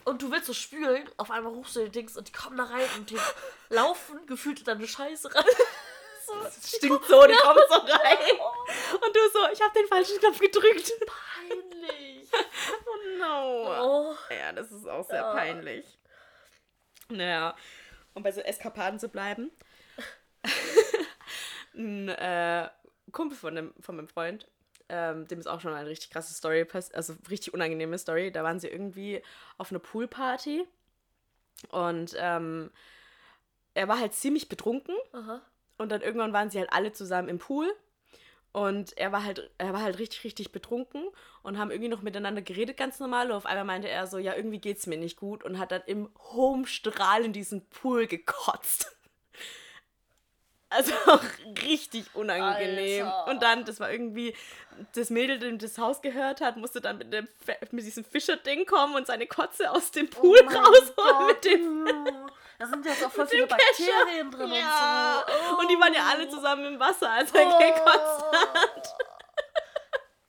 Und 0.04 0.22
du 0.22 0.30
willst 0.30 0.46
so 0.46 0.52
spülen, 0.54 1.08
auf 1.16 1.30
einmal 1.30 1.52
rufst 1.52 1.76
du 1.76 1.84
die 1.84 1.90
Dings 1.90 2.16
und 2.16 2.28
die 2.28 2.32
kommen 2.32 2.56
da 2.56 2.64
rein 2.64 2.88
und 2.96 3.10
die 3.10 3.18
laufen 3.68 4.26
gefühlt 4.26 4.58
in 4.60 4.64
deine 4.64 4.86
Scheiße 4.88 5.34
rein. 5.34 5.44
so, 6.26 6.32
Stinkt 6.76 7.04
so, 7.06 7.26
die 7.26 7.34
kommt 7.34 7.60
so 7.68 7.74
rein. 7.78 8.16
Und 8.94 9.16
du 9.16 9.20
so, 9.32 9.48
ich 9.52 9.60
habe 9.60 9.74
den 9.74 9.86
falschen 9.88 10.18
Knopf 10.20 10.38
gedrückt. 10.38 10.92
peinlich. 11.06 12.28
Oh 12.86 13.18
no. 13.18 13.66
Oh. 14.10 14.16
Ja, 14.32 14.52
das 14.52 14.70
ist 14.72 14.88
auch 14.88 15.06
sehr 15.06 15.16
Ja. 15.20 15.32
peinlich. 15.34 15.98
Naja, 17.08 17.54
um 18.14 18.22
bei 18.22 18.32
so 18.32 18.40
Eskapaden 18.40 18.98
zu 18.98 19.08
bleiben. 19.08 19.50
Ein 21.74 22.08
äh, 22.08 22.68
Kumpel 23.10 23.36
von, 23.36 23.54
dem, 23.54 23.74
von 23.80 23.96
meinem 23.96 24.08
Freund, 24.08 24.48
ähm, 24.92 25.26
dem 25.26 25.40
ist 25.40 25.46
auch 25.46 25.60
schon 25.60 25.72
eine 25.72 25.88
richtig 25.88 26.10
krasse 26.10 26.34
Story 26.34 26.66
also 26.92 27.14
richtig 27.30 27.54
unangenehme 27.54 27.98
Story. 27.98 28.30
Da 28.30 28.44
waren 28.44 28.60
sie 28.60 28.68
irgendwie 28.68 29.22
auf 29.56 29.72
einer 29.72 29.78
Poolparty 29.78 30.66
und 31.70 32.14
ähm, 32.18 32.70
er 33.74 33.88
war 33.88 33.98
halt 33.98 34.12
ziemlich 34.12 34.50
betrunken 34.50 34.94
Aha. 35.12 35.40
und 35.78 35.90
dann 35.90 36.02
irgendwann 36.02 36.34
waren 36.34 36.50
sie 36.50 36.58
halt 36.58 36.72
alle 36.72 36.92
zusammen 36.92 37.28
im 37.28 37.38
Pool. 37.38 37.74
Und 38.54 38.98
er 38.98 39.12
war 39.12 39.24
halt, 39.24 39.50
er 39.56 39.72
war 39.72 39.80
halt 39.80 39.98
richtig, 39.98 40.24
richtig 40.24 40.52
betrunken 40.52 41.08
und 41.42 41.56
haben 41.56 41.70
irgendwie 41.70 41.88
noch 41.88 42.02
miteinander 42.02 42.42
geredet, 42.42 42.76
ganz 42.76 43.00
normal. 43.00 43.30
Und 43.30 43.36
auf 43.38 43.46
einmal 43.46 43.64
meinte 43.64 43.88
er 43.88 44.06
so, 44.06 44.18
ja, 44.18 44.36
irgendwie 44.36 44.58
geht's 44.58 44.86
mir 44.86 44.98
nicht 44.98 45.16
gut 45.16 45.42
und 45.42 45.58
hat 45.58 45.72
dann 45.72 45.80
im 45.86 46.10
Homestrahl 46.18 47.24
in 47.24 47.32
diesen 47.32 47.66
Pool 47.70 48.06
gekotzt. 48.06 48.94
Also 50.74 50.92
auch 51.06 51.20
richtig 51.62 52.04
unangenehm. 52.14 53.06
Alter. 53.06 53.26
Und 53.30 53.42
dann, 53.42 53.64
das 53.64 53.78
war 53.80 53.90
irgendwie, 53.90 54.34
das 54.94 55.10
Mädel, 55.10 55.38
dem 55.38 55.58
das 55.58 55.76
Haus 55.78 56.00
gehört 56.02 56.40
hat, 56.40 56.56
musste 56.56 56.80
dann 56.80 56.98
mit, 56.98 57.12
dem, 57.12 57.28
mit 57.70 57.84
diesem 57.84 58.04
Fischerding 58.04 58.64
kommen 58.66 58.94
und 58.94 59.06
seine 59.06 59.26
Kotze 59.26 59.70
aus 59.70 59.90
dem 59.90 60.08
Pool 60.08 60.38
Oh 60.42 60.46
rausholen 60.46 61.26
mit 61.26 61.36
Gott. 61.36 61.44
dem 61.44 61.88
Da 62.58 62.66
sind 62.66 62.86
jetzt 62.86 63.04
auch 63.04 63.10
voll 63.12 63.24
mit 63.24 63.30
viele. 63.32 63.46
Bakterien 63.46 64.30
drin 64.30 64.52
Ja. 64.52 65.24
und 65.26 65.48
so. 65.50 65.58
Und 65.58 65.70
die 65.70 65.78
waren 65.80 65.92
ja 65.94 66.06
alle 66.10 66.28
zusammen 66.28 66.64
im 66.64 66.80
Wasser, 66.80 67.10
als 67.10 67.32
er 67.32 67.44
gekotzt 67.44 68.24
hat. 68.54 68.94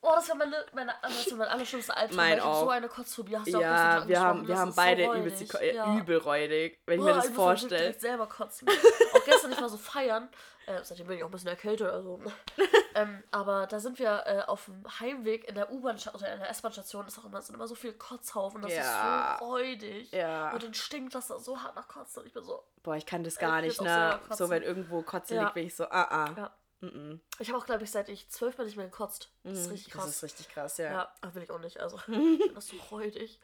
Oh, 0.06 0.12
das 0.16 0.28
war 0.28 0.36
meine, 0.36 0.54
meine, 0.74 0.92
das 1.00 1.30
war 1.30 1.38
mein 1.38 1.48
allerschlimmste 1.48 1.96
Albtraum. 1.96 2.16
Mein 2.16 2.36
ich 2.36 2.42
auch. 2.44 2.60
so 2.60 2.68
eine 2.68 2.88
Kotzphobie. 2.88 3.36
Hast 3.38 3.48
du 3.48 3.56
auch 3.56 3.60
Ja, 3.62 3.94
gestern 3.94 4.08
wir 4.08 4.20
haben, 4.20 4.42
wir 4.42 4.48
Das 4.48 4.58
haben 4.58 4.74
beide 4.76 5.04
so 5.06 5.14
übelst 5.14 5.54
äh, 5.54 5.74
Ja. 5.74 5.96
übel 5.98 6.18
räudig, 6.18 6.78
wenn 6.84 6.98
ich 6.98 7.04
Boah, 7.04 7.08
mir 7.10 7.14
das 7.14 7.24
ich 7.24 7.30
auch 7.30 7.36
wirklich 7.36 7.44
vorstelle. 7.60 7.80
direkt 7.80 8.00
selber 8.02 8.26
kotzen. 8.26 8.68
auch 9.14 9.24
gestern, 9.24 9.52
ich 9.52 9.60
war 9.62 9.68
so 9.70 9.78
feiern. 9.78 10.28
Äh, 10.66 10.80
seitdem 10.82 11.06
bin 11.06 11.16
ich 11.18 11.22
auch 11.24 11.28
ein 11.28 11.32
bisschen 11.32 11.48
erkältet, 11.48 11.90
also. 11.90 12.20
ähm, 12.94 13.22
aber 13.30 13.66
da 13.66 13.80
sind 13.80 13.98
wir 13.98 14.22
äh, 14.26 14.42
auf 14.46 14.66
dem 14.66 14.82
Heimweg 15.00 15.48
in 15.48 15.54
der 15.54 15.70
U-Bahn 15.72 15.96
oder 16.14 16.32
in 16.32 16.40
der 16.40 16.50
S-Bahn-Station 16.50 17.06
ist 17.06 17.18
auch 17.18 17.24
immer, 17.24 17.40
sind 17.42 17.54
immer 17.54 17.66
so 17.66 17.74
viele 17.74 17.94
Kotzhaufen. 17.94 18.60
Das 18.62 18.72
Ja. 18.74 19.32
ist 19.34 19.38
so 19.40 19.44
räudig. 19.46 20.12
Ja. 20.12 20.52
Und 20.52 20.62
dann 20.62 20.74
stinkt 20.74 21.14
das 21.14 21.28
da 21.28 21.38
so 21.38 21.62
hart 21.62 21.76
nach 21.76 21.88
Kotzen. 21.88 22.20
Und 22.22 22.26
ich 22.28 22.32
bin 22.34 22.44
so. 22.44 22.62
Boah, 22.82 22.96
ich 22.96 23.06
kann 23.06 23.24
das 23.24 23.34
Ich 23.34 23.38
gar 23.40 23.60
nicht, 23.62 23.78
auch 23.80 23.84
ne? 23.84 24.20
So, 24.30 24.48
wenn 24.50 24.62
irgendwo 24.62 25.00
Kotze 25.02 25.34
Ja. 25.34 25.42
liegt, 25.42 25.54
bin 25.54 25.66
ich 25.66 25.74
so, 25.74 25.84
ah, 25.84 26.02
ah. 26.10 26.34
Ja. 26.36 26.50
Mm 26.86 27.20
Ich 27.38 27.48
habe 27.48 27.58
auch, 27.58 27.66
glaube 27.66 27.84
ich, 27.84 27.90
seit 27.90 28.08
ich 28.08 28.28
zwölf 28.28 28.56
bin 28.56 28.66
nicht 28.66 28.76
mehr 28.76 28.86
gekotzt. 28.86 29.30
Das 29.42 29.58
ist 29.58 29.70
richtig 29.70 29.92
Das 29.92 30.02
krass. 30.02 30.10
ist 30.16 30.22
richtig 30.24 30.48
krass, 30.48 30.78
ja. 30.78 30.92
ja, 31.22 31.34
will 31.34 31.42
ich 31.42 31.50
auch 31.50 31.58
nicht. 31.60 31.80
Also, 31.80 31.98
das 32.54 32.68
so 32.68 32.76
räudig. 32.90 33.38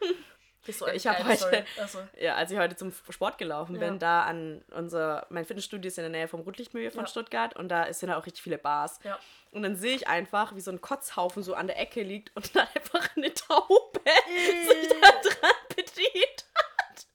Das 0.62 0.68
ist 0.68 0.78
so 0.80 0.84
Ja, 0.84 0.91
eine 0.91 0.97
ich 0.99 1.07
hab 1.07 1.16
geile 1.18 1.41
heute-. 1.41 1.64
Also, 1.78 1.99
Ja, 2.18 2.34
als 2.34 2.51
ich 2.51 2.59
heute 2.59 2.76
zum 2.76 2.93
Sport 3.09 3.38
gelaufen 3.38 3.78
bin, 3.78 3.95
Ja. 3.95 3.99
da 3.99 4.22
an 4.24 4.62
unser, 4.72 5.26
mein 5.30 5.45
Fitnessstudio 5.47 5.88
ist 5.88 5.97
in 5.99 6.03
der 6.03 6.11
Nähe 6.11 6.28
vom 6.28 6.41
Rotlichtmilieu 6.41 6.91
von 6.91 7.01
Ja. 7.05 7.07
Stuttgart 7.07 7.57
und 7.57 7.68
da 7.70 7.91
sind 7.95 8.11
auch 8.11 8.26
richtig 8.26 8.43
viele 8.43 8.59
Bars. 8.59 8.99
ja. 9.05 9.18
Und 9.53 9.62
dann 9.62 9.74
sehe 9.74 9.97
ich 9.97 10.07
einfach, 10.07 10.55
wie 10.55 10.61
so 10.61 10.70
ein 10.70 10.80
Kotzhaufen 10.80 11.43
so 11.43 11.55
an 11.55 11.66
der 11.66 11.78
Ecke 11.80 12.03
liegt 12.03 12.36
und 12.36 12.55
dann 12.55 12.68
einfach 12.74 13.16
eine 13.16 13.32
Taube 13.34 14.01
sich 14.68 14.88
da 14.88 15.11
dran 15.11 15.57
bedient 15.74 16.45
hat. 16.55 17.07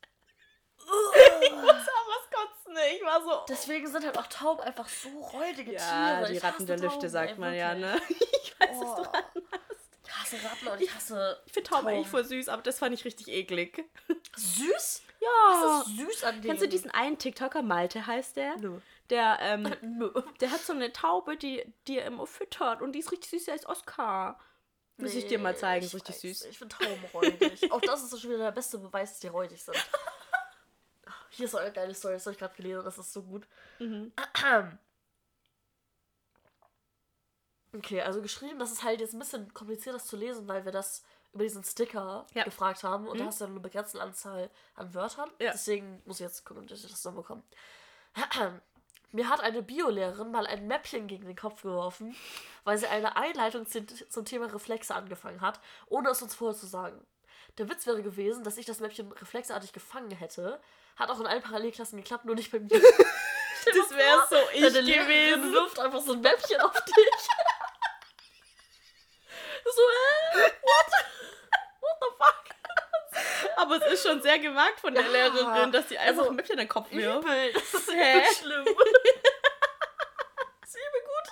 ich 1.43 1.51
muss 1.51 1.71
auch 1.71 2.07
was 2.75 2.81
kotzen. 2.83 2.95
Ich 2.97 3.05
war 3.05 3.21
so. 3.23 3.45
Deswegen 3.49 3.87
sind 3.87 4.05
halt 4.05 4.17
auch 4.17 4.27
Tauben 4.27 4.61
einfach 4.61 4.87
so 4.87 5.09
räudige 5.09 5.73
ja, 5.73 6.17
Tiere. 6.17 6.31
die 6.31 6.37
Ich 6.37 6.43
Ratten 6.43 6.65
der 6.67 6.77
Lüfte, 6.77 6.97
Tauben, 6.99 7.09
sagt 7.09 7.31
ey, 7.31 7.39
man 7.39 7.53
ja, 7.55 7.75
wirklich. 7.79 8.09
ne? 8.09 8.17
Ich 8.43 8.59
weiß, 8.59 8.69
was 8.69 8.77
Oh. 8.79 8.95
du 8.95 9.01
ran 9.09 9.23
Ich 10.05 10.13
hasse 10.15 10.35
Ratten 10.45 10.67
und 10.67 10.81
ich 10.81 10.93
hasse. 10.95 11.41
Ich 11.45 11.53
finde 11.53 11.69
Tauben 11.69 11.87
eigentlich 11.87 12.07
voll 12.07 12.23
süß, 12.25 12.47
aber 12.49 12.61
das 12.61 12.79
fand 12.79 12.93
ich 12.93 13.03
richtig 13.05 13.27
eklig. 13.29 13.83
Süß? 14.35 15.01
Ja. 15.19 15.27
Was 15.49 15.87
ist 15.87 15.97
süß 15.97 16.23
an 16.23 16.35
denen? 16.35 16.43
Kennst 16.45 16.63
du 16.63 16.67
diesen 16.67 16.91
einen 16.91 17.17
TikToker, 17.17 17.61
Malte 17.63 18.05
heißt 18.05 18.35
der? 18.37 18.55
Nö. 18.57 18.79
Der, 19.09 19.37
ähm, 19.41 19.63
der 20.41 20.51
hat 20.51 20.61
so 20.61 20.73
eine 20.73 20.91
Taube, 20.93 21.37
die, 21.37 21.63
die 21.87 21.99
er 21.99 22.05
immer 22.05 22.25
füttert 22.27 22.81
und 22.81 22.93
die 22.93 22.99
ist 22.99 23.11
richtig 23.11 23.29
süß, 23.31 23.45
der 23.45 23.53
heißt 23.55 23.65
Oscar. 23.67 24.39
Muss 24.97 25.13
ich 25.13 25.27
dir 25.27 25.39
mal 25.39 25.57
zeigen, 25.57 25.83
ist 25.85 25.89
ich 25.93 25.95
richtig 25.95 26.15
süß. 26.19 26.41
nicht, 26.43 26.51
Ich 26.51 26.57
finde 26.57 26.75
Tauben 26.77 27.03
räudig. 27.13 27.71
Auch 27.71 27.81
das 27.81 28.01
ist 28.03 28.19
schon 28.21 28.29
wieder 28.29 28.45
der 28.45 28.51
beste 28.51 28.77
Beweis, 28.77 29.11
dass 29.11 29.19
die 29.19 29.27
räudig 29.27 29.61
sind. 29.63 29.75
Hier 31.35 31.45
ist 31.45 31.51
so 31.51 31.57
eine 31.57 31.71
geile 31.73 31.93
Story, 31.93 32.13
das 32.13 32.25
habe 32.25 32.33
ich 32.33 32.39
gerade 32.39 32.55
gelesen, 32.55 32.83
das 32.85 32.97
ist 32.97 33.11
so 33.11 33.21
gut. 33.23 33.45
Mhm. 33.79 34.11
Okay, 37.73 38.01
also 38.01 38.21
geschrieben, 38.21 38.57
das 38.57 38.71
ist 38.71 38.83
halt 38.83 39.01
jetzt 39.01 39.13
ein 39.13 39.19
bisschen 39.19 39.53
kompliziert, 39.53 39.93
das 39.95 40.05
zu 40.07 40.15
lesen, 40.15 40.47
weil 40.47 40.63
wir 40.63 40.71
das 40.71 41.03
über 41.33 41.43
diesen 41.43 41.61
Sticker 41.65 42.25
Ja. 42.33 42.45
gefragt 42.45 42.83
haben 42.85 43.05
und 43.05 43.17
da 43.19 43.25
Mhm. 43.25 43.27
hast 43.27 43.41
du 43.41 43.45
eine 43.45 43.59
begrenzte 43.59 44.01
Anzahl 44.01 44.49
an 44.75 44.93
Wörtern. 44.93 45.29
Ja. 45.41 45.51
Deswegen 45.51 46.01
muss 46.05 46.21
ich 46.21 46.25
jetzt 46.25 46.45
gucken, 46.45 46.67
dass 46.67 46.85
ich 46.85 46.89
das 46.89 47.03
noch 47.03 47.13
bekomme. 47.13 47.43
Mir 49.11 49.27
hat 49.27 49.41
eine 49.41 49.61
Biolehrerin 49.61 50.31
mal 50.31 50.47
ein 50.47 50.67
Mäppchen 50.67 51.07
gegen 51.07 51.25
den 51.25 51.35
Kopf 51.35 51.63
geworfen, 51.63 52.15
weil 52.63 52.77
sie 52.77 52.87
eine 52.87 53.17
Einleitung 53.17 53.65
zum 53.65 53.85
zum 54.09 54.23
Thema 54.23 54.45
Reflexe 54.53 54.95
angefangen 54.95 55.41
hat, 55.41 55.59
ohne 55.87 56.09
es 56.11 56.21
uns 56.21 56.33
vorher 56.33 56.57
zu 56.57 56.67
sagen. 56.67 57.05
Der 57.57 57.69
Witz 57.69 57.85
wäre 57.87 58.03
gewesen, 58.03 58.45
dass 58.45 58.57
ich 58.57 58.65
das 58.65 58.79
Mäppchen 58.79 59.11
reflexartig 59.11 59.73
gefangen 59.73 60.11
hätte. 60.11 60.61
Hat 60.95 61.09
auch 61.09 61.19
in 61.19 61.27
allen 61.27 61.41
Parallelklassen 61.41 61.97
geklappt, 62.01 62.23
nur 62.25 62.35
nicht 62.35 62.51
bei 62.51 62.59
mir. 62.59 62.69
Das 63.65 63.89
wäre 63.97 64.27
so 64.29 64.35
ich 64.53 64.61
Deine 64.61 64.81
Lehrerin 64.81 65.07
gewesen. 65.41 65.53
wirft 65.53 65.79
einfach 65.79 65.99
so 65.99 66.13
ein 66.13 66.21
Mäppchen 66.21 66.61
auf 66.61 66.71
dich. 66.85 66.93
so, 69.65 69.81
hä? 69.81 70.51
What 71.81 71.97
the 71.99 72.05
fuck? 72.15 72.45
Aber 73.57 73.77
es 73.77 73.85
ist 73.93 74.03
schon 74.07 74.21
sehr 74.21 74.37
gewagt 74.37 74.79
von 74.81 74.93
der 74.93 75.01
Ja, 75.03 75.09
Lehrerin, 75.09 75.71
dass 75.71 75.89
sie 75.89 75.97
einfach 75.97 76.19
also, 76.19 76.29
ein 76.29 76.35
Mäppchen 76.35 76.53
in 76.53 76.59
den 76.59 76.69
Kopf 76.69 76.91
wirft. 76.91 77.23
Übel. 77.25 77.53
Das 77.71 77.73
ist 77.73 77.91
Hä? 77.91 78.21
schlimm. 78.39 78.65
das 80.61 80.69
ist 80.69 80.75
übel 80.75 81.01
gut. 81.01 81.27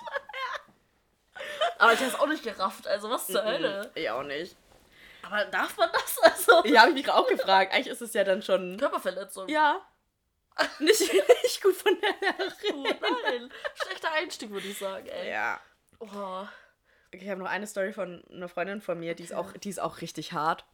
Aber 1.78 1.92
ich 1.92 2.00
hab's 2.00 2.14
auch 2.16 2.26
nicht 2.26 2.42
gerafft, 2.42 2.88
also 2.88 3.10
was 3.10 3.28
zur 3.28 3.44
Hölle. 3.44 3.92
Ich 3.94 4.10
auch 4.10 4.24
nicht. 4.24 4.56
Aber 5.26 5.44
darf 5.46 5.76
man 5.76 5.90
das 5.92 6.18
also? 6.22 6.64
Ja, 6.66 6.82
habe 6.82 6.90
ich 6.90 6.96
mich 6.96 7.10
auch 7.10 7.26
gefragt. 7.26 7.72
Eigentlich 7.72 7.88
ist 7.88 8.02
es 8.02 8.14
ja 8.14 8.24
dann 8.24 8.42
schon. 8.42 8.76
Körperverletzung. 8.76 9.48
Ja. 9.48 9.80
Nicht, 10.78 11.00
nicht 11.42 11.62
gut 11.62 11.74
von 11.74 11.96
der 12.00 12.34
Oh 12.72 12.82
Lehrerin. 12.84 13.02
nein. 13.48 13.52
Schlechter 13.74 14.12
Einstieg, 14.12 14.50
würde 14.50 14.68
ich 14.68 14.78
sagen, 14.78 15.06
ey. 15.06 15.30
Ja. 15.30 15.60
Oh. 15.98 16.46
Okay, 17.12 17.24
ich 17.24 17.28
habe 17.28 17.40
noch 17.40 17.50
eine 17.50 17.66
Story 17.66 17.92
von 17.92 18.22
einer 18.30 18.48
Freundin 18.48 18.80
von 18.80 18.98
mir, 18.98 19.14
die 19.14 19.24
ist 19.24 19.34
auch, 19.34 19.52
die 19.52 19.68
ist 19.68 19.80
auch 19.80 20.00
richtig 20.00 20.32
hart. 20.32 20.64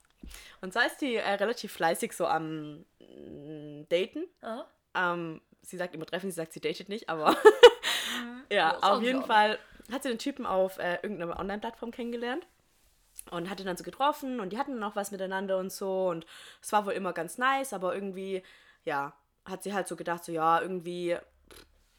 Und 0.60 0.72
zwar 0.72 0.86
ist 0.86 0.98
die 0.98 1.16
äh, 1.16 1.30
relativ 1.30 1.72
fleißig 1.72 2.12
so 2.12 2.26
am 2.26 2.84
mm, 2.98 3.88
Daten. 3.88 4.26
Ah? 4.42 4.64
Ähm, 4.94 5.40
sie 5.62 5.78
sagt 5.78 5.94
immer 5.94 6.04
treffen, 6.06 6.30
sie 6.30 6.36
sagt, 6.36 6.52
sie 6.52 6.60
datet 6.60 6.88
nicht, 6.90 7.08
aber 7.08 7.36
ja, 8.50 8.56
Ja, 8.56 8.78
auf 8.80 9.02
jeden 9.02 9.24
Fall 9.24 9.58
hat 9.90 10.02
sie 10.02 10.10
den 10.10 10.18
Typen 10.18 10.44
auf 10.44 10.78
äh, 10.78 10.96
irgendeiner 11.02 11.38
Online-Plattform 11.38 11.90
kennengelernt 11.90 12.46
und 13.30 13.50
hat 13.50 13.60
ihn 13.60 13.66
dann 13.66 13.76
so 13.76 13.84
getroffen 13.84 14.40
und 14.40 14.52
die 14.52 14.58
hatten 14.58 14.78
noch 14.78 14.96
was 14.96 15.10
miteinander 15.10 15.58
und 15.58 15.72
so 15.72 16.08
und 16.08 16.26
es 16.62 16.72
war 16.72 16.86
wohl 16.86 16.92
immer 16.92 17.12
ganz 17.12 17.38
nice, 17.38 17.72
aber 17.72 17.94
irgendwie, 17.94 18.42
ja, 18.84 19.14
hat 19.44 19.62
sie 19.62 19.72
halt 19.72 19.88
so 19.88 19.96
gedacht, 19.96 20.24
so 20.24 20.32
ja, 20.32 20.60
irgendwie 20.60 21.16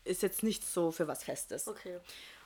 ist 0.03 0.23
jetzt 0.23 0.43
nichts 0.43 0.73
so 0.73 0.91
für 0.91 1.07
was 1.07 1.23
Festes. 1.23 1.67
Okay. 1.67 1.99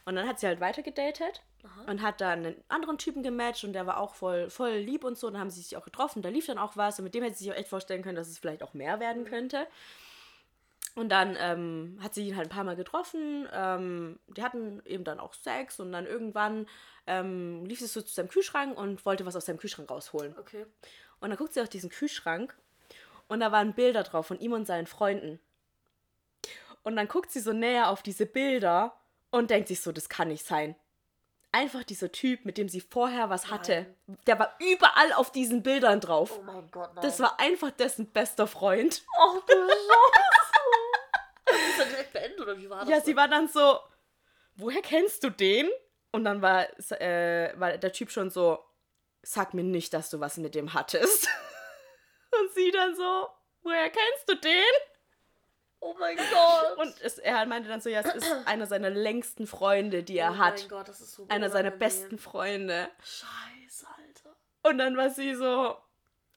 Und 0.06 0.16
dann 0.16 0.28
hat 0.28 0.40
sie 0.40 0.46
halt 0.46 0.60
weiter 0.60 0.84
gedatet 0.84 1.42
und 1.88 2.04
hat 2.04 2.22
dann 2.22 2.46
einen 2.46 2.64
anderen 2.68 3.00
Typen 3.00 3.24
gematcht 3.24 3.64
und 3.64 3.74
der 3.74 3.88
war 3.88 4.00
auch 4.00 4.14
voll, 4.14 4.52
voll 4.52 4.74
lieb 4.74 5.04
und 5.04 5.18
so. 5.18 5.28
Und 5.28 5.34
dann 5.34 5.42
haben 5.42 5.50
sie 5.50 5.62
sich 5.62 5.76
auch 5.78 5.84
getroffen, 5.84 6.22
da 6.22 6.30
lief 6.30 6.46
dann 6.46 6.60
auch 6.60 6.78
was 6.78 7.00
und 7.00 7.06
mit 7.06 7.16
dem 7.16 7.24
hätte 7.24 7.36
sie 7.36 7.46
sich 7.46 7.54
auch 7.54 7.58
echt 7.58 7.70
vorstellen 7.70 8.04
können, 8.04 8.16
dass 8.16 8.28
es 8.28 8.38
vielleicht 8.38 8.62
auch 8.62 8.76
mehr 8.76 9.00
werden 9.00 9.26
könnte. 9.26 9.66
Und 10.94 11.10
dann 11.10 11.36
ähm, 11.40 12.00
hat 12.02 12.14
sie 12.14 12.28
ihn 12.28 12.38
halt 12.38 12.48
ein 12.48 12.56
paar 12.56 12.64
Mal 12.64 12.76
getroffen. 12.76 13.48
Ähm, 13.52 14.20
die 14.28 14.44
hatten 14.44 14.82
eben 14.86 15.04
dann 15.04 15.20
auch 15.20 15.34
Sex 15.34 15.80
und 15.80 15.92
dann 15.92 16.06
irgendwann 16.06 16.68
ähm, 17.08 17.66
lief 17.66 17.80
sie 17.80 17.88
so 17.88 18.02
zu 18.02 18.14
seinem 18.14 18.30
Kühlschrank 18.30 18.78
und 18.78 19.06
wollte 19.06 19.26
was 19.26 19.36
aus 19.36 19.46
seinem 19.46 19.58
Kühlschrank 19.58 19.90
rausholen. 19.90 20.36
Okay. 20.38 20.66
Und 21.20 21.30
dann 21.30 21.38
guckt 21.38 21.54
sie 21.54 21.62
auf 21.62 21.70
diesen 21.70 21.90
Kühlschrank 21.90 22.56
und 23.28 23.40
da 23.40 23.52
waren 23.52 23.74
Bilder 23.74 24.04
drauf 24.04 24.28
von 24.28 24.40
ihm 24.40 24.54
und 24.54 24.66
seinen 24.66 24.88
Freunden. 24.88 25.40
Und 26.84 26.96
dann 26.96 27.08
guckt 27.08 27.32
sie 27.32 27.40
so 27.40 27.52
näher 27.52 27.90
auf 27.90 28.04
diese 28.04 28.26
Bilder 28.26 28.96
und 29.32 29.50
denkt 29.50 29.68
sich 29.68 29.82
so, 29.82 29.92
das 29.92 30.08
kann 30.08 30.28
nicht 30.28 30.46
sein. 30.46 30.76
Einfach 31.52 31.84
dieser 31.84 32.12
Typ, 32.12 32.46
mit 32.46 32.58
dem 32.58 32.70
sie 32.70 32.82
vorher 32.82 33.30
was 33.30 33.50
hatte, 33.50 33.86
der 34.28 34.38
war 34.38 34.56
überall 34.60 35.14
auf 35.14 35.32
diesen 35.32 35.64
Bildern 35.64 36.02
drauf. 36.02 36.38
Oh 36.38 36.44
mein 36.44 36.70
Gott, 36.70 36.94
nein. 36.94 37.02
Das 37.02 37.20
war 37.20 37.40
einfach 37.40 37.72
dessen 37.72 38.08
bester 38.08 38.46
Freund. 38.46 39.04
Oh, 39.18 39.40
du 39.48 39.54
Scheiße. 39.54 40.45
Ist 41.76 41.86
er 41.86 41.90
direkt 41.92 42.14
beendet 42.14 42.40
oder 42.42 42.58
wie 42.58 42.70
war 42.70 42.80
das? 42.82 42.90
Ja, 42.90 43.02
sie 43.02 43.16
war 43.16 43.28
dann 43.28 43.48
so, 43.48 43.80
woher 44.56 44.82
kennst 44.82 45.24
du 45.24 45.30
den? 45.30 45.70
Und 46.12 46.24
dann 46.24 46.42
war, 46.42 46.68
äh, 47.02 47.54
war 47.60 47.78
der 47.78 47.92
Typ 47.92 48.10
schon 48.10 48.30
so, 48.30 48.64
sag 49.22 49.54
mir 49.54 49.64
nicht, 49.64 49.94
dass 49.94 50.10
du 50.10 50.20
was 50.20 50.38
mit 50.38 50.56
dem 50.56 50.74
hattest. 50.74 51.28
Und 52.40 52.54
sie 52.54 52.72
dann 52.72 52.96
so, 52.96 53.28
woher 53.64 53.90
kennst 53.90 54.30
du 54.30 54.36
den? 54.36 54.64
Oh 55.80 55.96
mein 56.00 56.18
Gott. 56.18 56.78
Und 56.78 57.02
es, 57.02 57.20
er 57.20 57.46
meinte 57.46 57.70
dann 57.70 57.82
so, 57.82 57.90
ja, 57.90 58.02
es 58.02 58.16
ist 58.16 58.32
einer 58.46 58.66
seiner 58.66 58.90
längsten 58.90 59.46
Freunde, 59.46 60.04
die 60.04 60.18
er 60.18 60.32
oh 60.32 60.38
hat. 60.38 60.60
mein 60.62 60.70
Gott, 60.70 60.88
das 60.88 61.02
ist 61.02 61.14
so 61.14 61.28
Einer 61.30 61.50
seiner 61.50 61.72
besten 61.72 62.18
Freunde. 62.18 62.90
Scheiße, 63.04 63.86
Alter. 63.88 64.36
Und 64.64 64.78
dann 64.78 64.98
war 64.98 65.10
sie 65.10 65.36
so, 65.36 65.78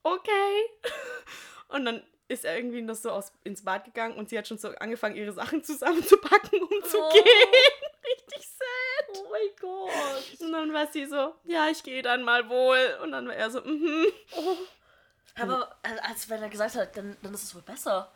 okay. 0.03 0.65
Und 1.69 1.85
dann 1.85 2.03
ist 2.29 2.45
er 2.45 2.57
irgendwie 2.57 2.83
noch 2.83 2.95
so 2.95 3.11
aus, 3.11 3.33
ins 3.45 3.65
Bad 3.65 3.85
gegangen 3.87 4.17
und 4.17 4.29
sie 4.29 4.39
hat 4.39 4.47
schon 4.47 4.59
so 4.59 4.69
angefangen, 4.69 5.17
ihre 5.17 5.33
Sachen 5.33 5.63
zusammenzupacken, 5.65 6.61
um 6.63 6.83
zu 6.85 6.99
Oh. 7.03 7.09
gehen. 7.11 7.25
Richtig 8.05 8.49
sad. 8.49 9.19
Oh 9.19 9.27
mein 9.31 9.49
Gott. 9.61 10.41
Und 10.41 10.53
dann 10.53 10.73
war 10.73 10.87
sie 10.87 11.07
so, 11.07 11.35
ja, 11.45 11.69
ich 11.71 11.83
gehe 11.83 12.03
dann 12.03 12.23
mal 12.23 12.49
wohl. 12.49 12.99
Und 13.03 13.13
dann 13.13 13.27
war 13.29 13.35
er 13.35 13.51
so, 13.51 13.61
mhm. 13.63 14.07
Aber 15.41 15.77
äh, 15.83 15.99
als 16.09 16.29
wenn 16.29 16.43
er 16.43 16.49
gesagt 16.49 16.75
hat, 16.77 16.97
dann, 16.97 17.17
dann 17.23 17.35
ist 17.35 17.45
es 17.45 17.55
wohl 17.55 17.63
besser. 17.63 18.11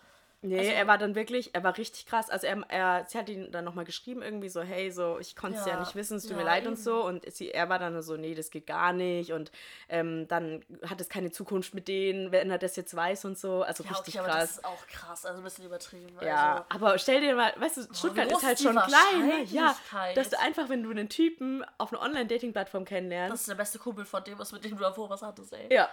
Nee, 0.45 0.59
Also- 0.59 0.71
er 0.73 0.87
war 0.89 0.99
dann 0.99 1.15
wirklich, 1.15 1.55
er 1.55 1.63
war 1.63 1.77
richtig 1.79 2.05
krass. 2.07 2.29
Also 2.29 2.49
er, 2.49 2.61
er 2.69 3.05
sie 3.09 3.17
hat 3.17 3.29
ihn 3.29 3.53
dann 3.53 3.65
nochmal 3.65 3.85
geschrieben, 3.85 4.23
irgendwie 4.23 4.49
so, 4.49 4.61
hey, 4.61 4.91
so, 4.91 5.19
ich 5.21 5.37
konnte 5.37 5.59
es 5.61 5.67
ja. 5.67 5.75
Ja, 5.75 5.81
nicht 5.81 5.95
wissen, 5.95 6.17
es 6.17 6.25
tut 6.25 6.33
ja, 6.33 6.39
mir 6.39 6.43
leid 6.45 6.67
und 6.67 6.73
eben. 6.73 6.83
so. 6.83 7.05
Und 7.05 7.31
sie, 7.33 7.53
er 7.53 7.69
war 7.69 7.79
dann 7.79 8.03
so, 8.03 8.17
nee, 8.17 8.35
das 8.35 8.51
geht 8.51 8.67
gar 8.67 8.93
nicht. 8.93 9.33
Und 9.33 9.53
ähm, 9.89 10.27
dann 10.27 10.65
hat 10.85 11.01
es 11.01 11.09
keine 11.09 11.31
Zukunft 11.31 11.75
mit 11.75 11.87
denen, 11.87 12.33
wenn 12.33 12.51
er 12.51 12.59
das 12.59 12.75
jetzt 12.75 12.95
weiß 12.97 13.25
und 13.25 13.39
so. 13.39 13.63
Also 13.63 13.85
Ja, 13.85 13.91
richtig 13.91 14.19
okay, 14.19 14.19
aber 14.19 14.29
krass. 14.37 14.49
das 14.49 14.59
ist 14.59 14.65
auch 14.65 14.87
krass. 14.89 15.25
Also 15.27 15.39
ein 15.41 15.45
bisschen 15.45 15.65
übertrieben. 15.65 16.17
Ja, 16.21 16.53
Also, 16.55 16.65
aber 16.71 16.99
stell 16.99 17.21
dir 17.21 17.37
mal, 17.37 17.53
weißt 17.57 17.77
du, 17.77 17.95
Stuttgart 17.95 18.29
groß 18.29 18.39
ist 18.39 18.47
halt 18.47 18.59
schon 18.61 18.75
klein, 18.77 19.27
ne? 19.29 19.45
Ja, 19.45 19.77
dass 20.17 20.31
du 20.31 20.41
einfach, 20.41 20.69
wenn 20.69 20.83
du 20.83 20.91
einen 20.91 21.09
Typen 21.09 21.65
auf 21.79 21.93
einer 21.93 22.03
Online-Dating-Plattform 22.03 22.83
das 22.85 22.89
kennenlernst, 22.89 23.35
ist 23.43 23.49
der 23.49 23.55
beste 23.55 23.79
Kumpel 23.79 24.05
von 24.05 24.25
dem, 24.25 24.39
was 24.41 24.51
mit 24.51 24.65
dem 24.65 24.73
du 24.77 24.83
davor 24.83 25.09
was 25.09 25.23
hattest, 25.23 25.53
ey. 25.53 25.73
ja, 25.73 25.89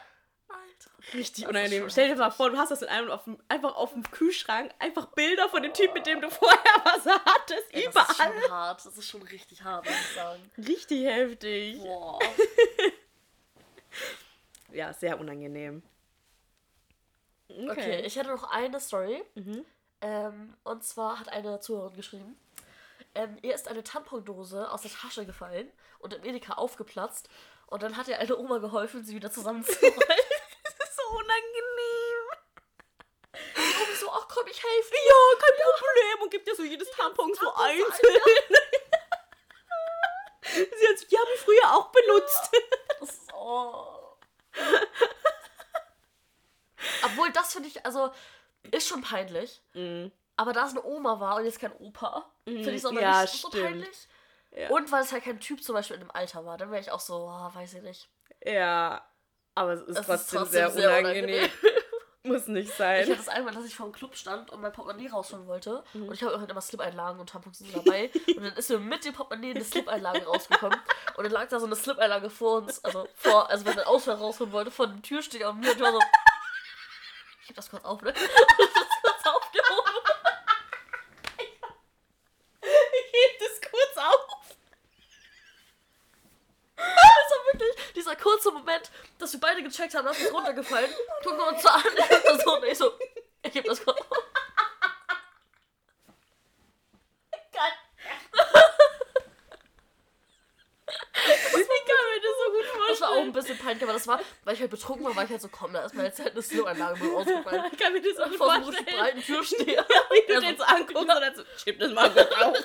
Alter. 0.50 0.91
richtig 1.14 1.47
unangenehm. 1.47 1.89
Stell 1.89 2.10
dir 2.10 2.16
mal 2.16 2.32
vor, 2.32 2.50
du 2.50 2.58
hast 2.58 2.72
das 2.72 2.82
in 2.82 2.88
einem 2.89 3.10
auf 3.12 3.24
dem, 3.24 3.38
einfach 3.47 3.76
auf 3.76 3.93
dem 3.93 4.04
Kühlschrank, 4.10 4.72
einfach 4.80 5.06
Bilder 5.08 5.47
von 5.50 5.62
dem 5.64 5.74
Typ, 5.74 5.93
mit 5.93 6.06
dem 6.06 6.22
du 6.22 6.30
vorher 6.32 6.58
was 6.84 7.06
hattest, 7.06 7.74
Ey, 7.74 7.89
das 7.93 8.10
ist 8.10 8.20
überall. 8.20 8.41
schon 8.41 8.52
hart. 8.52 8.86
Das 8.86 8.97
ist 8.97 9.10
schon 9.10 9.22
richtig 9.24 9.64
hart, 9.64 9.86
muss 9.86 9.93
ich 9.93 10.16
sagen. 10.16 10.52
Richtig 10.58 11.06
heftig. 11.06 11.80
Boah. 11.80 12.20
Ja, 14.72 14.93
sehr 14.93 15.20
unangenehm. 15.20 15.82
Okay. 17.50 17.72
Okay, 17.72 18.02
ich 18.06 18.16
hätte 18.16 18.30
noch 18.30 18.43
eine 18.52 18.80
Story. 18.80 19.24
Mhm. 19.34 19.66
Ähm, 20.02 20.54
und 20.64 20.84
zwar 20.84 21.20
hat 21.20 21.30
eine 21.30 21.60
Zuhörerin 21.60 21.95
geschrieben, 21.97 22.39
ähm, 23.16 23.38
ihr 23.41 23.56
ist 23.56 23.68
eine 23.68 23.84
Tampondose 23.84 24.70
aus 24.72 24.84
der 24.84 24.91
Tasche 24.91 25.26
gefallen 25.26 25.70
und 25.97 26.14
im 26.14 26.24
Edeka 26.24 26.54
aufgeplatzt. 26.54 27.28
Und 27.66 27.82
dann 27.82 27.97
hat 27.97 28.08
ihr 28.08 28.20
eine 28.20 28.38
Oma 28.38 28.60
geholfen, 28.60 29.04
sie 29.04 29.16
wieder 29.16 29.32
zusammenzurollen. 29.32 29.95
das 30.64 30.74
ist 30.89 30.95
so 30.95 31.18
unangenehm. 31.18 32.26
So, 34.39 34.43
komm, 34.43 34.51
ich 34.51 34.63
helfe 34.63 34.91
dir. 34.91 34.97
Ja, 34.97 35.37
kein 35.39 35.55
Problem. 35.77 36.21
Und 36.23 36.31
gibt 36.31 36.47
dir 36.47 36.55
so 36.55 36.63
jedes 36.63 36.89
Tampon 36.91 37.33
so 37.33 37.45
so 37.45 37.53
einzeln. 37.55 38.21
Sie 40.41 40.87
hat 40.87 41.11
die 41.11 41.17
haben 41.17 41.27
wir 41.27 41.37
früher 41.37 41.73
auch 41.73 41.91
benutzt. 41.91 42.49
Ist, 43.01 43.33
oh. 43.33 44.17
Obwohl, 47.03 47.31
das 47.31 47.53
finde 47.53 47.69
ich, 47.69 47.85
also, 47.85 48.11
ist 48.71 48.87
schon 48.87 49.01
peinlich. 49.01 49.61
Aber 50.35 50.53
da 50.53 50.65
es 50.65 50.71
eine 50.71 50.83
Oma 50.83 51.19
war 51.19 51.35
und 51.35 51.45
jetzt 51.45 51.59
kein 51.59 51.73
Opa, 51.73 52.31
finde 52.45 52.71
ich 52.71 52.77
es 52.77 52.85
auch 52.85 52.93
Ja, 52.93 53.21
nicht 53.21 53.41
so 53.41 53.49
peinlich. 53.49 54.07
Ja. 54.51 54.69
Und 54.69 54.91
weil 54.91 55.03
es 55.03 55.11
halt 55.11 55.23
kein 55.23 55.39
Typ 55.39 55.63
zum 55.63 55.75
Beispiel 55.75 55.95
in 55.95 56.01
dem 56.01 56.11
Alter 56.11 56.45
war, 56.45 56.57
dann 56.57 56.71
wäre 56.71 56.81
ich 56.81 56.89
auch 56.91 56.99
so, 56.99 57.29
oh, 57.29 57.55
weiß 57.55 57.75
ich 57.75 57.83
nicht. 57.83 58.09
Ja, 58.43 59.05
aber 59.53 59.73
es 59.73 59.81
ist 59.81 59.99
Es 59.99 60.05
trotzdem, 60.07 60.45
sehr, 60.47 60.73
unangenehm. 60.73 61.51
Muss 62.24 62.47
nicht 62.47 62.70
Ich 62.70 62.76
sein. 62.76 63.01
hatte 63.01 63.15
das 63.15 63.30
einmal, 63.30 63.53
dass 63.53 63.63
ich 63.63 63.76
vor 63.76 63.86
dem 63.88 63.93
Club 63.93 64.13
stand 64.15 64.49
und 64.49 64.59
mein 64.61 64.74
Portemonnaie 64.74 65.07
rausholen 65.07 65.47
wollte. 65.47 65.84
Mhm. 65.93 66.09
Und 66.09 66.13
ich 66.15 66.22
habe 66.24 66.38
halt 66.38 66.51
immer 66.51 66.59
Slip-Einlagen 66.59 67.17
und 67.20 67.30
Tampons 67.30 67.63
dabei. 67.74 68.11
und 68.36 68.43
dann 68.43 68.53
ist 68.57 68.70
mir 68.70 68.80
mit 68.80 69.05
dem 69.05 69.13
Portemonnaie 69.13 69.51
eine 69.51 69.63
Slip-Einlage 69.63 70.26
rausgekommen. 70.26 70.78
Und 71.15 71.24
dann 71.24 71.32
lag 71.32 71.47
da 71.47 71.59
so 71.61 71.65
eine 71.65 71.78
Slip-Einlage 71.78 72.30
vor 72.30 72.57
uns. 72.57 72.84
Also, 72.84 73.07
vor, 73.15 73.49
also 73.49 73.65
wenn 73.65 73.76
man 73.76 73.86
Ausfall 73.86 74.15
rausholen 74.15 74.51
wollte, 74.51 74.70
vor 74.70 74.88
dem 74.88 75.01
Türsteher 75.01 75.49
und 75.49 75.61
mir. 75.61 75.70
Und 75.72 75.78
ich 75.78 75.82
war 75.82 75.93
so. 75.93 75.99
Ich 77.43 77.47
heb 77.49 77.55
das 77.55 77.70
kurz 77.70 77.86
auf, 77.86 78.01
ne? 78.01 78.11
das 78.13 78.22
kurz 78.22 79.26
aufgehoben. 79.26 79.91
Ich 82.61 83.13
heb 83.13 83.39
das 83.39 83.61
kurz 83.72 83.97
auf. 84.05 84.55
Das 87.95 88.05
war 88.05 88.15
wirklich 88.39 88.51
dieser 88.51 88.51
kurze 88.51 88.51
Moment, 88.51 88.91
dass 89.17 89.33
wir 89.33 89.39
beide 89.39 89.63
gecheckt 89.63 89.93
haben, 89.95 90.05
dass 90.05 90.19
es 90.19 90.33
runtergefallen. 90.33 90.89
Gucken 91.23 91.37
wir 91.39 91.47
uns 91.47 91.61
so 91.61 91.69
an. 91.69 91.83
Ich 91.97 92.09
hab 92.11 92.23
das 92.23 92.43
so 92.43 92.55
und 92.55 92.63
ich 92.65 92.77
so. 92.77 92.91
Ich 93.43 93.53
heb 93.55 93.65
das 93.65 93.83
kurz 93.83 93.97
das 102.21 102.37
so 102.45 102.51
gut 102.51 102.89
Das 102.89 103.01
war 103.01 103.09
auch 103.11 103.17
ein 103.17 103.31
bisschen 103.33 103.57
peinlich, 103.57 103.83
aber 103.83 103.93
das 103.93 104.07
war, 104.07 104.19
weil 104.43 104.53
ich 104.55 104.61
halt 104.61 104.71
betrunken 104.71 105.05
war, 105.05 105.15
war 105.15 105.23
ich 105.23 105.29
halt 105.29 105.41
so, 105.41 105.49
komm, 105.49 105.73
da 105.73 105.85
ist 105.85 105.93
mir 105.95 106.03
jetzt 106.03 106.19
halt 106.19 106.31
eine 106.31 106.41
Slip-Einlage 106.41 107.03
mit 107.03 107.13
rausgefallen. 107.13 107.63
Ich 107.71 107.79
kann 107.79 107.93
mir 107.93 108.01
das 108.01 108.15
gut 108.29 108.37
Vor 108.37 108.47
so 108.63 108.71
einem 108.71 108.85
breiten 108.85 109.21
Türsteher. 109.21 109.85
Wie 110.11 110.27
du 110.27 110.33
Ja, 110.33 110.39
den 110.39 110.57
so- 110.57 110.63
so 110.63 110.69
anguckst 110.75 110.95
und 110.95 111.07
dann 111.07 111.35
so, 111.35 111.43
schieb 111.63 111.79
das 111.79 111.91
mal 111.91 112.09
kurz 112.11 112.31
auf. 112.41 112.57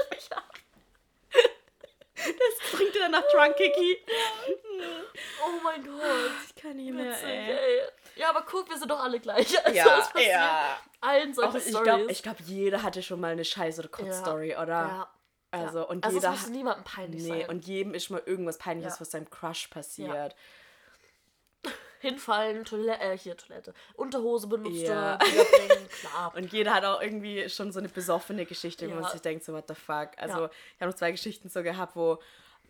Das 2.14 2.70
bringt 2.72 2.94
dir 2.94 3.00
dann 3.00 3.10
nach 3.10 3.24
Drunk 3.30 3.56
Kiki. 3.56 3.98
Oh 5.46 5.60
mein 5.62 5.84
Gott. 5.84 6.30
Ich 6.48 6.54
kann 6.62 6.76
nicht 6.76 6.92
mehr, 6.92 7.12
Witzig, 7.12 7.24
ey. 7.28 7.50
ey. 7.52 7.80
Ja, 8.16 8.30
aber 8.30 8.42
guck, 8.48 8.68
wir 8.70 8.78
sind 8.78 8.90
doch 8.90 9.00
alle 9.00 9.20
gleich. 9.20 9.54
Also, 9.64 9.76
Ja, 9.78 10.08
ja. 10.20 10.78
Allen 11.00 11.34
solche 11.34 11.50
Auch 11.50 11.54
ich 11.56 11.70
glaube, 11.82 12.06
glaub, 12.06 12.40
jeder 12.40 12.82
hatte 12.82 13.02
schon 13.02 13.20
mal 13.20 13.32
eine 13.32 13.42
Scheiß- 13.44 13.78
oder 13.78 13.88
Ja. 13.90 13.96
Kotzstory, 13.96 14.54
oder? 14.56 14.66
ja. 14.68 15.10
Also, 15.50 15.78
ja. 15.78 15.84
und 15.84 16.04
also 16.04 16.16
jeder 16.16 16.32
es 16.34 16.40
muss 16.42 16.48
niemandem 16.50 16.84
peinlich 16.84 17.22
Nee, 17.22 17.40
sein. 17.42 17.48
und 17.50 17.64
jedem 17.66 17.94
ist 17.94 18.10
mal 18.10 18.22
irgendwas 18.26 18.58
Peinliches, 18.58 18.94
Ja. 18.94 19.00
was 19.00 19.10
seinem 19.10 19.28
Crush 19.30 19.68
passiert. 19.68 20.34
Hinfallen, 22.00 22.64
Toilette, 22.64 23.00
äh, 23.02 23.16
hier 23.16 23.36
Toilette, 23.36 23.72
Unterhose 23.94 24.46
benutzt, 24.46 24.82
Ja. 24.82 25.18
ja. 25.18 25.26
wiederbringen, 25.26 25.88
klar. 26.00 26.32
Und 26.36 26.52
jeder 26.52 26.74
hat 26.74 26.84
auch 26.84 27.00
irgendwie 27.00 27.48
schon 27.48 27.72
so 27.72 27.78
eine 27.78 27.88
besoffene 27.88 28.44
Geschichte, 28.46 28.88
wo 28.90 28.94
man 28.94 29.04
Ja. 29.04 29.10
sich 29.10 29.22
denkt, 29.22 29.44
so, 29.44 29.52
what 29.54 29.64
the 29.68 29.74
fuck. 29.74 30.10
Also, 30.18 30.40
Ja. 30.42 30.50
ich 30.74 30.80
habe 30.80 30.90
noch 30.90 30.98
zwei 30.98 31.12
Geschichten 31.12 31.48
so 31.48 31.62
gehabt, 31.62 31.96
wo 31.96 32.18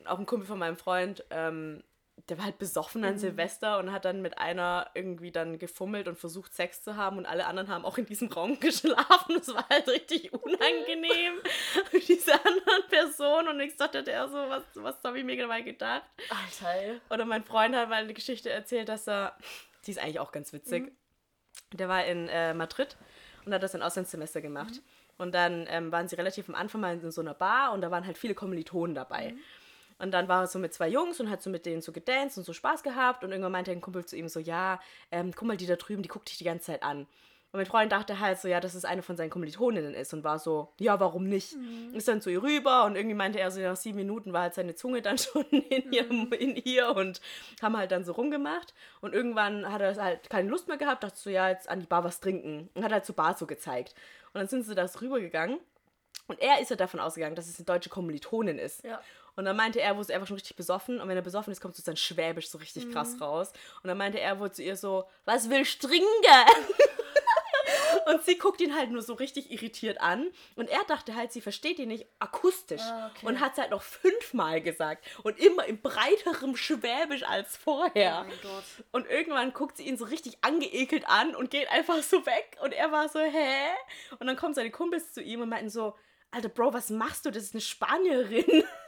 auch 0.05 0.19
ein 0.19 0.27
Kumpel 0.27 0.47
von 0.47 0.59
meinem 0.59 0.77
Freund, 0.77 1.25
ähm, 1.31 1.83
der 2.29 2.39
war 2.39 2.45
halt 2.47 2.59
besoffen 2.59 3.03
Mhm. 3.03 3.07
an 3.09 3.19
Silvester 3.19 3.79
und 3.79 3.93
hat 3.93 4.05
dann 4.05 4.23
mit 4.23 4.39
einer 4.39 4.89
irgendwie 4.95 5.31
dann 5.33 5.59
gefummelt 5.59 6.09
und 6.09 6.17
versucht, 6.19 6.55
Sex 6.55 6.83
zu 6.83 6.97
haben 6.97 7.19
und 7.19 7.27
alle 7.27 7.47
anderen 7.47 7.69
haben 7.69 7.85
auch 7.85 7.99
in 7.99 8.07
diesem 8.07 8.29
Raum 8.29 8.59
geschlafen. 8.61 9.35
Das 9.37 9.53
war 9.55 9.69
halt 9.69 9.89
richtig 9.89 10.33
unangenehm 10.33 11.35
für 11.91 11.99
diese 12.01 12.33
anderen 12.33 12.89
Personen 12.89 13.49
und 13.49 13.61
ich 13.61 13.77
dachte, 13.77 14.03
der 14.03 14.29
so, 14.29 14.37
was, 14.37 14.63
was 14.75 14.97
habe 15.05 15.19
ich 15.19 15.25
mir 15.25 15.37
dabei 15.37 15.63
gedacht? 15.63 16.03
Alter. 16.31 17.01
Oder 17.11 17.25
mein 17.25 17.45
Freund 17.45 17.75
hat 17.75 17.89
mal 17.89 18.03
eine 18.03 18.15
Geschichte 18.15 18.49
erzählt, 18.51 18.89
dass 18.89 19.07
er, 19.09 19.37
die 19.87 19.91
ist 19.91 19.99
eigentlich 19.99 20.21
auch 20.21 20.33
ganz 20.33 20.53
witzig, 20.53 20.93
der 21.73 21.89
war 21.89 22.05
in 22.07 22.29
äh, 22.29 22.55
Madrid 22.55 22.97
und 23.45 23.53
hat 23.53 23.63
das 23.63 23.75
ein 23.75 23.83
Auslandssemester 23.83 24.41
gemacht. 24.41 24.81
Und 25.19 25.33
dann 25.35 25.67
ähm, 25.69 25.93
waren 25.93 26.09
sie 26.09 26.17
relativ 26.17 26.49
am 26.49 26.55
Anfang 26.57 26.81
mal 26.81 26.95
in 26.95 27.11
so 27.13 27.21
einer 27.21 27.35
Bar 27.35 27.73
und 27.73 27.83
da 27.83 27.91
waren 27.91 28.05
halt 28.07 28.19
viele 28.19 28.35
Kommilitonen 28.35 28.95
dabei. 28.97 29.35
Und 30.05 30.11
dann 30.11 30.29
war 30.29 30.43
er 30.43 30.47
so 30.47 30.59
mit 30.59 30.75
zwei 30.75 30.89
Jungs 30.89 31.19
und 31.19 31.31
hat 31.31 31.43
so 31.43 31.49
mit 31.49 31.65
denen 31.65 31.81
so 31.81 31.91
gedanced 31.91 32.37
und 32.37 32.45
so 32.45 32.53
Spaß 32.53 32.83
gehabt. 32.83 33.25
Und 33.25 33.31
irgendwann 33.31 33.53
meinte 33.53 33.71
ein 33.71 33.81
Kumpel 33.81 34.05
zu 34.05 34.17
ihm 34.17 34.29
so, 34.29 34.39
ja, 34.39 34.79
ähm, 35.11 35.33
guck 35.35 35.49
mal, 35.49 35.57
die 35.57 35.65
da 35.65 35.77
drüben, 35.77 36.03
die 36.03 36.11
guckt 36.11 36.29
dich 36.29 36.37
die 36.37 36.45
ganze 36.45 36.67
Zeit 36.67 36.83
an. 36.83 37.07
Und 37.55 37.59
mein 37.59 37.65
Freund 37.65 37.91
dachte 37.91 38.21
halt 38.21 38.39
so, 38.39 38.47
ja, 38.47 38.61
dass 38.61 38.75
es 38.75 38.85
eine 38.85 39.01
von 39.01 39.17
seinen 39.17 39.31
Kommilitoninnen 39.31 39.95
ist 39.95 40.13
und 40.13 40.23
war 40.23 40.39
so, 40.39 40.69
ja, 40.79 41.01
warum 41.01 41.25
nicht? 41.25 41.57
Ist 41.95 42.07
dann 42.07 42.21
zu 42.21 42.29
ihr 42.29 42.43
rüber 42.43 42.85
und 42.85 42.97
irgendwie 42.97 43.15
meinte 43.15 43.41
er 43.41 43.51
so, 43.51 43.63
nach 43.63 43.77
sieben 43.77 43.97
Minuten 43.97 44.35
war 44.35 44.43
halt 44.43 44.53
seine 44.55 44.75
Zunge 44.75 45.01
dann 45.01 45.17
schon 45.19 45.45
in, 45.45 45.91
ihrem, 45.91 46.31
in 46.35 46.55
ihr 46.55 46.95
und 46.95 47.23
haben 47.63 47.79
halt 47.79 47.91
dann 47.91 48.05
so 48.05 48.13
rumgemacht. 48.13 48.75
Und 49.01 49.15
irgendwann 49.15 49.73
hat 49.73 49.81
er 49.81 49.95
halt 49.97 50.29
keine 50.29 50.51
Lust 50.51 50.69
mehr 50.69 50.77
gehabt, 50.77 51.03
dachte 51.03 51.17
so, 51.17 51.31
ja, 51.31 51.49
jetzt 51.49 51.67
an 51.67 51.81
die 51.81 51.87
Bar 51.87 52.05
was 52.05 52.21
trinken. 52.21 52.69
Und 52.75 52.85
hat 52.85 52.93
halt 52.93 53.07
zur 53.07 53.17
Bar 53.17 53.39
so 53.39 53.47
gezeigt. 53.47 53.95
Und 54.35 54.41
dann 54.41 54.49
sind 54.49 54.65
sie 54.65 54.75
da 54.75 54.87
so 54.87 54.99
rübergegangen. 54.99 55.61
Und 56.27 56.41
er 56.41 56.61
ist 56.61 56.71
ja 56.71 56.77
davon 56.77 57.01
ausgegangen, 57.01 57.37
dass 57.37 57.49
es 57.49 57.59
eine 57.59 57.67
deutsche 57.67 57.89
Kommilitonin 57.89 58.59
ist. 58.59 58.85
Ja. 58.85 59.01
Und 59.37 59.45
dann 59.45 59.57
meinte 59.57 59.81
er, 59.81 59.97
wo 59.97 60.03
er 60.03 60.21
war 60.21 60.27
schon 60.27 60.37
richtig 60.37 60.57
besoffen. 60.57 61.01
Und 61.01 61.09
wenn 61.09 61.17
er 61.17 61.23
besoffen 61.23 61.53
ist, 61.53 61.61
kommt 61.61 61.77
so 61.77 61.83
sein 61.83 61.97
Schwäbisch 61.97 62.49
so 62.49 62.59
richtig 62.59 62.91
krass 62.93 63.21
raus. 63.21 63.53
Und 63.83 63.89
dann 63.89 63.99
meinte 63.99 64.21
er 64.21 64.39
wohl 64.39 64.53
zu 64.53 64.63
ihr 64.63 64.77
so, 64.77 65.05
was 65.25 65.51
willst 65.51 65.83
du 65.83 65.89
trinken? 65.89 66.07
Und 68.07 68.23
sie 68.25 68.37
guckt 68.37 68.61
ihn 68.61 68.75
halt 68.75 68.91
nur 68.91 69.03
so 69.03 69.15
richtig 69.15 69.51
irritiert 69.51 70.01
an. 70.01 70.31
Und 70.57 70.69
er 70.69 70.85
dachte 70.85 71.15
halt, 71.15 71.33
sie 71.33 71.41
versteht 71.41 71.79
ihn 71.79 71.89
nicht 71.89 72.07
akustisch. 72.19 72.83
Ah, 72.83 73.11
okay. 73.11 73.27
Und 73.27 73.41
hat 73.41 73.53
es 73.53 73.59
halt 73.59 73.71
noch 73.71 73.83
fünfmal 73.83 74.61
gesagt. 74.61 75.05
Und 75.23 75.39
immer 75.39 75.65
in 75.65 75.81
breiterem 75.81 76.57
Schwäbisch 76.57 77.23
als 77.23 77.57
vorher. 77.57 78.27
Oh. 78.45 78.83
Und 78.93 79.09
irgendwann 79.09 79.53
guckt 79.53 79.79
sie 79.79 79.87
ihn 79.87 79.97
so 79.97 80.05
richtig 80.05 80.39
angeekelt 80.43 81.09
an 81.09 81.35
und 81.35 81.51
geht 81.51 81.71
einfach 81.71 82.03
so 82.03 82.27
weg. 82.27 82.57
Und 82.63 82.73
er 82.73 82.93
war 82.93 83.09
so, 83.09 83.21
hä? 83.21 83.69
Und 84.19 84.27
dann 84.27 84.37
kommen 84.37 84.55
seine 84.55 84.71
Kumpels 84.71 85.13
zu 85.13 85.23
ihm 85.23 85.41
und 85.41 85.49
meinten 85.49 85.71
so, 85.71 85.95
Alter 86.31 86.49
Bro, 86.49 86.75
was 86.75 86.91
machst 86.91 87.25
du? 87.25 87.31
Das 87.31 87.45
ist 87.45 87.55
eine 87.55 87.61
Spanierin. 87.61 88.65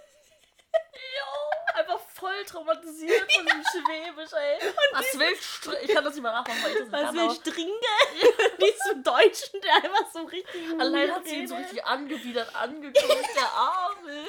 Voll 2.18 2.44
traumatisiert 2.46 3.30
von 3.32 3.44
dem 3.46 3.62
Schwäbisch, 3.70 4.32
ey. 4.32 4.58
Was 4.92 5.18
willst 5.18 5.66
du? 5.66 5.72
Ich 5.82 5.92
kann 5.92 6.02
das 6.04 6.14
nicht 6.14 6.22
mal 6.22 6.32
nachmachen, 6.32 6.62
weil 6.64 6.72
ich 6.72 6.78
das 6.78 6.88
nicht 6.88 6.92
Was 6.92 7.02
kann. 7.02 7.16
willst 7.16 7.46
du 7.46 7.50
trinken? 7.50 7.72
Diesem 8.60 9.02
Deutschen, 9.02 9.60
der 9.60 9.74
einfach 9.74 10.10
so 10.12 10.22
richtig. 10.24 10.80
Allein 10.80 11.12
hat 11.14 11.26
sie 11.26 11.36
ihn 11.40 11.48
so 11.48 11.56
richtig 11.56 11.84
angewidert 11.84 12.54
angeguckt, 12.56 13.28
der 13.36 13.50
Arme. 13.52 14.24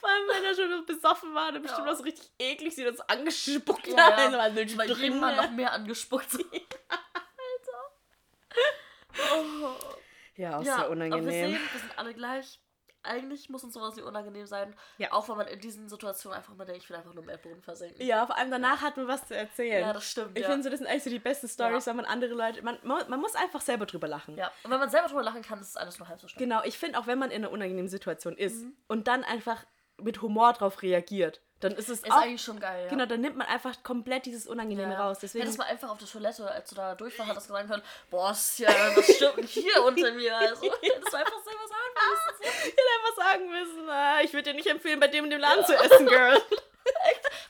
Vor 0.00 0.08
allem, 0.08 0.28
wenn 0.28 0.44
er 0.44 0.54
schon 0.54 0.86
besoffen 0.86 1.34
war, 1.34 1.52
dann 1.52 1.62
bestimmt 1.62 1.86
Ja. 1.86 1.92
auch 1.92 1.96
so 1.96 2.02
richtig 2.04 2.30
eklig 2.38 2.74
sie 2.74 2.84
das 2.84 3.00
angespuckt 3.00 3.86
Ja, 3.88 3.96
hat. 4.16 4.32
ja. 4.32 4.38
Also, 4.38 4.76
Bei 4.76 4.84
jedem 4.86 5.20
Mal 5.20 5.36
noch 5.36 5.50
mehr 5.50 5.72
angespuckt. 5.72 6.30
So. 6.30 6.38
Ja, 10.36 10.58
auch 10.58 10.62
Ja, 10.62 10.62
sehr 10.62 10.74
aber 10.74 10.84
wir 10.84 10.90
unangenehm. 10.90 11.30
sehen, 11.30 11.60
wir 11.72 11.80
sind 11.80 11.98
alle 11.98 12.14
gleich. 12.14 12.60
Eigentlich 13.06 13.48
muss 13.48 13.64
uns 13.64 13.72
sowas 13.74 13.96
nicht 13.96 14.04
unangenehm 14.04 14.46
sein. 14.46 14.74
Ja. 14.98 15.12
Auch 15.12 15.28
wenn 15.28 15.36
man 15.36 15.46
in 15.46 15.58
diesen 15.60 15.88
Situationen 15.88 16.36
einfach 16.36 16.54
mal 16.54 16.64
denkt, 16.64 16.82
ich 16.82 16.90
will 16.90 16.96
einfach 16.96 17.14
nur 17.14 17.22
im 17.22 17.28
Erdboden 17.30 17.62
versenken. 17.62 18.04
Ja, 18.04 18.26
vor 18.26 18.36
allem 18.36 18.50
danach 18.50 18.82
hat 18.82 18.96
man 18.96 19.08
was 19.08 19.26
zu 19.26 19.34
erzählen. 19.36 19.80
Ja, 19.86 19.92
das 19.92 20.04
stimmt, 20.10 20.36
Ich 20.36 20.42
ja. 20.44 20.50
finde, 20.50 20.64
so, 20.64 20.70
das 20.70 20.78
sind 20.80 20.88
eigentlich 20.88 21.04
so 21.04 21.10
die 21.10 21.18
besten 21.18 21.48
Stories, 21.48 21.86
Ja. 21.86 21.90
wenn 21.90 21.96
man 21.96 22.04
andere 22.04 22.34
Leute. 22.34 22.62
Man, 22.62 22.78
man 22.82 23.08
man 23.08 23.20
muss 23.20 23.34
einfach 23.34 23.60
selber 23.60 23.86
drüber 23.86 24.08
lachen. 24.08 24.36
Ja, 24.36 24.50
und 24.64 24.70
wenn 24.70 24.78
man 24.80 24.90
selber 24.90 25.08
drüber 25.08 25.22
lachen 25.22 25.42
kann, 25.42 25.60
ist 25.60 25.68
es 25.70 25.76
alles 25.76 25.98
nur 25.98 26.08
halb 26.08 26.20
so 26.20 26.28
schlimm. 26.28 26.38
Genau, 26.40 26.62
ich 26.64 26.76
finde 26.78 26.98
auch, 26.98 27.06
wenn 27.06 27.18
man 27.18 27.30
in 27.30 27.44
einer 27.44 27.52
unangenehmen 27.52 27.88
Situation 27.88 28.36
ist 28.36 28.62
Mhm. 28.64 28.76
und 28.88 29.08
dann 29.08 29.24
einfach 29.24 29.64
mit 29.98 30.20
Humor 30.20 30.52
drauf 30.52 30.82
reagiert, 30.82 31.40
dann 31.60 31.72
ist 31.72 31.88
es 31.88 32.00
Ist 32.00 32.10
auch. 32.10 32.16
eigentlich 32.20 32.42
schon 32.42 32.60
geil, 32.60 32.84
ja. 32.84 32.90
Genau, 32.90 33.06
dann 33.06 33.20
nimmt 33.22 33.36
man 33.36 33.46
einfach 33.46 33.82
komplett 33.82 34.26
dieses 34.26 34.46
Unangenehme 34.46 34.92
Ja. 34.92 35.06
raus. 35.06 35.18
Deswegen, 35.20 35.42
Hättest 35.42 35.58
mal 35.58 35.64
einfach 35.64 35.88
auf 35.88 35.98
der 35.98 36.06
Toilette, 36.06 36.50
als 36.50 36.68
du 36.68 36.74
da 36.74 36.94
durchfahren 36.94 37.30
hattest, 37.30 37.48
sagen 37.48 37.68
können, 37.68 37.82
boah, 38.10 38.36
ja, 38.58 38.68
was 38.96 39.14
stimmt 39.14 39.48
hier 39.48 39.82
unter 39.84 40.12
mir? 40.12 40.36
Also, 40.36 40.62
hättest 40.82 41.12
du 41.12 41.16
einfach 41.16 41.42
selber 41.44 41.66
sagen 41.68 41.94
müssen. 42.10 42.42
ich 42.62 42.66
hätte 42.66 42.82
einfach 42.98 43.24
sagen 43.24 43.50
müssen, 43.50 43.90
ah, 43.90 44.20
ich 44.22 44.32
würde 44.32 44.50
dir 44.50 44.54
nicht 44.54 44.66
empfehlen, 44.66 45.00
bei 45.00 45.08
dem 45.08 45.24
in 45.24 45.30
dem 45.30 45.40
Laden 45.40 45.64
zu 45.64 45.74
essen, 45.74 46.06
Girl. 46.06 46.40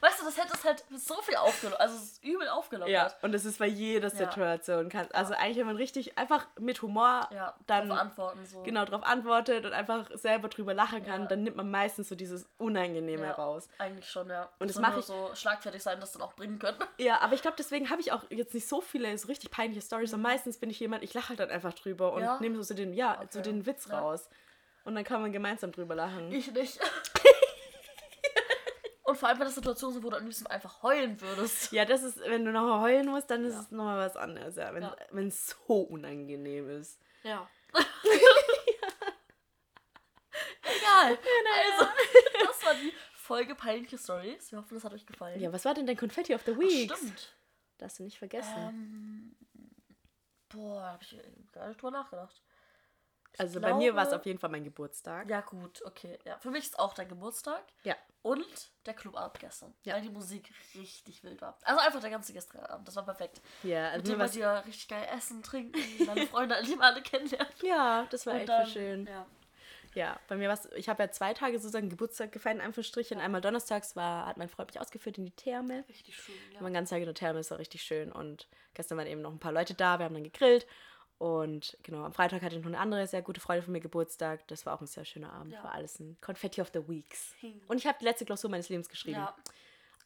Weißt 0.01 0.21
du, 0.21 0.25
das 0.27 0.37
hätte 0.37 0.53
es 0.55 0.63
halt 0.65 0.85
so 0.95 1.21
viel 1.23 1.37
aufgelockert, 1.37 1.81
also 1.81 1.97
es 1.97 2.03
ist 2.03 2.25
übel 2.25 2.49
aufgelockert. 2.49 2.93
ja, 2.93 3.11
und 3.23 3.33
das 3.33 3.45
ist 3.47 3.59
bei 3.59 3.67
jeder 3.67 4.09
Ja. 4.11 4.15
Situation. 4.15 4.89
Kann, 4.91 5.09
also 5.13 5.33
eigentlich, 5.35 5.57
wenn 5.57 5.67
man 5.67 5.77
richtig 5.77 6.19
einfach 6.19 6.47
mit 6.61 6.83
Humor 6.83 7.29
Ja, 7.33 7.55
dann 7.67 7.89
drauf 7.89 7.99
antworten 7.99 8.45
so. 8.47 8.63
genau 8.63 8.85
drauf 8.85 9.03
antwortet 9.05 9.65
und 9.65 9.73
einfach 9.73 10.07
selber 10.15 10.49
drüber 10.49 10.75
lachen 10.75 11.05
kann, 11.05 11.23
Ja. 11.23 11.29
dann 11.29 11.43
nimmt 11.43 11.57
man 11.57 11.71
meistens 11.71 12.09
so 12.11 12.15
dieses 12.15 12.47
Unangenehme 12.59 13.25
ja, 13.25 13.33
raus. 13.33 13.69
Eigentlich 13.79 14.09
schon, 14.09 14.29
ja. 14.29 14.49
Und 14.59 14.69
das 14.69 14.75
Soll 14.75 14.83
mach 14.83 14.91
nur 14.91 15.01
ich- 15.01 15.07
so 15.07 15.31
schlagfertig 15.35 15.83
sein, 15.83 15.99
dass 15.99 16.13
dann 16.13 16.23
auch 16.23 16.35
bringen 16.35 16.59
können. 16.59 16.79
Ja, 16.99 17.21
aber 17.21 17.35
ich 17.35 17.43
glaube, 17.43 17.57
deswegen 17.59 17.89
habe 17.91 18.01
ich 18.01 18.13
auch 18.13 18.23
jetzt 18.31 18.53
nicht 18.55 18.69
so 18.69 18.81
viele 18.83 19.17
so 19.19 19.29
richtig 19.29 19.51
peinliche 19.51 19.81
Stories. 19.83 20.13
Und 20.13 20.21
meistens 20.23 20.59
bin 20.59 20.69
ich 20.71 20.79
jemand, 20.79 21.03
ich 21.05 21.15
lache 21.15 21.31
halt 21.31 21.41
dann 21.41 21.51
einfach 21.51 21.73
drüber 21.73 22.13
und 22.13 22.21
Mhm. 22.21 22.25
Ja? 22.27 22.39
nehme 22.41 22.63
so 22.63 22.75
den, 22.75 22.93
ja, 22.93 23.21
so 23.31 23.39
Okay. 23.41 23.51
den 23.51 23.67
Witz 23.67 23.87
Ja. 23.91 23.99
raus. 24.01 24.29
Und 24.85 24.95
dann 24.95 25.05
kann 25.05 25.21
man 25.23 25.33
gemeinsam 25.33 25.73
drüber 25.73 25.95
lachen. 25.95 26.31
Ich 26.33 26.53
nicht. 26.53 26.79
Und 29.07 29.17
vor 29.17 29.29
allem, 29.29 29.39
wenn 29.39 29.47
das 29.47 29.55
Situationen 29.55 29.95
sind, 29.95 30.03
wo 30.05 30.11
du 30.11 30.17
am 30.17 30.25
liebsten 30.25 30.47
einfach 30.49 30.83
heulen 30.83 31.21
würdest. 31.21 31.71
ja, 31.73 31.85
das 31.85 32.03
ist, 32.03 32.19
wenn 32.21 32.45
du 32.45 32.51
noch 32.53 32.81
heulen 32.81 33.07
musst, 33.07 33.31
dann 33.31 33.45
ist 33.45 33.55
es 33.55 33.71
nochmal 33.71 33.99
was 34.09 34.17
anderes, 34.17 34.57
ja. 34.57 34.75
Wenn 34.75 34.83
Ja. 34.83 34.97
es 35.29 35.47
so 35.67 35.81
unangenehm 35.83 36.69
ist. 36.71 37.01
Ja. 37.23 37.49
Egal. 40.63 41.19
Also, 41.19 41.87
das 42.47 42.65
war 42.65 42.75
die 42.75 42.93
Folge 43.15 43.55
Peinliche 43.55 43.97
Stories. 43.99 44.51
Wir 44.53 44.59
hoffen, 44.59 44.77
es 44.77 44.85
hat 44.85 44.93
euch 44.93 45.07
gefallen. 45.07 45.41
Ja, 45.41 45.53
was 45.53 45.65
war 45.65 45.75
denn 45.75 45.87
dein 45.87 45.97
Confetti 45.97 46.35
of 46.35 46.43
the 46.45 46.57
Week? 46.59 46.93
stimmt. 46.95 47.33
Darfst 47.79 47.99
du 47.99 48.03
nicht 48.05 48.19
vergessen. 48.19 48.57
Ähm, 48.57 49.37
boah, 50.49 50.81
da 50.81 50.93
hab 50.93 51.03
ich 51.03 51.17
gar 51.53 51.69
nicht 51.69 51.81
drüber 51.81 51.91
nachgedacht. 51.93 52.43
Also 53.39 53.61
bei 53.61 53.75
mir 53.75 53.95
war 53.95 54.03
es 54.05 54.09
glaube- 54.09 54.21
auf 54.21 54.27
jeden 54.27 54.39
Fall 54.39 54.51
mein 54.51 54.65
Geburtstag. 54.65 55.29
Ja, 55.29 55.41
gut, 55.41 55.83
okay. 55.85 56.19
Ja, 56.25 56.39
für 56.39 56.51
mich 56.51 56.65
ist 56.65 56.79
auch 56.79 56.95
dein 56.95 57.09
Geburtstag. 57.09 57.63
Ja. 57.85 57.97
Und 58.23 58.71
der 58.87 58.95
Clubabend 58.95 59.39
gestern. 59.39 59.75
Ja. 59.85 59.95
Weil 59.95 60.03
die 60.03 60.09
Musik 60.11 60.51
richtig 60.75 61.23
wild 61.23 61.41
war. 61.41 61.57
Also 61.63 61.81
einfach 61.81 62.01
der 62.01 62.11
ganze 62.11 62.33
gestrige 62.33 62.69
Abend. 62.69 62.89
Das 62.89 62.97
war 62.97 63.05
perfekt. 63.05 63.41
Ja, 63.63 63.89
also 63.91 63.99
Mit 64.13 64.21
dem 64.21 64.35
wir 64.41 64.65
richtig 64.67 64.89
geil 64.89 65.07
essen, 65.17 65.43
trinken, 65.43 65.79
meine 66.07 66.27
Freunde 66.27 66.57
die 66.65 66.77
alle 66.81 67.03
kennenlernen. 67.03 67.53
Ja, 67.63 68.07
das 68.11 68.27
war 68.27 68.35
Und 68.35 68.41
echt 68.41 68.49
dann- 68.49 68.67
schön. 68.67 69.07
Ja. 69.07 69.27
Ja, 69.95 70.21
bei 70.29 70.37
mir 70.37 70.49
war 70.49 70.55
es, 70.55 70.69
ich 70.75 70.91
habe 70.91 71.03
ja 71.05 71.11
zwei 71.11 71.33
Tage 71.33 71.59
sozusagen 71.59 71.89
Geburtstag 71.89 72.31
gefeiert, 72.31 72.57
in 72.57 72.61
Anführungsstrichen. 72.63 73.19
Einmal 73.19 73.41
donnerstags 73.41 73.97
war, 73.97 74.27
hat 74.27 74.37
mein 74.37 74.51
Freund 74.51 74.69
mich 74.69 74.79
ausgeführt 74.79 75.17
in 75.17 75.25
die 75.25 75.31
Therme. 75.31 75.85
Richtig 75.89 76.15
schön, 76.15 76.35
ja. 76.51 76.57
Ja. 76.57 76.61
Mein 76.63 76.75
ganzer 76.75 76.97
Tag 76.97 77.01
in 77.01 77.07
der 77.07 77.15
Therme 77.15 77.39
ist 77.41 77.51
war 77.51 77.59
richtig 77.59 77.83
schön 77.83 78.13
und 78.13 78.47
gestern 78.75 78.99
waren 78.99 79.07
eben 79.07 79.23
noch 79.23 79.33
ein 79.33 79.39
paar 79.39 79.53
Leute 79.53 79.73
da, 79.73 79.99
wir 79.99 80.05
haben 80.05 80.13
dann 80.15 80.25
gegrillt 80.25 80.67
und 81.19 81.77
genau, 81.83 82.05
am 82.05 82.13
Freitag 82.13 82.43
hatte 82.43 82.59
noch 82.59 82.67
eine 82.67 82.79
andere 82.79 83.07
sehr 83.07 83.23
gute 83.23 83.41
Freundin 83.41 83.65
von 83.65 83.73
mir 83.73 83.81
Geburtstag. 83.81 84.47
Das 84.49 84.67
war 84.67 84.75
auch 84.75 84.81
ein 84.81 84.87
sehr 84.87 85.05
schöner 85.05 85.33
Abend, 85.33 85.53
Ja. 85.53 85.65
war 85.65 85.73
alles 85.73 85.99
ein 86.01 86.17
Confetti 86.21 86.61
of 86.61 86.71
the 86.75 86.87
Weeks. 86.89 87.35
Hm. 87.41 87.61
Und 87.69 87.79
ich 87.79 87.87
habe 87.87 87.97
die 88.01 88.05
letzte 88.05 88.25
Klausur 88.27 88.51
meines 88.51 88.69
Lebens 88.69 88.89
geschrieben. 88.89 89.19
Ja. 89.21 89.35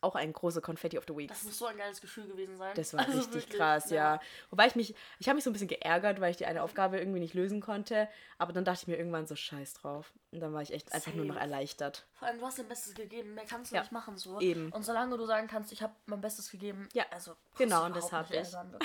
Auch 0.03 0.15
ein 0.15 0.33
großer 0.33 0.63
Confetti 0.63 0.97
of 0.97 1.05
the 1.07 1.15
Weeks. 1.15 1.35
Das 1.35 1.45
muss 1.45 1.59
so 1.59 1.67
ein 1.67 1.77
geiles 1.77 2.01
Gefühl 2.01 2.27
gewesen 2.27 2.57
sein. 2.57 2.73
Das 2.75 2.95
war 2.95 3.01
Also 3.01 3.19
richtig 3.19 3.35
wirklich, 3.35 3.59
krass, 3.59 3.91
ja. 3.91 4.19
Wobei 4.49 4.67
ich 4.67 4.75
mich, 4.75 4.95
ich 5.19 5.29
habe 5.29 5.35
mich 5.35 5.45
so 5.45 5.51
ein 5.51 5.53
bisschen 5.53 5.69
geärgert, 5.69 6.23
weil 6.23 6.31
ich 6.31 6.39
die 6.39 6.47
eine 6.47 6.63
Aufgabe 6.63 6.99
irgendwie 6.99 7.21
nicht 7.21 7.35
lösen 7.35 7.61
konnte. 7.61 8.09
Aber 8.39 8.55
dann 8.55 8.65
dachte 8.65 8.79
ich 8.81 8.87
mir 8.89 8.97
irgendwann 8.97 9.27
so 9.27 9.37
scheiß 9.37 9.75
drauf. 9.75 10.11
Und 10.33 10.41
dann 10.41 10.55
war 10.55 10.63
ich 10.63 10.73
echt 10.73 10.91
einfach 10.95 11.13
nur 11.13 11.27
noch 11.27 11.35
Safe. 11.35 11.45
erleichtert. 11.45 12.07
Vor 12.15 12.29
allem, 12.29 12.39
du 12.39 12.47
hast 12.47 12.59
dein 12.59 12.69
Bestes 12.69 12.95
gegeben. 12.95 13.35
Mehr 13.35 13.45
kannst 13.45 13.73
du 13.73 13.77
Ja. 13.77 13.83
nicht 13.83 13.93
machen, 13.93 14.17
so. 14.17 14.41
Eben. 14.41 14.73
Und 14.73 14.85
solange 14.85 15.19
du 15.19 15.27
sagen 15.27 15.49
kannst, 15.49 15.71
ich 15.71 15.83
habe 15.83 15.93
mein 16.07 16.23
Bestes 16.23 16.51
gegeben, 16.51 16.89
Ja. 16.95 17.05
also. 17.11 17.37
Genau, 17.59 17.85
und 17.85 17.95
das 17.95 18.09
überhaupt 18.09 18.31
hab 18.31 18.37
nicht 18.37 18.49
ich. 18.49 18.55
ärgern. 18.55 18.79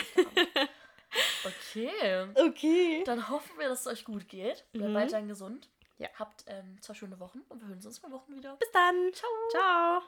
okay. 1.45 2.27
Okay. 2.35 3.03
Dann 3.05 3.29
hoffen 3.29 3.57
wir, 3.57 3.69
dass 3.69 3.81
es 3.81 3.87
euch 3.87 4.05
gut 4.05 4.27
geht. 4.27 4.65
Bleibt 4.73 4.93
weiterhin 4.93 5.27
gesund. 5.27 5.69
Ja. 5.97 6.09
Habt 6.15 6.43
ähm, 6.47 6.81
zwei 6.81 6.93
schöne 6.93 7.19
Wochen 7.19 7.41
und 7.49 7.61
wir 7.61 7.67
hören 7.67 7.77
uns 7.77 7.85
in 7.85 7.91
zwei 7.91 8.11
Wochen 8.11 8.35
wieder. 8.35 8.55
Bis 8.57 8.71
dann. 8.71 9.11
Ciao. 9.13 9.29
Ciao. 9.51 10.01